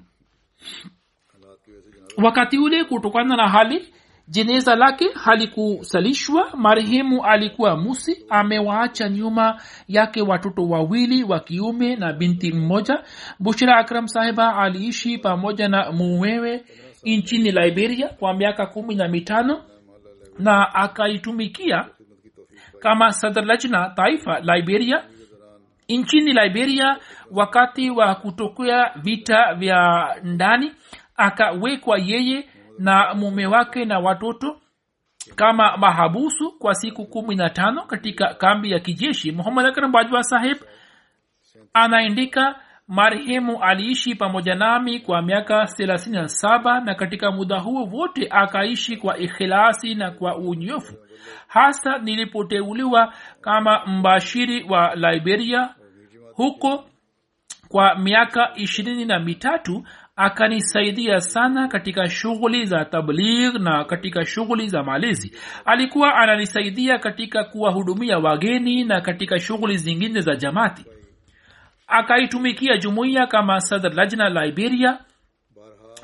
Wakati 2.17 2.57
ule 2.57 2.83
kutokana 2.83 3.35
na 3.35 3.49
hali 3.49 3.93
jeneza 4.27 4.75
lake 4.75 5.09
halikusalishwa 5.13 6.49
marehemu 6.57 7.25
alikuwa 7.25 7.77
musi 7.77 8.25
amewaacha 8.29 9.09
nyuma 9.09 9.61
yake 9.87 10.21
watoto 10.21 10.67
wawili 10.69 11.23
wa 11.23 11.39
kiume 11.39 11.95
na 11.95 12.13
binti 12.13 12.51
mmoja. 12.53 13.03
Bushra 13.39 13.77
akram 13.77 14.07
sahiba 14.07 14.55
aliishi 14.57 15.17
pamoja 15.17 15.67
na 15.69 15.91
muwewe 15.91 16.63
nchini 17.03 17.51
liberia 17.51 18.07
kwa 18.09 18.33
miaka 18.33 18.65
kumi 18.65 18.95
na 18.95 19.07
mitano 19.07 19.63
na 20.39 20.75
akaitumikia 20.75 21.85
kama 22.79 23.11
sadrlajna 23.11 23.89
taifa 23.95 24.39
liberia. 24.39 25.03
Nchini 25.89 26.33
liberia 26.33 26.97
wakati 27.31 27.89
wa 27.89 28.15
kutokea 28.15 28.91
vita 28.95 29.53
vya 29.53 30.07
ndani 30.23 30.71
akawekwa 31.17 31.97
yeye 31.99 32.49
na 32.79 33.13
mume 33.13 33.45
wake 33.47 33.85
na 33.85 33.99
watoto 33.99 34.57
kama 35.35 35.77
mahabusu 35.77 36.51
kwa 36.59 36.75
siku 36.75 37.05
kumi 37.05 37.35
na 37.35 37.49
tano 37.49 37.83
katika 37.85 38.33
kambi 38.33 38.71
ya 38.71 38.79
kijeshi. 38.79 39.31
Muhammad 39.31 39.65
akram 39.65 39.91
bajwa 39.91 40.23
sahib 40.23 40.57
anaandika 41.73 42.55
marehemu 42.87 43.63
aliishi 43.63 44.15
pamoja 44.15 44.55
nami 44.55 44.99
kwa 44.99 45.21
miaka 45.21 45.65
thelathini 45.65 46.15
na 46.17 46.27
saba 46.27 46.79
na 46.79 46.95
katika 46.95 47.31
muda 47.31 47.59
huo 47.59 47.83
wote 47.85 48.27
akaishi 48.29 48.97
kwa 48.97 49.17
ikhilasi 49.17 49.95
na 49.95 50.11
kwa 50.11 50.37
unyofu. 50.37 50.95
Hasa 51.47 51.97
nilipoteuliwa 51.97 53.13
kama 53.41 53.85
mbashiri 53.85 54.63
wa 54.69 54.95
liberia 54.95 55.75
huko 56.33 56.85
kwa 57.67 57.95
miaka 57.95 58.51
ishirini 58.55 59.05
na 59.05 59.19
mitatu 59.19 59.83
akanisaidia 60.15 61.21
sana 61.21 61.67
katika 61.67 62.09
shughuli 62.09 62.65
za 62.65 62.85
tabligh 62.85 63.55
na 63.55 63.83
katika 63.83 64.25
shughuli 64.25 64.67
za 64.67 64.83
malezi. 64.83 65.37
Alikuwa 65.65 66.15
ananisaidia 66.15 66.99
katika 66.99 67.43
kuwahudumia 67.43 68.19
wageni 68.19 68.83
na 68.83 69.01
katika 69.01 69.39
shughuli 69.39 69.77
zingine 69.77 70.21
za 70.21 70.35
jamati 70.35 70.85
akaitumikia 71.87 72.77
jumuiya 72.77 73.27
kama 73.27 73.59
sadr 73.59 73.93
lajna 73.93 74.29
liberia 74.29 74.99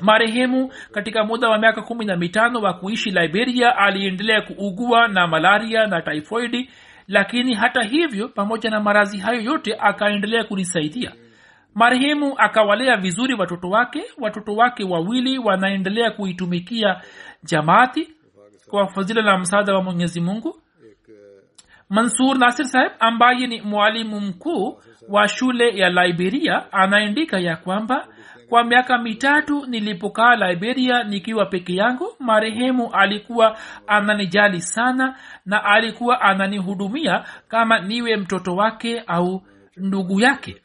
marehemu. 0.00 0.72
Katika 0.92 1.24
muda 1.24 1.48
wa 1.48 1.58
miaka 1.58 1.82
kumi 1.82 2.04
na 2.04 2.16
mitano 2.16 2.60
wa 2.60 2.74
kuishi 2.74 3.10
liberia 3.10 3.76
aliendelea 3.76 4.42
kuugua 4.42 5.08
na 5.08 5.26
malaria 5.26 5.86
na 5.86 6.02
tyfoidi 6.02 6.70
lakini 7.08 7.54
hata 7.54 7.82
hivyo 7.82 8.28
pamoja 8.28 8.70
na 8.70 8.80
marazi 8.80 9.18
hayo 9.18 9.40
yote 9.40 9.76
akaendelea 9.80 10.44
kunisaidia 10.44 11.12
marehemu 11.74 12.34
akawalea 12.38 12.96
vizuri 12.96 13.34
watoto 13.34 13.70
wake. 13.70 14.04
Watoto 14.18 14.54
wake 14.54 14.84
wawili 14.84 15.38
wanaendelea 15.38 16.10
kuitumikia 16.10 17.00
jamaati 17.42 18.08
kwa 18.70 18.88
fadhila 18.88 19.22
na 19.22 19.38
msaada 19.38 19.74
wa 19.74 19.82
mwenyezi 19.82 20.20
mungu. 20.20 20.62
Mansur 21.88 22.38
nasir 22.38 22.66
saheb 22.66 22.92
ambaye 23.00 23.46
ni 23.46 23.60
mwalimu 23.62 24.20
mkuu 24.20 24.78
wa 25.08 25.28
shule 25.28 25.78
ya 25.78 25.88
liberia 25.90 26.72
anaandika 26.72 27.40
ya 27.40 27.56
kwamba 27.56 28.08
kwa 28.48 28.64
miaka 28.64 28.98
mitatu 28.98 29.66
nilipokaa 29.66 30.36
liberia 30.36 31.04
nikiwa 31.04 31.46
peke 31.46 31.74
yangu 31.74 32.06
marehemu 32.18 32.90
alikuwa 32.92 33.58
ananijali 33.86 34.60
sana 34.60 35.16
na 35.46 35.64
alikuwa 35.64 36.20
ananihudumia 36.20 37.24
kama 37.48 37.78
niwe 37.80 38.16
mtoto 38.16 38.56
wake 38.56 39.00
au 39.06 39.42
ndugu 39.76 40.20
yake 40.20 40.61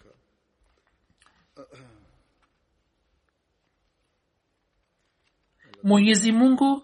mwenyezi 5.88 6.32
mungu 6.32 6.84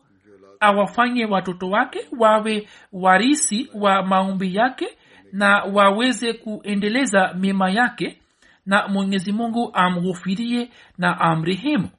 awafanye 0.59 1.25
watoto 1.25 1.69
wake 1.69 2.07
wawe 2.19 2.67
warisi 2.91 3.69
wa 3.73 4.03
maumbi 4.03 4.55
yake 4.55 4.87
na 5.31 5.63
waweze 5.63 6.33
kuendeleza 6.33 7.33
mema 7.33 7.71
yake 7.71 8.21
na 8.65 8.87
mwenyezi 8.87 9.31
mungu 9.31 9.69
amghufirie 9.73 10.71
na 10.97 11.19
amrehemu. 11.19 11.89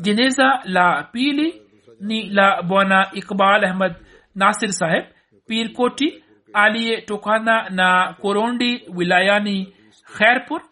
Jeneza 0.00 0.60
la 0.64 1.02
pili 1.12 1.62
ni 2.00 2.28
la 2.28 2.62
bwana 2.62 3.10
iqbal 3.12 3.64
ahmad 3.64 3.94
nasir 4.34 4.72
saheb 4.72 5.04
pirkoti 5.46 6.24
aliyetokana 6.52 7.70
na 7.70 8.14
korondi 8.20 8.82
wilayani 8.94 9.74
kherpur 10.18 10.69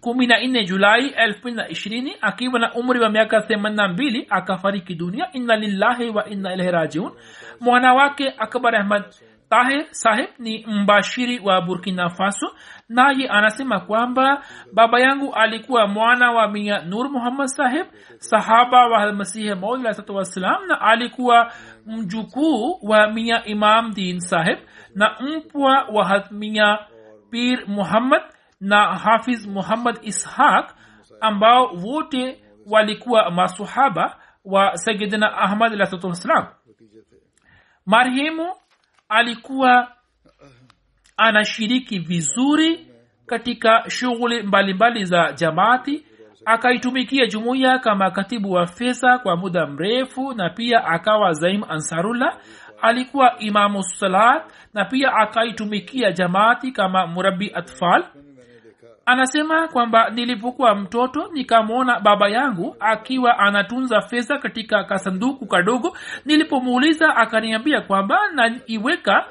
kumi 0.00 0.26
na 0.26 0.40
nne 0.40 0.64
julai 0.64 1.08
elfu 1.08 1.40
mbili 1.40 1.56
na 1.56 1.68
ishirini 1.68 2.16
akiwa 2.20 2.60
na 2.60 2.74
umri 2.74 3.00
wa 3.00 3.10
miaka 3.10 3.40
themanini 3.40 3.76
na 3.82 3.88
mbili 3.88 4.26
akafariki 4.30 4.94
dunia. 4.94 5.32
Inna 5.32 5.56
lillahi 5.56 6.10
wa 6.10 6.28
inna 6.28 6.54
ilahi 6.54 6.70
rajiun. 6.70 7.12
Mwana 7.60 7.94
wake 7.94 8.34
akbar 8.38 8.76
ahmad 8.76 9.04
tahir 9.48 9.86
sahib 9.90 10.28
ni 10.38 10.66
mbashiri 10.66 11.38
wa 11.38 11.60
burkina 11.60 12.08
faso. 12.08 12.46
Naye 12.88 13.28
anasema 13.28 13.80
kwamba 13.80 14.42
baba 14.72 15.00
yangu 15.00 15.34
alikuwa 15.34 15.86
mwana 15.86 16.32
wa 16.32 16.48
mia 16.48 16.82
nur 16.82 17.10
muhammad 17.10 17.46
sahib 17.46 17.86
sahaba 18.18 18.86
wa 18.86 18.98
almasihi 18.98 19.54
maud 19.54 19.86
wassalam 20.08 20.66
na 20.66 20.80
alikuwa 20.80 21.52
mjukuu 21.86 22.78
wa 22.82 23.10
mia 23.10 23.44
imam 23.44 23.94
din 23.94 24.20
sahib 24.20 24.58
na 24.94 25.16
mpwa 25.20 25.84
wa 25.92 26.24
mia 26.30 26.78
pir 27.30 27.64
muhammad 27.66 28.22
na 28.60 28.98
hafiz 28.98 29.46
muhammad 29.46 29.98
ishaq 30.02 30.70
ambao 31.20 31.66
wote 31.66 32.44
walikuwa 32.66 33.30
masohaba 33.30 34.16
wa 34.44 34.76
sayidina 34.76 35.38
ahmad 35.38 35.72
alahsatu 35.72 36.06
wassalam. 36.06 36.46
Alikuwa 39.08 39.92
anashiriki 41.16 41.98
vizuri 41.98 42.86
katika 43.26 43.84
shughuli 43.90 44.42
mbalimbali 44.42 45.04
za 45.04 45.32
jamaati 45.32 46.06
akaitumikia 46.44 47.26
jumuiya 47.26 47.78
kama 47.78 48.10
katibu 48.10 48.52
wa 48.52 48.66
fedha 48.66 49.18
kwa 49.18 49.36
muda 49.36 49.66
mrefu 49.66 50.32
na 50.34 50.50
pia 50.50 50.84
akawa 50.84 51.32
zaim 51.32 51.64
ansarullah. 51.68 52.38
Alikuwa 52.82 53.38
imamu 53.38 53.82
salat 53.82 54.42
na 54.74 54.84
pia 54.84 55.12
akaitumikia 55.14 56.12
jamaati 56.12 56.72
kama 56.72 57.06
murabi 57.06 57.50
atfal 57.54 58.04
anasema 59.10 59.68
kwamba 59.68 60.10
nilipokuwa 60.10 60.74
mtoto 60.74 61.28
nikamwona 61.32 62.00
baba 62.00 62.28
yangu 62.28 62.76
akiwa 62.80 63.38
anatunza 63.38 64.00
fedha 64.00 64.38
katika 64.38 64.84
kasanduku 64.84 65.46
kadogo. 65.46 65.96
Nilipomuuliza 66.24 67.16
akaniambia 67.16 67.80
kwamba 67.80 68.18
naiweka 68.34 69.26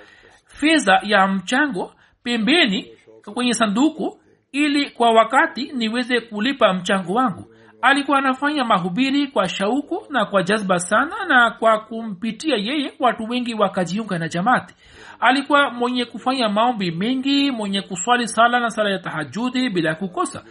fedha 0.45 0.99
ya 1.03 1.27
mchango 1.27 1.93
pembeni 2.23 2.87
kwenye 3.33 3.53
sanduku 3.53 4.19
ili 4.51 4.89
kwa 4.89 5.11
wakati 5.11 5.71
niweze 5.73 6.21
kulipa 6.21 6.73
mchango 6.73 7.13
wangu 7.13 7.45
alikuwa 7.81 8.17
anafanya 8.17 8.65
mahubiri 8.65 9.27
kwa 9.27 9.49
shauku 9.49 10.05
na 10.09 10.25
kwa 10.25 10.43
jazba 10.43 10.79
sana 10.79 11.25
na 11.27 11.51
kwa 11.51 11.79
kumpitia 11.79 12.55
yeye 12.55 12.93
watu 12.99 13.23
wengi 13.23 13.53
wakajiunga 13.53 14.19
na 14.19 14.27
jamaati. 14.27 14.75
Alikuwa 15.19 15.69
mwenye 15.71 16.05
kufanya 16.05 16.49
maombi 16.49 16.91
mengi 16.91 17.51
mwenye 17.51 17.81
kuswali 17.81 18.27
sala 18.27 18.59
na 18.59 18.69
sala 18.69 18.89
ya 18.89 18.99
tahajudi 18.99 19.69
bila 19.69 19.95
kukosa. 19.95 20.43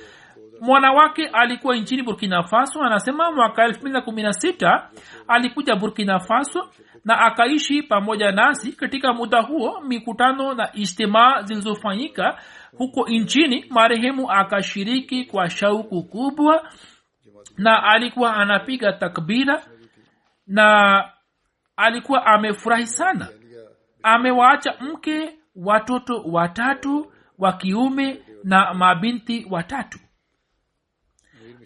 Mwanawake 0.60 1.26
alikuwa 1.26 1.76
nchini 1.76 2.02
burkina 2.02 2.42
faso 2.42 2.82
anasema 2.82 3.32
mwaka 3.32 3.68
216 3.68 4.82
alikuja 5.28 5.76
burkina 5.76 6.18
faso 6.18 6.68
na 7.04 7.20
akaishi 7.20 7.82
pamoja 7.82 8.32
nasi 8.32 8.72
katika 8.72 9.12
muda 9.12 9.42
huo 9.42 9.80
mikutano 9.80 10.54
na 10.54 10.68
ijtimaa 10.74 11.42
zilizofanyika 11.42 12.38
huko 12.78 13.08
nchini. 13.08 13.64
Marehemu 13.70 14.30
akashiriki 14.30 15.24
kwa 15.24 15.50
shauku 15.50 16.02
kubwa 16.02 16.68
na 17.58 17.82
alikuwa 17.82 18.36
anapiga 18.36 18.92
takbira 18.92 19.62
na 20.46 21.04
alikuwa 21.76 22.26
amefurahi 22.26 22.86
sana. 22.86 23.28
Amewaacha 24.02 24.74
mke 24.80 25.38
watoto 25.56 26.22
watatu 26.22 27.12
wa 27.38 27.52
kiume 27.52 28.22
na 28.44 28.74
mabinti 28.74 29.46
watatu. 29.50 29.98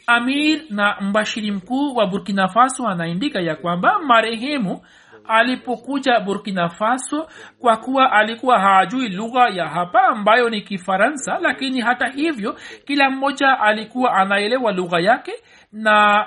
Amir 0.07 0.63
na 0.71 1.01
mbashiri 1.01 1.51
mkuu 1.51 1.95
wa 1.95 2.07
burkina 2.07 2.49
faso 2.49 2.89
anaandika 2.89 3.41
ya 3.41 3.57
kwamba 3.57 3.99
marehemu 3.99 4.81
alipokuja 5.25 6.21
burkina 6.21 6.69
faso 6.69 7.29
kwa 7.59 7.77
kuwa 7.77 8.13
alikuwa 8.13 8.61
hajui 8.61 9.09
lugha 9.09 9.49
ya 9.49 9.69
hapa 9.69 10.03
ambayo 10.03 10.51
ni 10.51 10.63
kifaransa 10.63 11.39
lakini 11.39 11.81
hata 11.81 12.09
hivyo 12.09 12.57
kila 12.85 13.11
mmoja 13.11 13.61
alikuwa 13.61 14.15
anaelewa 14.15 14.73
lugha 14.73 15.01
yake 15.01 15.33
na 15.73 16.27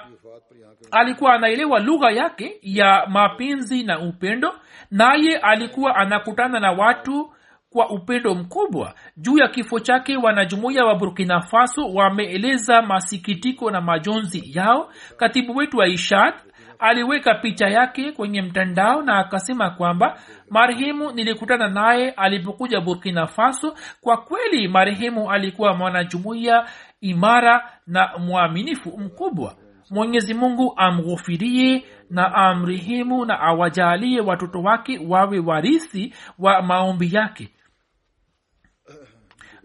alikuwa 0.91 1.33
anaelewa 1.33 1.79
lugha 1.79 2.11
yake 2.11 2.59
ya 2.61 3.07
mapenzi 3.09 3.83
na 3.83 3.99
upendo 3.99 4.55
naye 4.91 5.37
alikuwa 5.37 5.95
anakutana 5.95 6.59
na 6.59 6.71
watu 6.71 7.31
kwa 7.69 7.89
upendo 7.89 8.35
mkubwa. 8.35 8.93
Juu 9.17 9.37
ya 9.37 9.47
kifo 9.47 9.79
chake 9.79 10.17
wanajumuiya 10.17 10.85
wa 10.85 10.95
burkina 10.95 11.41
faso 11.41 11.93
wameeleza 11.93 12.81
masikitiko 12.81 13.71
na 13.71 13.81
majonzi 13.81 14.43
yao. 14.57 14.89
Katibu 15.17 15.55
wetu 15.55 15.77
wa 15.77 15.87
ishad 15.87 16.33
aliweka 16.79 17.33
picha 17.35 17.67
yake 17.67 18.11
kwenye 18.11 18.41
mtandao 18.41 19.01
na 19.01 19.17
akasema 19.17 19.69
kwamba 19.69 20.19
marehemu 20.49 21.11
nilikutana 21.11 21.67
naye 21.67 22.09
alipokuja 22.11 22.81
burkina 22.81 23.27
faso. 23.27 23.75
Kwa 24.01 24.17
kweli 24.17 24.67
marehemu 24.67 25.31
alikuwa 25.31 25.73
mwanajumuiya 25.73 26.65
imara 27.09 27.71
na 27.87 28.17
mwaminifu 28.17 28.97
mkubwa. 28.97 29.55
Mwenyezi 29.89 30.33
mungu 30.33 30.73
amghufirie 30.77 31.85
na 32.09 32.35
amrehemu 32.35 33.25
na 33.25 33.39
awajalie 33.39 34.21
watoto 34.21 34.61
wake 34.61 34.99
wawe 35.07 35.39
warisi 35.39 36.13
wa 36.39 36.61
maombi 36.61 37.15
yake. 37.15 37.49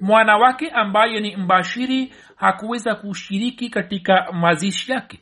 Mwana 0.01 0.37
wake 0.37 0.69
ambaye 0.71 1.21
ni 1.21 1.37
mbashiri 1.37 2.13
hakuweza 2.37 2.95
kushiriki 2.95 3.71
katika 3.71 4.33
mazishi 4.33 4.93
yake. 4.93 5.21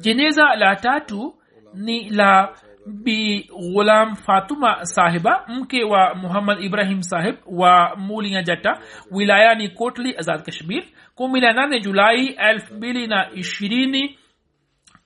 Jeneza 0.00 0.56
la 0.56 0.76
tatu 0.76 1.34
ni 1.74 2.10
la 2.10 2.54
bi 2.86 3.48
ghulam 3.72 4.16
fatuma 4.16 4.84
sahiba 4.86 5.44
mke 5.48 5.84
wa 5.84 6.14
muhammad 6.14 6.60
ibrahim 6.64 7.02
sahib 7.02 7.36
wa 7.46 7.96
mulia 7.96 8.42
jata 8.42 8.78
wilayani 9.10 9.68
kotli 9.68 10.16
azad 10.18 10.42
kashmir 10.42 10.84
kumi 11.14 11.40
na 11.40 11.52
nane 11.52 11.80
julai 11.80 12.26
elfu 12.26 12.74
mbili 12.74 13.06
na 13.06 13.30
ishirini 13.32 14.18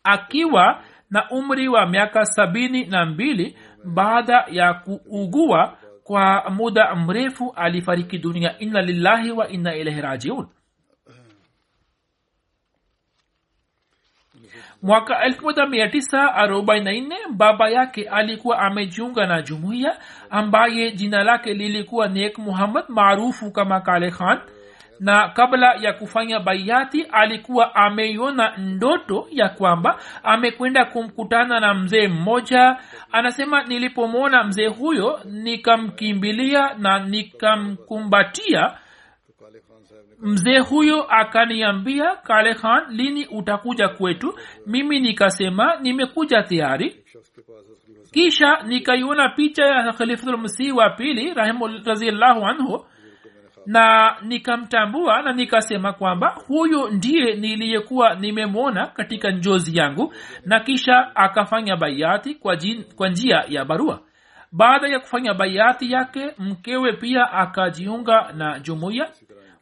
akiwa 0.05 0.83
na 1.11 1.31
umri 1.31 1.69
wa 1.69 1.87
miaka 1.87 2.25
sabini 2.27 2.85
na 2.87 3.07
mbili 3.07 3.57
baada 3.85 4.45
ya 4.51 4.75
kuugua 4.75 5.77
kwa 6.05 6.51
muda 6.51 6.95
mrefu 6.95 7.53
alifariki 7.57 8.19
dunia. 8.19 8.59
Inna 8.59 8.83
lillahi 8.83 9.31
wa 9.31 9.49
inna 9.49 9.75
ilahi 9.75 10.01
rajiun 10.01 10.47
mwaka 14.85 15.15
1944 15.29 17.15
baba 17.31 17.69
yake 17.69 18.09
alikuwa 18.09 18.59
amejiunga 18.59 19.27
na 19.27 19.43
jumuiya 19.43 19.97
ambaye 20.31 20.91
jina 20.91 21.25
lake 21.25 21.55
lilikuwa 21.55 22.09
nek 22.09 22.39
muhammad 22.39 22.85
maarufu 22.89 23.51
kama 23.51 23.81
kale 23.81 24.11
khan. 24.11 24.39
Na 25.01 25.29
kabla 25.29 25.75
ya 25.75 25.93
kufanya 25.93 26.41
baiati 26.41 27.03
alikuwa 27.03 27.75
ameiona 27.75 28.57
ndoto 28.57 29.27
ya 29.31 29.49
kwamba 29.49 29.99
amekwenda 30.23 30.85
kumkutana 30.85 31.61
na 31.61 31.75
mzee 31.75 32.09
mmoja. 32.09 32.77
Anasema 33.13 33.63
nilipomwona 33.63 34.45
mzee 34.45 34.67
huyo 34.67 35.21
nikamkimbilia 35.25 36.75
na 36.79 36.99
nikamkumbatia 36.99 38.73
mzee 40.25 40.59
huyo 40.59 41.03
akaniambia 41.03 42.17
kale 42.17 42.55
khan 42.55 42.83
lini 42.89 43.27
utakuja 43.27 43.89
kwetu? 43.89 44.39
Mimi 44.67 45.01
nikasema 45.01 45.77
nimekuja 45.77 46.43
tayari. 46.43 46.97
Kisha 48.13 48.63
nikaiona 48.67 49.29
picha 49.29 49.65
ya 49.65 49.93
khalifatulmasih 49.93 50.77
wa 50.77 50.91
pili 50.91 51.35
raziallahu 51.85 52.47
anhu 52.47 52.85
na 53.67 54.17
nikamtambua 54.23 55.23
na 55.23 55.33
nikasema 55.33 55.93
kwamba 55.93 56.29
huyo 56.47 56.91
ndiye 56.91 57.35
niliyekuwa 57.35 58.15
nimemwona 58.15 58.87
katika 58.87 59.31
njozi 59.31 59.79
yangu 59.79 60.15
na 60.45 60.61
kisha 60.61 61.17
akafanya 61.17 61.77
baiati 61.77 62.35
kwa, 62.97 63.09
njia 63.09 63.45
ya 63.49 63.65
barua. 63.65 64.01
Baada 64.53 64.89
ya 64.89 65.01
kufanya 65.01 65.35
baiati 65.35 65.93
yake 65.93 66.35
mkewe 66.39 66.93
pia 66.93 67.33
akajiunga 67.33 68.33
na 68.33 68.61
jumuiya 68.61 69.11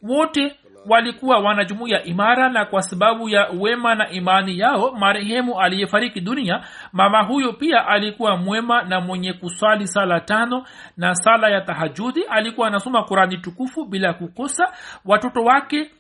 wote 0.03 0.57
walikuwa 0.87 1.39
wanajumuiya 1.39 2.05
imara 2.05 2.49
na 2.49 2.65
kwa 2.65 2.83
sababu 2.83 3.29
ya 3.29 3.49
wema 3.61 3.95
na 3.95 4.11
imani 4.11 4.59
yao 4.59 4.93
marehemu 4.93 5.61
aliyefariki 5.61 6.21
dunia 6.21 6.65
mama 6.93 7.23
huyo 7.23 7.53
pia 7.53 7.87
alikuwa 7.87 8.37
mwema 8.37 8.83
na 8.83 9.01
mwenye 9.01 9.33
kuswali 9.33 9.87
sala 9.89 10.21
tano 10.21 10.65
na 10.97 11.15
sala 11.15 11.49
ya 11.49 11.61
tahajudi. 11.61 12.23
Alikuwa 12.25 12.67
anasoma 12.67 13.03
kurani 13.03 13.39
tukufu 13.39 13.85
bila 13.85 14.15
kukosa. 14.15 14.73
Watoto 15.05 15.45
wake 15.45 15.91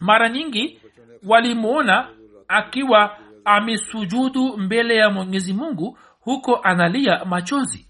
mara 0.00 0.28
nyingi 0.28 0.80
walimwona 1.26 2.08
akiwa 2.48 3.16
amesujudu 3.44 4.56
mbele 4.56 4.96
ya 4.96 5.10
mwenyezi 5.10 5.52
mungu 5.52 5.98
huko 6.20 6.56
analia 6.56 7.24
machozi. 7.24 7.88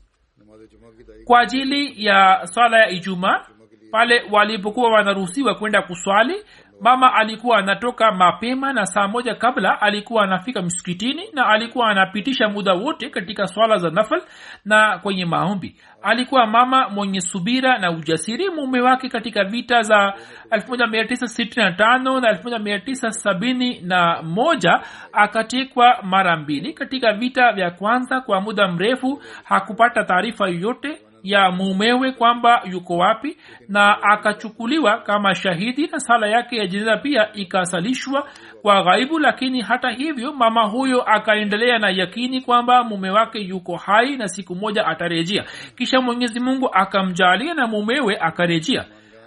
Kwa 1.25 1.41
ajili 1.41 2.05
ya 2.05 2.47
swala 2.47 2.79
ya 2.79 2.91
ijumaa 2.91 3.47
pale 3.95 4.23
walipokuwa 4.31 4.91
wanaruhusiwa 4.91 5.55
kwenda 5.55 5.83
kuswali 5.83 6.35
mama 6.81 7.15
alikuwa 7.15 7.59
anatoka 7.59 8.13
mapema 8.13 8.73
na 8.73 8.87
saa 8.87 9.09
moja 9.09 9.35
kabla 9.35 9.81
alikuwa 9.81 10.25
anafika 10.25 10.63
msikitini 10.63 11.23
na 11.33 11.47
alikuwa 11.47 11.89
anapitisha 11.89 12.49
muda 12.49 12.73
wote 12.73 13.11
katika 13.11 13.47
swala 13.47 13.77
za 13.77 13.91
nafal 13.91 14.23
na 14.65 14.99
kwenye 14.99 15.25
maombi. 15.25 15.77
Alikuwa 16.03 16.47
mama 16.47 16.89
mwenye 16.89 17.21
subira 17.21 17.79
na 17.79 17.91
ujasiri 17.91 18.51
mume 18.51 18.81
wake 18.81 19.09
katika 19.09 19.45
vita 19.45 19.83
za 19.83 20.15
1965 20.51 22.21
na 22.21 22.33
1971 22.33 24.81
akatekwa 25.13 25.99
mara 26.03 26.37
mbili. 26.37 26.73
Katika 26.73 27.13
vita 27.13 27.53
vya 27.53 27.71
kwanza 27.71 28.21
kwa 28.21 28.41
muda 28.41 28.69
mrefu 28.69 29.23
hakupata 29.45 30.05
taarifa 30.05 30.49
yoyote 30.49 30.99
ya 31.25 31.51
mumewe 31.51 32.13
kwamba 32.13 32.63
yuko 32.71 32.97
wapi 32.97 33.37
na 33.69 34.03
akachukuliwa 34.03 34.99
kama 34.99 35.35
shahidi 35.35 35.87
na 35.87 36.01
sala 36.01 36.27
yake 36.27 36.57
ya 36.57 36.67
jeneza 36.67 36.97
pia 36.97 37.33
ikasalishwa 37.33 38.29
kwa 38.63 38.83
ghaibu. 38.85 39.19
Lakini 39.19 39.61
hata 39.61 39.91
hivyo 39.91 40.33
mama 40.33 40.65
huyo 40.65 41.03
akaendelea 41.03 41.79
na 41.79 41.91
yakini 41.91 42.41
kwamba 42.41 42.85
mume 42.85 43.11
wake 43.11 43.39
yuko 43.39 43.77
hai 43.77 44.17
na 44.17 44.29
siku 44.29 44.55
moja 44.55 44.87
atarejea. 44.87 45.45
Kisha 45.77 46.01
mwenyezi 46.01 46.41
mungu 46.41 46.69
akamjalia 46.73 47.55
na 47.55 47.67
mumewe 47.67 48.17
akarejea. 48.21 48.85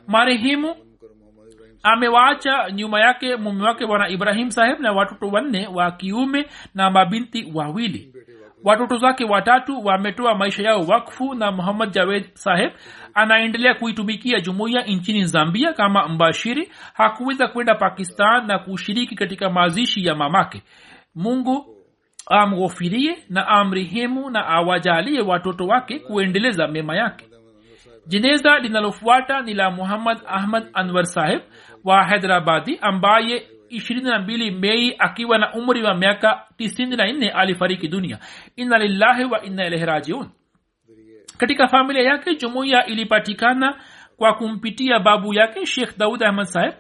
Marehemu 0.08 0.76
amewaacha 1.84 2.72
nyuma 2.72 3.00
yake 3.00 3.36
mume 3.36 3.64
wake 3.64 3.86
bwana 3.86 4.10
ibrahim 4.10 4.50
saheb 4.52 4.80
na 4.80 4.92
watoto 4.92 5.28
wanne 5.28 5.68
wa 5.68 5.92
kiume 5.92 6.46
na 6.76 6.90
mabinti 6.90 7.52
wawili 7.54 8.14
watoto 8.64 8.98
zake 8.98 9.26
watatu 9.26 9.86
wametoa 9.86 10.36
maisha 10.36 10.64
yao 10.64 10.82
wakfu 10.82 11.34
na 11.36 11.52
muhammad 11.52 11.92
javed 11.94 12.30
saheb 12.34 12.72
anaendelea 13.14 13.74
kuitumikia 13.74 14.40
jumuiya 14.40 14.82
nchini 14.82 15.26
zambia 15.26 15.74
kama 15.74 16.08
mbashiri. 16.08 16.72
Hakuweza 16.94 17.48
kwenda 17.48 17.76
pakistan 17.76 18.48
na 18.48 18.60
kushiriki 18.60 19.16
katika 19.16 19.50
mazishi 19.50 20.06
ya 20.06 20.16
mamake. 20.16 20.64
Mungu 21.16 21.66
amghofirie 22.30 23.18
na 23.30 23.48
amrehemu 23.48 24.30
na 24.30 24.48
awajalie 24.48 25.22
watoto 25.22 25.68
wake 25.68 26.00
kuendeleza 26.00 26.68
mema 26.68 26.96
yake. 26.96 27.26
Jeneza 28.08 28.60
linalofuata 28.60 29.42
ni 29.42 29.54
la 29.54 29.72
muhammad 29.72 30.18
ahmad 30.28 30.70
anwar 30.74 31.06
saheb 31.06 31.42
wa 31.84 32.08
hyderabadi 32.08 32.78
ambaye 32.82 33.48
22 33.70 34.52
mei 34.60 34.96
akiwa 35.00 35.38
na 35.38 35.54
umri 35.54 35.84
wa 35.84 35.94
miaka 35.96 36.46
94 36.60 37.32
alifariki 37.36 37.88
dunia. 37.88 38.20
Inna 38.56 38.78
lillahi 38.78 39.24
wa 39.24 39.44
inna 39.46 39.68
ilahi 39.68 39.86
rajiun. 39.86 40.30
Katika 41.38 41.68
familia 41.68 42.04
yake 42.04 42.36
jumuiya 42.36 42.86
ilipatikana 42.86 43.76
kwa 44.18 44.34
kumpitia 44.34 45.00
babu 45.00 45.34
yake 45.34 45.66
shekh 45.66 45.98
daud 45.98 46.24
ahmad 46.24 46.46
saheb 46.46 46.74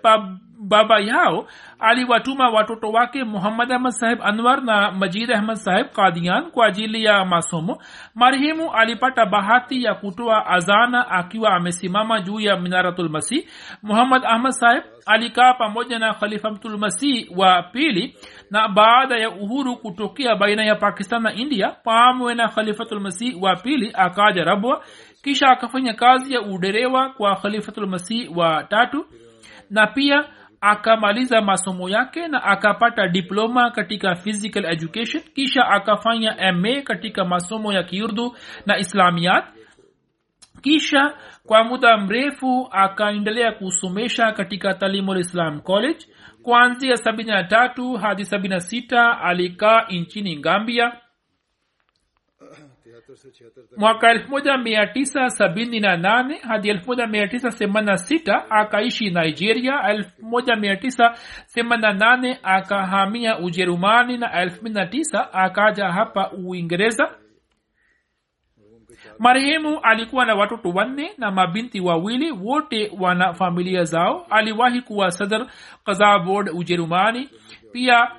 baba 0.59 0.99
yao 0.99 1.47
aliwatuma 1.79 2.49
watoto 2.49 2.89
wake 2.91 3.23
muhammad 3.23 3.71
ahmad 3.71 3.91
saheb 3.91 4.19
anwar 4.23 4.63
na 4.63 4.91
majid 4.91 5.31
ahmad 5.31 5.55
saheb 5.55 5.87
kadian 5.87 6.51
kwa 6.51 6.65
ajili 6.67 7.03
ya 7.03 7.25
masomo. 7.25 7.77
Marehemu 8.15 8.73
alipata 8.73 9.25
bahati 9.25 9.83
ya 9.83 9.93
kutoa 9.95 10.45
azana 10.45 11.09
akiwa 11.11 11.53
amesimama 11.53 12.21
juu 12.21 12.39
ya 12.39 12.57
minaratulmasih 12.57 13.47
muhammad 13.83 14.25
ahmad 14.25 14.51
saheb 14.51 14.83
alikaa 15.05 15.53
pamoja 15.53 15.99
na 15.99 16.13
khalifatulmasih 16.13 17.37
wa 17.37 17.63
pili 17.63 18.15
na 18.51 18.67
baada 18.67 19.17
ya 19.17 19.29
uhuru 19.29 19.75
kutokea 19.75 20.35
baina 20.35 20.65
ya 20.65 20.75
pakistan 20.75 21.21
na 21.23 21.33
india 21.33 21.69
pamwe 21.83 22.35
na 22.35 22.47
khalifatulmasih 22.47 23.41
wa 23.43 23.55
pili 23.55 23.91
akaja 23.95 24.43
rabwa 24.43 24.83
kisha 25.23 25.47
akafanya 25.49 25.93
kazi 25.93 26.33
ya 26.33 26.41
uderewa 26.41 27.09
kwa 27.09 27.35
khalifatulmasih 27.35 28.37
wa 28.37 28.63
tatu. 28.63 29.05
Na 29.69 29.87
pia 29.87 30.25
akamaliza 30.61 31.41
masomo 31.41 31.89
yake 31.89 32.27
na 32.27 32.43
akapata 32.43 33.07
diploma 33.07 33.71
katika 33.71 34.15
physical 34.15 34.65
education 34.65 35.23
kisha 35.23 35.67
akafanya 35.67 36.51
ma 36.53 36.81
katika 36.83 37.25
masomo 37.25 37.73
ya 37.73 37.83
kiurdu 37.83 38.35
na 38.65 38.77
islamiyat. 38.77 39.45
Kisha 40.61 41.13
kwa 41.45 41.63
muda 41.63 41.97
mrefu 41.97 42.67
akaendelea 42.71 43.51
kusomesha 43.51 44.31
katika 44.31 44.73
talimul 44.73 45.17
islam 45.17 45.61
college. 45.61 46.05
Kuanzia 46.43 46.97
sabini 46.97 47.29
na 47.29 47.43
tatu 47.43 47.93
hadi 47.93 48.25
sabini 48.25 48.53
na 48.53 48.59
sita 48.59 49.19
alikaa 49.21 49.85
nchini 49.89 50.35
gambia 50.35 50.91
mwaka 53.77 54.11
elfu 54.11 54.29
moja 54.31 54.57
mia 54.57 54.87
tisa 54.87 55.29
sabini 55.29 55.79
na 55.79 55.97
nane 55.97 56.37
hadi 56.37 56.69
elfu 56.69 56.87
moja 56.87 57.07
mia 57.07 57.27
tisa 57.27 57.49
themani 57.51 57.87
na 57.87 57.97
sita 57.97 58.51
akaishi 58.51 59.09
nigeria 59.09 59.81
elfu 59.89 60.25
moja 60.25 60.55
mia 60.55 60.75
tisa 60.75 61.13
themani 61.53 61.81
na 61.81 61.93
nane 61.93 62.39
akahamia 62.43 63.39
ujerumani 63.39 64.17
na 64.17 64.41
elfu 64.41 64.61
mbili 64.61 64.75
na 64.75 64.85
tisa 64.85 65.33
akaja 65.33 65.91
hapa 65.91 66.31
uingereza. 66.31 67.15
Marehemu 69.19 69.79
alikuwa 69.83 70.25
na 70.25 70.35
watoto 70.35 70.69
wanne 70.69 71.11
na 71.17 71.31
mabinti 71.31 71.79
wawili 71.81 72.31
wote 72.31 72.91
wana 72.99 73.33
familia 73.33 73.83
zao. 73.83 74.25
Aliwahi 74.29 74.81
kuwa 74.81 75.11
sadr 75.11 75.47
kaza 75.85 76.19
board 76.19 76.49
ujerumani. 76.53 77.29
Pia 77.71 78.11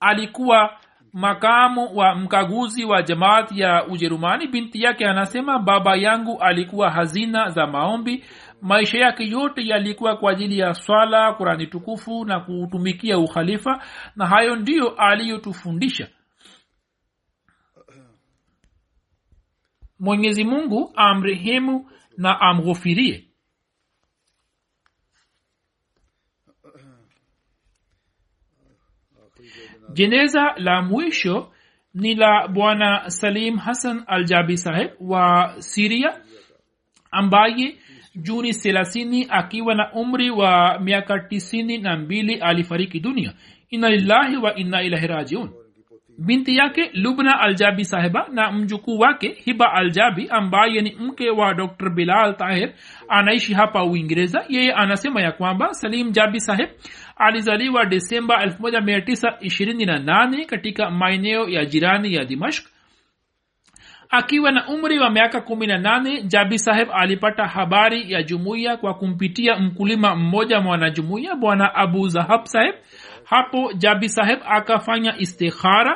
alikuwa 0.00 0.79
makamu 1.12 1.96
wa 1.96 2.14
mkaguzi 2.14 2.84
wa 2.84 3.02
jamaat 3.02 3.52
ya 3.52 3.86
ujerumani 3.86 4.46
binti 4.46 4.82
yake 4.82 5.06
anasema 5.06 5.58
baba 5.58 5.96
yangu 5.96 6.38
alikuwa 6.40 6.90
hazina 6.90 7.48
za 7.48 7.66
maombi. 7.66 8.24
Maisha 8.62 8.98
yake 8.98 9.28
yote 9.28 9.66
yalikuwa 9.66 10.16
kwa 10.16 10.32
ajili 10.32 10.58
ya 10.58 10.74
swala 10.74 11.32
kurani 11.32 11.66
tukufu 11.66 12.24
na 12.24 12.40
kutumikia 12.40 13.18
ukhalifa 13.18 13.82
na 14.16 14.26
hayo 14.26 14.56
ndiyo 14.56 14.88
aliyotufundisha. 14.90 16.08
Mwenyezi 19.98 20.44
mungu 20.44 20.92
amrehemu 20.96 21.90
na 22.16 22.40
amghofirie 22.40 23.29
jeneza 29.92 30.54
la 30.56 30.82
mwisho 30.82 31.52
ni 31.94 32.14
la 32.14 32.48
bwana 32.48 33.10
salim 33.10 33.56
hassan 33.56 34.02
aljabi 34.06 34.56
saheb 34.56 34.90
wa 35.00 35.54
siria 35.58 36.20
ambaye 37.10 37.76
juni 38.16 38.52
thelathini 38.54 39.26
akiwa 39.30 39.74
na 39.74 39.92
umri 39.92 40.30
wa 40.30 40.78
miaka 40.78 41.18
tisini 41.18 41.78
na 41.78 41.96
mbili 41.96 42.34
alifariki 42.34 43.00
dunia. 43.00 43.34
Inna 43.70 43.90
lillahi 43.90 44.36
wa 44.36 44.54
inna 44.56 44.82
ilahi 44.82 45.06
rajiun 45.06 45.50
binti 46.26 46.56
yake 46.56 46.90
lubna 46.94 47.40
aljabi 47.40 47.84
sahiba 47.84 48.26
na 48.32 48.52
mjukuu 48.52 48.98
wake 48.98 49.28
hiba 49.44 49.72
aljabi 49.72 50.28
ambaye 50.30 50.80
ni 50.80 50.96
mke 51.00 51.30
wa 51.30 51.54
dr. 51.54 51.90
Bilal 51.90 52.36
tahir 52.36 52.72
anaishi 53.08 53.54
hapa 53.54 53.84
uingereza. 53.84 54.44
Yeye 54.48 54.72
anasema 54.72 55.22
ya 55.22 55.32
kwamba 55.32 55.74
salim 55.74 56.10
jabi 56.12 56.40
saheb 56.40 56.68
alizaliwa 57.16 57.86
desemba 57.86 58.44
1928 58.46 60.46
katika 60.46 60.90
maeneo 60.90 61.48
ya 61.48 61.64
jirani 61.64 62.14
ya 62.14 62.24
dimashk 62.24 62.66
akiwa 64.10 64.52
na 64.52 64.68
umri 64.68 64.98
wa 64.98 65.10
miaka 65.10 65.40
kumi 65.40 65.66
na 65.66 65.78
nane 65.78 66.22
jabi 66.22 66.58
saheb 66.58 66.88
alipata 66.92 67.46
habari 67.46 68.12
ya 68.12 68.22
jumuiya 68.22 68.76
kwa 68.76 68.94
kumpitia 68.94 69.56
mkulima 69.58 70.16
mmoja 70.16 70.60
mwanajumuiya 70.60 71.34
bwana 71.36 71.74
abu 71.74 72.08
zahab 72.08 72.44
saheb 72.44 72.74
hapo 73.30 73.72
jabi 73.72 74.08
saheb 74.08 74.40
akafanya 74.46 75.14
istikhara 75.18 75.94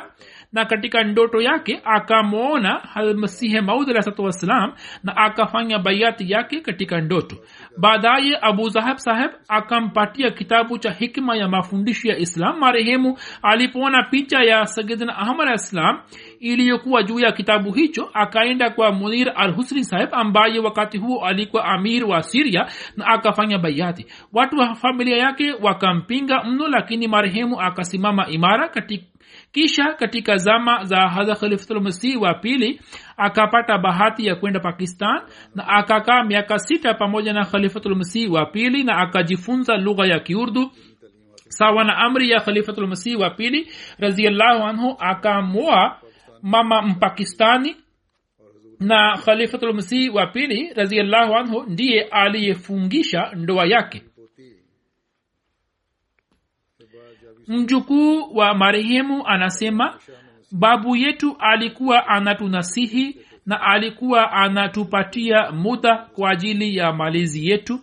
na 0.55 0.65
katika 0.65 1.03
ndoto 1.03 1.41
yake 1.41 1.81
akamwona 1.83 2.95
almasihe 2.95 3.61
maud 3.61 3.89
alahsatu 3.89 4.23
wassalam 4.23 4.73
na 5.03 5.17
akafanya 5.17 5.79
baiati 5.79 6.31
yake 6.31 6.61
katika 6.61 7.01
ndoto. 7.01 7.35
Baadaye 7.77 8.37
abu 8.41 8.69
zahab 8.69 8.97
saheb 8.97 9.31
akampatia 9.47 10.31
kitabu 10.31 10.77
cha 10.77 10.91
hikma 10.91 11.35
ya 11.37 11.47
mafundisho 11.47 12.07
ya 12.07 12.17
islam 12.17 12.59
marehemu 12.59 13.17
alipoona 13.41 14.03
picha 14.03 14.43
ya 14.43 14.65
sayidina 14.65 15.17
ahmad 15.17 15.47
alah 15.47 16.03
iliyokuwa 16.39 17.03
juu 17.03 17.19
ya 17.19 17.31
kitabu 17.31 17.71
hicho 17.71 18.09
akaenda 18.13 18.69
kwa 18.69 18.91
munir 18.91 19.33
al 19.35 19.53
husni 19.53 19.83
saheb 19.83 20.09
ambaye 20.11 20.59
wakati 20.59 20.97
huo 20.97 21.25
alikuwa 21.25 21.65
amir 21.65 22.05
wa 22.05 22.23
siria 22.23 22.65
na 22.97 23.07
akafanya 23.07 23.57
baiati 23.57 24.05
watu 24.33 24.57
wa 24.57 24.75
familia 24.75 25.17
yake 25.17 25.53
wakampinga 25.61 26.43
mno 26.43 26.67
lakini 26.67 27.07
marehemu 27.07 27.61
akasimama 27.61 28.27
imara 28.27 28.67
katika 28.69 29.14
kisha 29.55 29.93
katika 29.93 30.37
zama 30.37 30.83
za 30.83 30.97
hadha 30.97 31.35
khalifatulmasih 31.35 32.21
wa 32.21 32.33
pili 32.33 32.81
akapata 33.17 33.77
bahati 33.77 34.25
ya 34.25 34.35
kwenda 34.35 34.59
pakistan 34.59 35.21
na 35.55 35.67
akakaa 35.67 36.23
miaka 36.23 36.59
sita 36.59 36.93
pamoja 36.93 37.33
na 37.33 37.45
khalifatulmasih 37.45 38.31
wa 38.31 38.45
pili 38.45 38.83
na 38.83 38.97
akajifunza 38.97 39.77
lugha 39.77 40.05
ya 40.07 40.19
kiurdu 40.19 40.71
sawa 41.47 41.83
na 41.83 41.97
amri 41.97 42.29
ya 42.29 42.39
khalifatulmasih 42.39 43.19
wa 43.19 43.29
pili 43.29 43.67
raziallahu 43.99 44.63
anhu 44.63 44.95
akamoa 44.99 45.97
mama 46.41 46.81
mpakistani 46.81 47.75
na 48.79 49.17
khalifatulmasih 49.25 50.15
wa 50.15 50.27
pili 50.27 50.73
raziallahu 50.75 51.35
anhu 51.35 51.63
ndiye 51.67 52.01
aliyefungisha 52.01 53.31
ndoa 53.35 53.65
yake 53.65 54.03
mjukuu 57.47 58.37
wa 58.37 58.53
marehemu 58.53 59.27
anasema 59.27 59.93
babu 60.51 60.95
yetu 60.95 61.35
alikuwa 61.39 62.07
anatunasihi 62.07 63.17
na 63.45 63.61
alikuwa 63.61 64.31
anatupatia 64.31 65.51
muda 65.51 65.95
kwa 65.97 66.29
ajili 66.31 66.77
ya 66.77 66.93
malezi 66.93 67.47
yetu. 67.49 67.79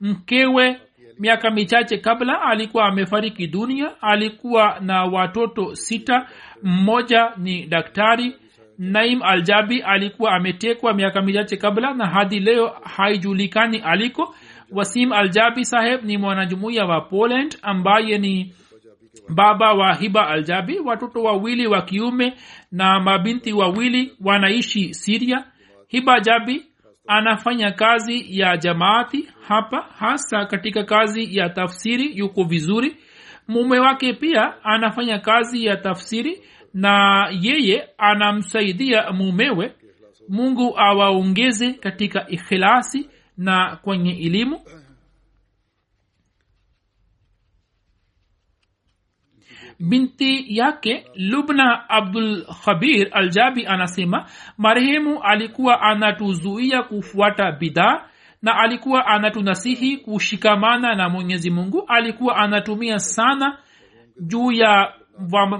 Mkewe 0.00 0.80
miaka 1.18 1.50
michache 1.50 1.98
kabla 1.98 2.42
alikuwa 2.42 2.86
amefariki 2.86 3.46
dunia 3.46 3.90
alikuwa 4.02 4.78
na 4.80 5.04
watoto 5.04 5.74
sita. 5.74 6.26
Mmoja 6.62 7.32
ni 7.36 7.66
daktari. 7.66 8.36
Naim 8.78 9.22
aljabi 9.22 9.80
alikuwa 9.82 10.32
ametekwa 10.32 10.94
miaka 10.94 11.22
michache 11.22 11.56
kabla 11.56 11.94
na 11.94 12.06
hadi 12.06 12.40
leo 12.40 12.66
haijulikani 12.96 13.78
aliko. 13.78 14.34
Wasim 14.72 15.12
aljabi 15.12 15.64
saheb 15.64 16.04
ni 16.04 16.18
mwanajumuiya 16.18 16.84
wa 16.84 17.00
poland 17.00 17.58
ambaye 17.62 18.18
ni 18.18 18.52
baba 19.28 19.72
wa 19.72 19.94
hiba 19.94 20.28
aljabi 20.28 20.78
watoto 20.78 21.22
wawili 21.22 21.66
wa 21.66 21.82
kiume 21.82 22.34
na 22.72 23.00
mabinti 23.00 23.52
wawili 23.52 24.12
wanaishi 24.24 24.94
siria 24.94 25.44
hiba 25.88 26.20
jabi 26.20 26.66
anafanya 27.06 27.70
kazi 27.72 28.38
ya 28.40 28.56
jamaati 28.56 29.28
hapa 29.48 29.86
hasa 29.98 30.46
katika 30.46 30.84
kazi 30.84 31.36
ya 31.36 31.48
tafsiri 31.48 32.18
yuko 32.18 32.44
vizuri. 32.44 32.96
Mume 33.48 33.78
wake 33.78 34.12
pia 34.12 34.64
anafanya 34.64 35.18
kazi 35.18 35.64
ya 35.64 35.76
tafsiri 35.76 36.42
na 36.74 37.26
yeye 37.40 37.88
anamsaidia 37.98 39.12
mumewe. 39.12 39.72
Mungu 40.28 40.78
awaongeze 40.78 41.72
katika 41.72 42.28
ikhilasi 42.28 43.10
na 43.36 43.76
kwenye 43.82 44.10
elimu 44.12 44.60
binti 49.80 50.56
yake 50.56 51.04
lubna 51.14 51.88
abdul 51.88 52.44
khabir 52.64 53.08
aljabi 53.12 53.66
anasema 53.66 54.26
marehemu 54.58 55.22
alikuwa 55.22 55.80
anatuzuia 55.80 56.82
kufuata 56.82 57.52
bidhaa 57.52 58.04
na 58.42 58.56
alikuwa 58.58 59.06
anatunasihi 59.06 59.96
kushikamana 59.96 60.94
na 60.94 61.08
mwenyezi 61.08 61.50
mungu. 61.50 61.84
Alikuwa 61.88 62.36
anatumia 62.36 62.98
sana 62.98 63.58
juu 64.20 64.52
ya 64.52 64.92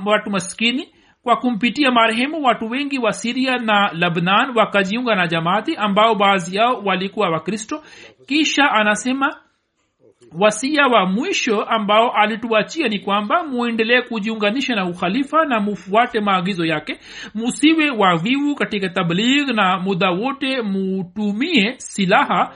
watu 0.07 0.31
maskini 0.31 0.89
kwa 1.23 1.37
kumpitia 1.37 1.91
marehemu 1.91 2.43
watu 2.45 2.71
wengi 2.71 2.99
wa 2.99 3.13
siria 3.13 3.59
na 3.59 3.91
labnan 3.93 4.57
wakajiunga 4.57 5.15
na 5.15 5.27
jamaati 5.27 5.77
ambao 5.77 6.15
baadhi 6.15 6.57
yao 6.57 6.83
walikuwa 6.85 7.31
wakristo. 7.31 7.83
Kisha 8.27 8.71
anasema 8.71 9.37
wasia 10.33 10.87
wa 10.87 11.07
mwisho 11.07 11.63
ambao 11.63 12.11
alituachia 12.13 12.89
ni 12.89 12.99
kwamba 12.99 13.45
muendelee 13.45 14.01
kujiunganisha 14.03 14.75
na 14.75 14.85
ukhalifa 14.87 15.45
na 15.45 15.61
mufuate 15.61 16.21
maagizo 16.21 16.65
yake. 16.65 16.99
Musiwe 17.35 17.91
wavivu 17.91 18.55
katika 18.55 18.89
tabligh 18.89 19.49
na 19.49 19.79
muda 19.79 20.11
wote 20.11 20.63
mutumie 20.63 21.75
silaha 21.79 22.53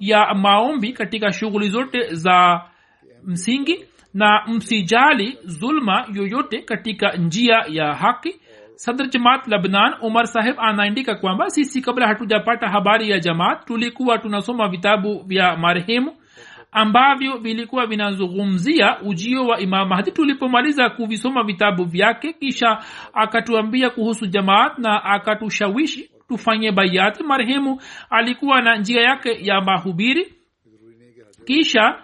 ya 0.00 0.34
maombi 0.34 0.92
katika 0.92 1.32
shughuli 1.32 1.68
zote 1.68 2.14
za 2.14 2.60
msingi 3.24 3.84
na 4.14 4.42
msijali 4.46 5.38
zulma 5.44 6.06
yoyote 6.14 6.62
katika 6.62 7.12
njia 7.12 7.64
ya 7.68 7.94
haki. 7.94 8.40
Sadr 8.74 9.08
jamaat 9.08 9.48
labnan 9.48 9.94
umar 10.02 10.26
saheb 10.26 10.54
anaandika 10.58 11.14
kwamba 11.14 11.50
sisi 11.50 11.80
kabla 11.80 12.06
hatujapata 12.06 12.68
habari 12.68 13.10
ya 13.10 13.18
jamaat 13.20 13.64
tulikuwa 13.66 14.18
tunasoma 14.18 14.68
vitabu 14.68 15.22
vya 15.26 15.56
marehemu 15.56 16.12
ambavyo 16.72 17.36
vilikuwa 17.38 17.86
vinazungumzia 17.86 19.00
ujio 19.02 19.46
wa 19.46 19.60
imam 19.60 19.88
mahdi 19.88 20.12
tulipomaliza 20.12 20.90
kuvisoma 20.90 21.42
vitabu 21.42 21.84
vyake 21.84 22.32
kisha 22.32 22.78
akatuambia 23.12 23.90
kuhusu 23.90 24.26
jamaat 24.26 24.78
na 24.78 25.04
akatushawishi 25.04 26.10
tufanye 26.28 26.72
bayati 26.72 27.22
marehemu 27.24 27.80
alikuwa 28.10 28.62
na 28.62 28.76
njia 28.76 29.02
yake 29.02 29.38
ya 29.46 29.60
mahubiri. 29.60 30.32
Kisha 31.44 32.02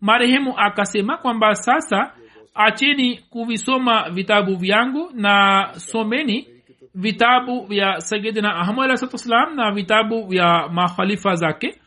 marehemu 0.00 0.54
akasema 0.58 1.16
kwamba 1.16 1.54
sasa 1.54 2.12
acheni 2.54 3.18
kuvisoma 3.30 4.10
vitabu 4.10 4.56
vyangu 4.56 5.10
na 5.14 5.68
someni 5.74 6.48
vitabu 6.94 7.66
vya 7.66 8.00
sayidina 8.00 8.56
ahmad 8.56 8.84
alah 8.90 9.02
wassalam 9.12 9.56
na 9.56 9.70
vitabu 9.72 10.26
vya 10.26 10.68
makhalifa 10.68 11.34
zake 11.34 11.80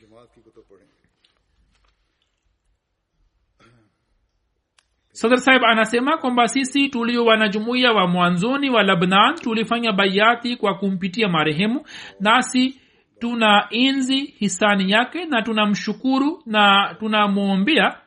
sadr 5.16 5.38
sahib 5.38 5.64
anasema 5.66 6.18
kwamba 6.18 6.48
sisi 6.48 6.90
tulio 6.90 7.26
wanajumuiya 7.26 7.92
wa 7.92 8.08
mwanzoni 8.08 8.70
wa 8.70 8.84
labnan 8.84 9.36
tulifanya 9.36 9.92
bayati 9.92 10.56
kwa 10.56 10.74
kumpitia 10.74 11.28
marehemu 11.28 11.82
nasi 12.20 12.82
tuna 13.20 13.68
enzi 13.70 14.18
hisani 14.26 14.92
yake 14.92 15.26
na 15.26 15.42
tunamshukuru 15.42 16.44
na 16.46 16.96
tunamwombea 17.00 17.98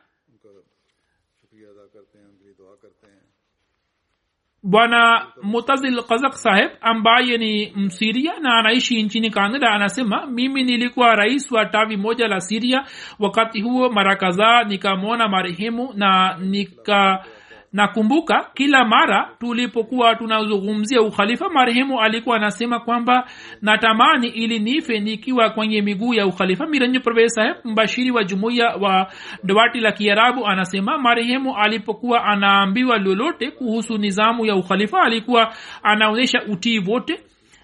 bwana 4.63 5.27
mutazil 5.43 6.03
kazak 6.03 6.33
saheb 6.33 6.71
ambaye 6.81 7.37
ni 7.37 7.73
msiria 7.75 8.39
na 8.39 8.53
anaishi 8.59 9.03
nchini 9.03 9.29
canada 9.29 9.69
anasema 9.71 10.25
mimi 10.27 10.63
nilikuwa 10.63 11.15
rais 11.15 11.51
wa 11.51 11.65
tawi 11.65 11.97
moja 11.97 12.27
la 12.27 12.41
siria 12.41 12.85
wakati 13.19 13.61
huo 13.61 13.89
mara 13.89 14.15
kadhaa 14.15 14.63
nikamwona 14.63 15.27
marehemu 15.27 15.93
na 15.93 16.37
nika 16.41 17.25
nakumbuka 17.73 18.49
kila 18.53 18.85
mara 18.85 19.29
tulipokuwa 19.39 20.15
tunazungumzia 20.15 21.01
ukhalifa 21.01 21.49
marehemu 21.49 22.01
alikuwa 22.01 22.35
anasema 22.35 22.79
kwamba 22.79 23.27
natamani 23.61 24.27
ili 24.27 24.59
nife 24.59 24.99
nikiwa 24.99 25.49
kwenye 25.49 25.81
miguu 25.81 26.13
ya 26.13 26.27
ukhalifa. 26.27 26.67
Miranji 26.67 26.99
parvez 26.99 27.33
saheb 27.33 27.55
mbashiri 27.65 28.11
wa 28.11 28.23
jumuiya 28.23 28.67
wa 28.75 29.11
dawati 29.43 29.79
la 29.79 29.91
kiarabu 29.91 30.47
anasema 30.47 30.97
marehemu 30.97 31.57
alipokuwa 31.57 32.23
anaambiwa 32.23 32.97
lolote 32.97 33.51
kuhusu 33.51 33.97
nizamu 33.97 34.45
ya 34.45 34.55
ukhalifa 34.55 35.01
alikuwa 35.01 35.53
anaonyesha 35.83 36.43
utii 36.43 36.79
wote. 36.79 37.19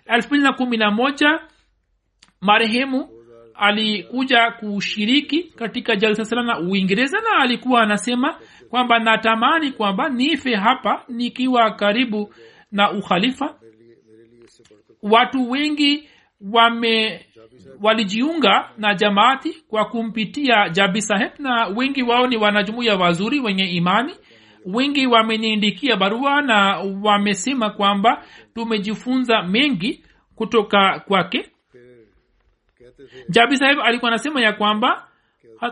Elfu 0.06 0.28
mbili 0.28 0.44
na 0.44 0.54
kumi 0.54 0.78
na 0.78 0.92
moja 0.92 1.40
marehemu 2.42 3.10
alikuja 3.56 4.52
kushiriki 4.52 5.44
katika 5.44 5.96
jalsa 5.96 6.26
sala 6.26 6.44
na 6.44 6.60
uingereza 6.60 7.18
na 7.22 7.44
alikuwa 7.44 7.82
anasema 7.82 8.36
kwamba 8.70 9.00
natamani 9.00 9.72
kwamba 9.72 10.10
nife 10.10 10.56
hapa 10.56 11.04
nikiwa 11.10 11.72
karibu 11.72 12.34
na 12.72 12.92
ukhalifa. 12.92 13.56
Watu 15.02 15.52
wengi 15.52 16.10
wame 16.52 17.26
walijiunga 17.82 18.70
na 18.78 18.94
jamaati 18.96 19.54
kwa 19.70 19.86
kumpitia 19.86 20.70
jabi 20.70 21.02
saheb 21.02 21.32
na 21.40 21.68
wengi 21.68 22.04
wao 22.04 22.28
ni 22.28 22.38
wanajumuya 22.38 22.96
wazuri 22.96 23.40
wenye 23.40 23.64
imani. 23.66 24.14
Wengi 24.66 25.08
wameniindikia 25.08 25.96
barua 25.98 26.42
na 26.42 26.78
wamesema 27.04 27.70
kwamba 27.70 28.26
tumejifunza 28.54 29.42
mengi 29.44 30.04
kutoka 30.36 31.00
kwake. 31.08 31.52
Jabi 33.30 33.58
saheb 33.58 33.80
alikuwa 33.84 34.12
anasema 34.12 34.42
ya 34.42 34.54
kwamba 34.54 35.08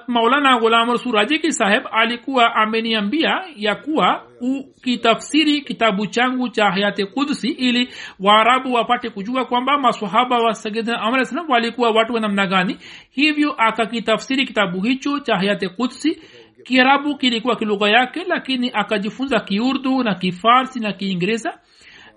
maulana 0.08 0.60
ghulam 0.60 0.90
rasul 0.92 1.12
rajiki 1.14 1.52
saheb 1.54 1.84
alikuwa 1.92 2.56
ameniambia 2.56 3.44
ya 3.56 3.76
kuwa 3.76 4.24
ukitafsiri 4.42 5.62
kitabu 5.62 6.08
changu 6.08 6.50
cha 6.50 6.66
hayati 6.66 7.06
kudsi 7.06 7.48
ili 7.50 7.90
waarabu 8.20 8.74
wapate 8.74 9.10
kujua 9.10 9.46
kwamba 9.46 9.78
masahaba 9.78 10.38
wa 10.38 10.54
sagidina 10.54 11.46
walikuwa 11.50 11.92
watu 11.92 12.14
wa 12.14 12.48
gani. 12.48 12.78
Hivyo 13.10 13.54
akakitafsiri 13.58 14.46
kitabu 14.46 14.82
hicho 14.82 15.20
cha 15.20 15.36
hayati 15.36 15.70
kudsi 15.70 16.22
kiarabu 16.64 17.18
kilikuwa 17.18 17.56
kilugha 17.56 17.90
yake 17.90 18.24
lakini 18.28 18.72
akajifunza 18.74 19.40
kiurdu 19.40 20.04
na 20.04 20.16
kifarsi 20.16 20.80
na 20.80 20.94
kiingereza. 20.94 21.60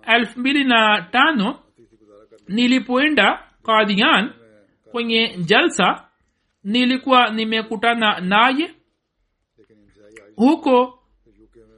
Elfu 0.07 0.41
mbili 0.41 0.65
na 0.65 1.07
tano 1.11 1.59
nilipoenda 2.49 3.39
kadian 3.63 4.31
kwenye 4.91 5.39
jalsa 5.39 6.06
nilikuwa 6.67 7.31
nimekutana 7.31 8.21
naye 8.21 8.71
huko. 10.37 10.99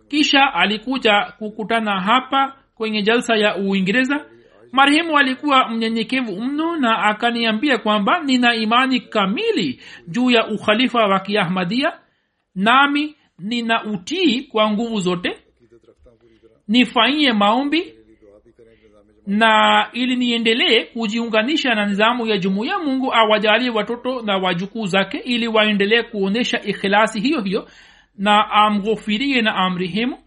Kisha 0.09 0.55
alikuja 0.55 1.32
kukutana 1.39 2.01
hapa 2.01 2.57
kwenye 2.74 3.03
jalsa 3.03 3.36
ya 3.36 3.57
uingereza. 3.57 4.26
Marehemu 4.72 5.18
alikuwa 5.18 5.68
mnyenyekevu 5.68 6.41
mno 6.43 6.76
na 6.76 6.99
akaniambia 6.99 7.78
kwamba 7.78 8.20
nina 8.20 8.55
imani 8.55 9.01
kamili 9.01 9.80
juu 10.09 10.30
ya 10.30 10.47
ukhalifa 10.47 10.99
wa 11.07 11.20
kiahmadia 11.20 11.93
nami 12.55 13.16
nina 13.39 13.84
utii 13.84 14.41
kwa 14.43 14.70
nguvu 14.70 15.01
zote. 15.01 15.39
Nifanyie 16.68 17.32
maombi 17.32 17.95
na 19.29 19.87
ili 19.93 20.16
niendelee 20.16 20.85
kujiunganisha 20.85 21.74
na 21.74 21.87
nizamu 21.87 22.26
ya 22.26 22.39
jumuiya 22.39 22.79
mungu 22.79 23.14
awajalie 23.14 23.70
watoto 23.70 24.22
na 24.22 24.37
wajukuu 24.37 24.87
zake 24.87 25.18
ili 25.18 25.49
waendelee 25.49 26.03
kuonyesha 26.03 26.62
ikhilasi 26.62 27.20
hiyo 27.20 27.41
hiyo 27.41 27.68
na 28.16 28.51
amghofirie 28.51 29.43
na 29.43 29.55
amrehemu. 29.55 30.18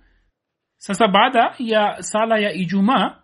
Sasa 0.77 1.07
baada 1.07 1.55
ya 1.59 2.03
sala 2.03 2.39
ya 2.39 2.53
ijumaa 2.53 3.15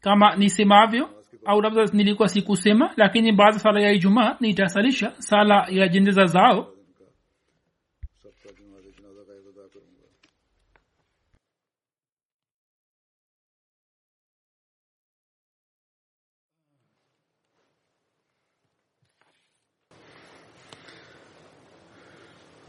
kama 0.00 0.36
nisemavyo 0.36 1.10
au 1.44 1.62
labda 1.62 1.84
nilikuwa 1.84 2.28
sikusema 2.28 2.90
lakini 2.96 3.32
baada 3.32 3.52
ya 3.52 3.58
sala 3.58 3.80
ya 3.80 3.92
ijumaa 3.92 4.36
nitasalisha 4.40 5.12
sala 5.18 5.66
ya 5.70 5.88
jendeza 5.88 6.24
zao 6.24 6.68